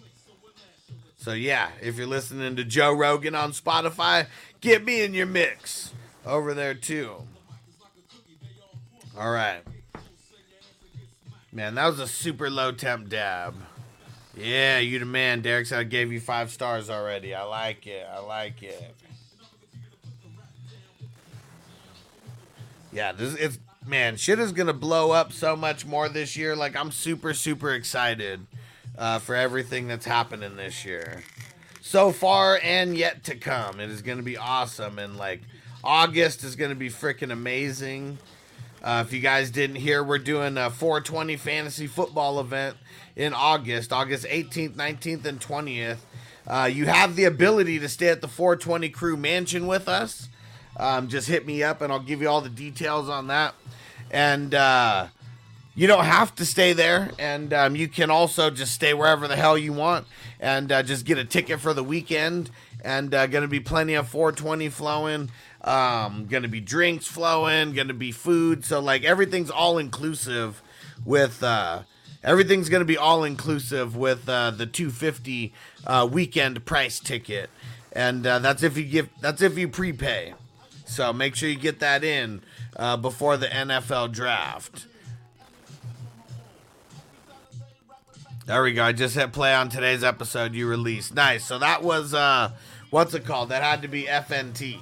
[1.20, 4.26] So yeah, if you're listening to Joe Rogan on Spotify,
[4.60, 5.92] get me in your mix
[6.24, 7.22] over there too.
[9.18, 9.62] All right.
[11.52, 13.54] Man, that was a super low temp dab.
[14.36, 15.40] Yeah, you the man.
[15.40, 17.34] Derek said I gave you five stars already.
[17.34, 18.06] I like it.
[18.10, 18.94] I like it.
[22.92, 26.54] Yeah, this it's man, shit is gonna blow up so much more this year.
[26.54, 28.46] Like I'm super, super excited
[28.96, 31.24] uh, for everything that's happening this year.
[31.80, 33.80] So far and yet to come.
[33.80, 34.98] It is gonna be awesome.
[34.98, 35.40] And like
[35.82, 38.18] August is gonna be freaking amazing.
[38.82, 42.76] Uh, if you guys didn't hear, we're doing a 420 fantasy football event
[43.14, 45.98] in August, August 18th, 19th, and 20th.
[46.46, 50.28] Uh, you have the ability to stay at the 420 Crew Mansion with us.
[50.76, 53.54] Um, just hit me up and I'll give you all the details on that.
[54.10, 55.08] And uh,
[55.74, 59.36] you don't have to stay there, and um, you can also just stay wherever the
[59.36, 60.06] hell you want
[60.40, 62.50] and uh, just get a ticket for the weekend.
[62.82, 65.30] And uh, going to be plenty of 420 flowing.
[65.62, 67.74] Um, going to be drinks flowing.
[67.74, 68.64] Going to be food.
[68.64, 70.62] So like everything's all inclusive
[71.04, 71.42] with.
[71.42, 71.82] Uh,
[72.24, 75.52] everything's going to be all inclusive with uh, the 250
[75.86, 77.50] uh, weekend price ticket,
[77.92, 79.10] and uh, that's if you give.
[79.20, 80.34] That's if you prepay.
[80.86, 82.42] So make sure you get that in
[82.76, 84.86] uh, before the NFL draft.
[88.50, 88.82] There we go.
[88.82, 91.14] I just hit play on today's episode you released.
[91.14, 91.44] Nice.
[91.44, 92.50] So that was uh
[92.90, 93.50] what's it called?
[93.50, 94.80] That had to be FNT.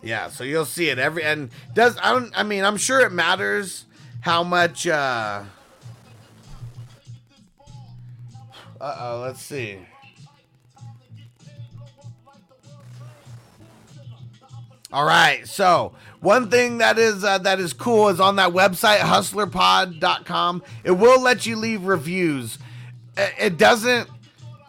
[0.00, 3.10] Yeah, so you'll see it every and does I don't I mean, I'm sure it
[3.10, 3.84] matters
[4.20, 5.42] how much uh
[8.80, 9.80] Uh-oh, let's see.
[14.92, 15.46] All right.
[15.46, 20.62] So, one thing that is uh, that is cool is on that website hustlerpod.com.
[20.82, 22.58] It will let you leave reviews.
[23.16, 24.08] It, doesn't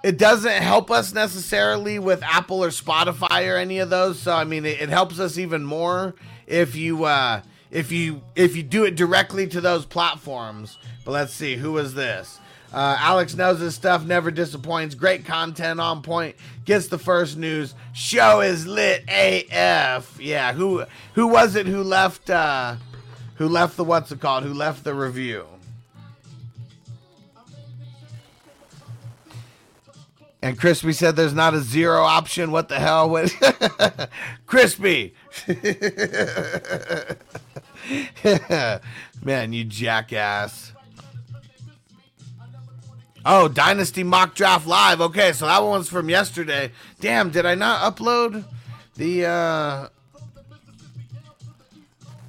[0.04, 4.20] it doesn't help us necessarily with Apple or Spotify or any of those.
[4.20, 6.16] So, I mean, it, it helps us even more
[6.48, 7.42] if you uh
[7.72, 10.78] if you if you do it directly to those platforms.
[11.06, 12.40] But let's see, who is this?
[12.72, 14.94] Uh, Alex knows his stuff, never disappoints.
[14.94, 16.36] Great content on point.
[16.66, 17.74] Gets the first news.
[17.94, 20.20] Show is lit AF.
[20.22, 20.84] Yeah, who
[21.16, 22.76] who was it who left uh,
[23.36, 24.44] who left the what's it called?
[24.44, 25.46] Who left the review?
[30.42, 32.52] And Crispy said there's not a zero option.
[32.52, 33.10] What the hell?
[33.10, 33.36] What
[34.46, 35.14] Crispy?
[39.22, 40.72] Man, you jackass.
[43.32, 45.02] Oh, Dynasty Mock Draft Live.
[45.02, 46.72] Okay, so that one's from yesterday.
[47.00, 48.44] Damn, did I not upload
[48.96, 49.90] the uh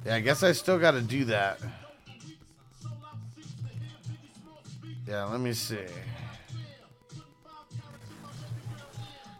[0.05, 1.59] Yeah, I guess I still got to do that.
[5.07, 5.87] Yeah, let me see.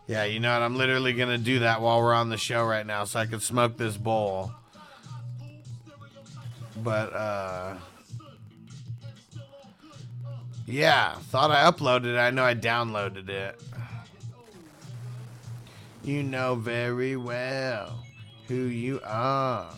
[0.08, 0.64] Yeah, you know what?
[0.64, 3.28] I'm literally going to do that while we're on the show right now so I
[3.28, 4.52] can smoke this bowl.
[6.78, 7.76] But, uh.
[10.66, 12.18] Yeah, thought I uploaded it.
[12.18, 13.62] I know I downloaded it.
[16.04, 18.04] You know very well
[18.48, 19.72] who you are.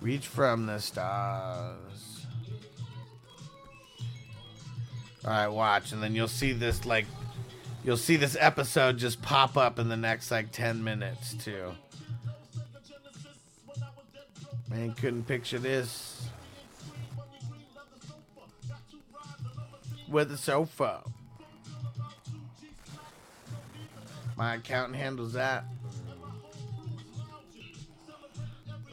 [0.00, 2.26] Reach from the stars.
[5.24, 7.06] All right, watch, and then you'll see this like,
[7.82, 11.72] you'll see this episode just pop up in the next like ten minutes too.
[14.68, 16.13] Man, couldn't picture this
[20.14, 21.02] with a sofa.
[24.36, 25.64] My accountant handles that.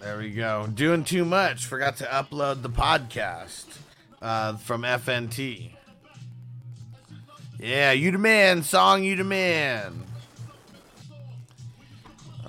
[0.02, 0.68] There we go.
[0.73, 1.68] Doing too much.
[1.68, 3.65] Forgot to upload the podcast
[4.19, 5.73] uh, from FNT.
[7.60, 8.64] Yeah, you the man.
[8.64, 10.03] Song, you the man.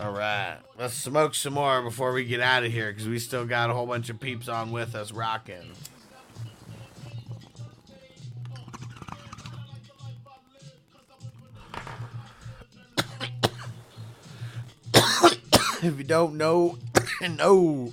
[0.01, 0.57] All right.
[0.78, 3.74] Let's smoke some more before we get out of here because we still got a
[3.74, 5.73] whole bunch of peeps on with us rocking.
[15.82, 16.78] If you don't know,
[17.20, 17.92] no.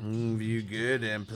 [0.00, 1.26] Mm, View good and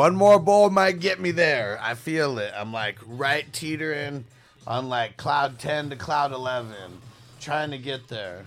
[0.00, 1.78] One more bowl might get me there.
[1.82, 2.54] I feel it.
[2.56, 4.24] I'm like right teetering
[4.66, 6.72] on like cloud 10 to cloud 11,
[7.38, 8.46] trying to get there.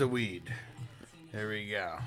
[0.00, 0.42] The weed?
[1.30, 1.98] There we go.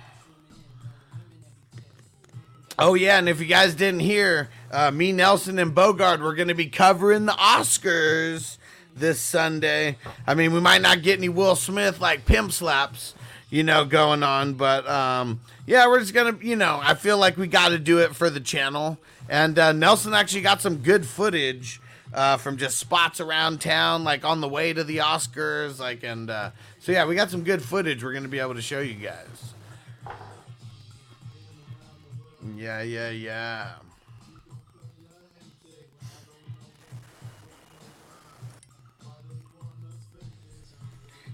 [2.79, 6.55] Oh yeah, and if you guys didn't hear, uh, me, Nelson, and Bogard, we're gonna
[6.55, 8.57] be covering the Oscars
[8.95, 9.97] this Sunday.
[10.25, 13.13] I mean, we might not get any Will Smith like pimp slaps,
[13.51, 17.37] you know, going on, but um, yeah, we're just gonna, you know, I feel like
[17.37, 18.97] we got to do it for the channel.
[19.29, 21.79] And uh, Nelson actually got some good footage
[22.11, 26.31] uh, from just spots around town, like on the way to the Oscars, like, and
[26.31, 26.51] uh,
[26.83, 28.03] so yeah, we got some good footage.
[28.03, 29.53] We're gonna be able to show you guys.
[32.57, 33.69] Yeah, yeah, yeah.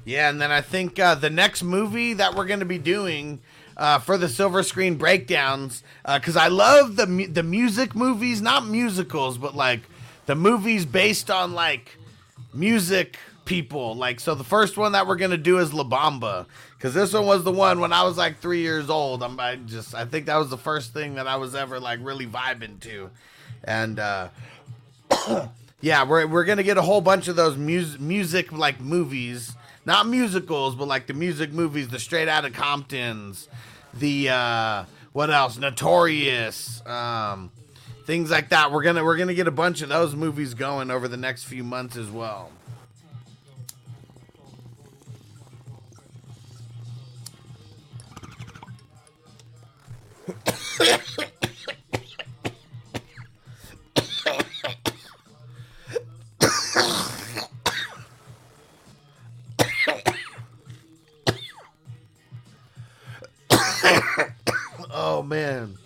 [0.05, 3.41] Yeah, and then I think uh, the next movie that we're going to be doing
[3.75, 8.67] uh, for the silver screen breakdowns, because I love the mu- the music movies, not
[8.67, 9.81] musicals, but like
[10.27, 11.97] the movies based on like
[12.53, 13.17] music
[13.49, 13.95] people.
[13.95, 16.45] Like, so the first one that we're gonna do is La Bamba,
[16.77, 19.23] because this one was the one when I was like three years old.
[19.23, 21.99] I'm I just I think that was the first thing that I was ever like
[22.03, 23.09] really vibing to,
[23.63, 24.29] and uh,
[25.81, 30.07] yeah, we're we're gonna get a whole bunch of those music music like movies, not
[30.07, 33.49] musicals, but like the music movies, the Straight Outta Comptons,
[33.95, 37.49] the uh, what else, Notorious, um,
[38.05, 38.71] things like that.
[38.71, 41.63] We're gonna we're gonna get a bunch of those movies going over the next few
[41.63, 42.51] months as well.
[64.91, 65.77] Oh man.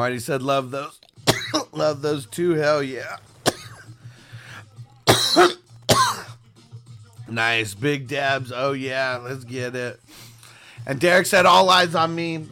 [0.00, 0.98] Marty said love those.
[1.72, 2.54] love those too.
[2.54, 3.18] Hell yeah.
[7.28, 7.74] nice.
[7.74, 8.50] Big dabs.
[8.50, 9.18] Oh yeah.
[9.22, 10.00] Let's get it.
[10.86, 12.46] And Derek said all eyes on me.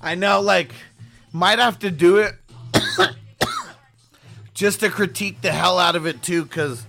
[0.00, 0.72] I know like
[1.34, 2.34] might have to do it
[4.54, 6.86] just to critique the hell out of it too because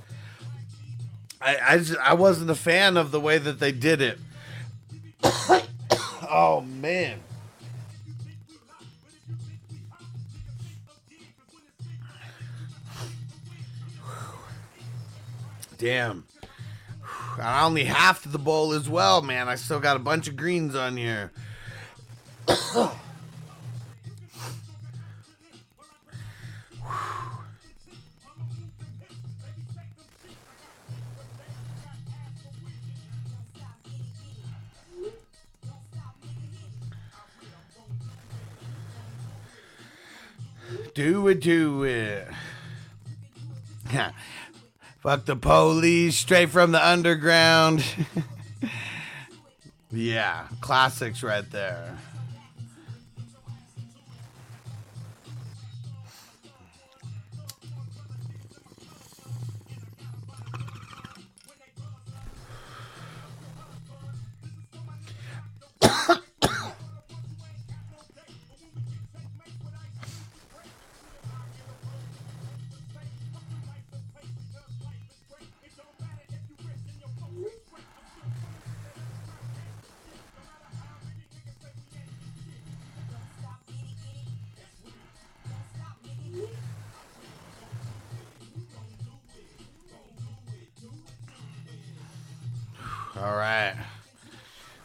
[1.41, 4.19] I, I, just, I wasn't a fan of the way that they did it
[6.29, 7.19] oh man
[15.83, 16.23] damn.
[17.37, 19.49] I only half the bowl as well man.
[19.49, 21.31] I still got a bunch of greens on here.
[40.95, 42.27] Do it, do it.
[45.03, 47.83] Fuck the police, straight from the underground.
[49.91, 51.97] yeah, classics right there.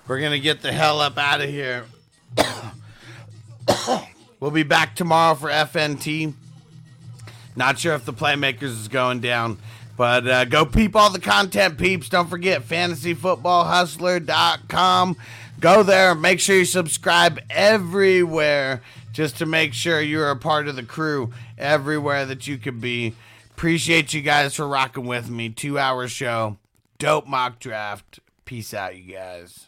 [0.08, 1.84] We're going to get the hell up out of here.
[4.40, 6.32] we'll be back tomorrow for FNT.
[7.54, 9.58] Not sure if the Playmakers is going down,
[9.98, 12.08] but uh, go peep all the content, peeps.
[12.08, 15.16] Don't forget fantasyfootballhustler.com.
[15.60, 16.14] Go there.
[16.14, 18.80] Make sure you subscribe everywhere
[19.12, 23.14] just to make sure you're a part of the crew everywhere that you could be.
[23.50, 25.50] Appreciate you guys for rocking with me.
[25.50, 26.56] Two hour show.
[26.98, 28.20] Dope mock draft.
[28.46, 29.67] Peace out, you guys.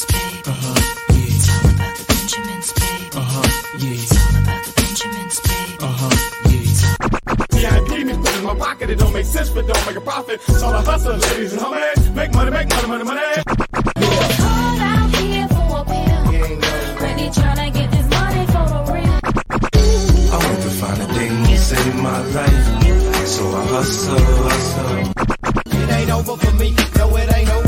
[0.00, 0.78] Uh-huh,
[5.82, 6.14] uh-huh,
[7.50, 10.40] VIP me put in my pocket, it don't make sense, but don't make a profit.
[10.40, 12.14] So I hustle, ladies and homies.
[12.14, 13.20] Make money, make money, money, money.
[20.30, 25.12] I want to find the things in my life, so I hustle, hustle.
[25.66, 26.76] It ain't over for me.
[26.96, 27.67] No, it ain't over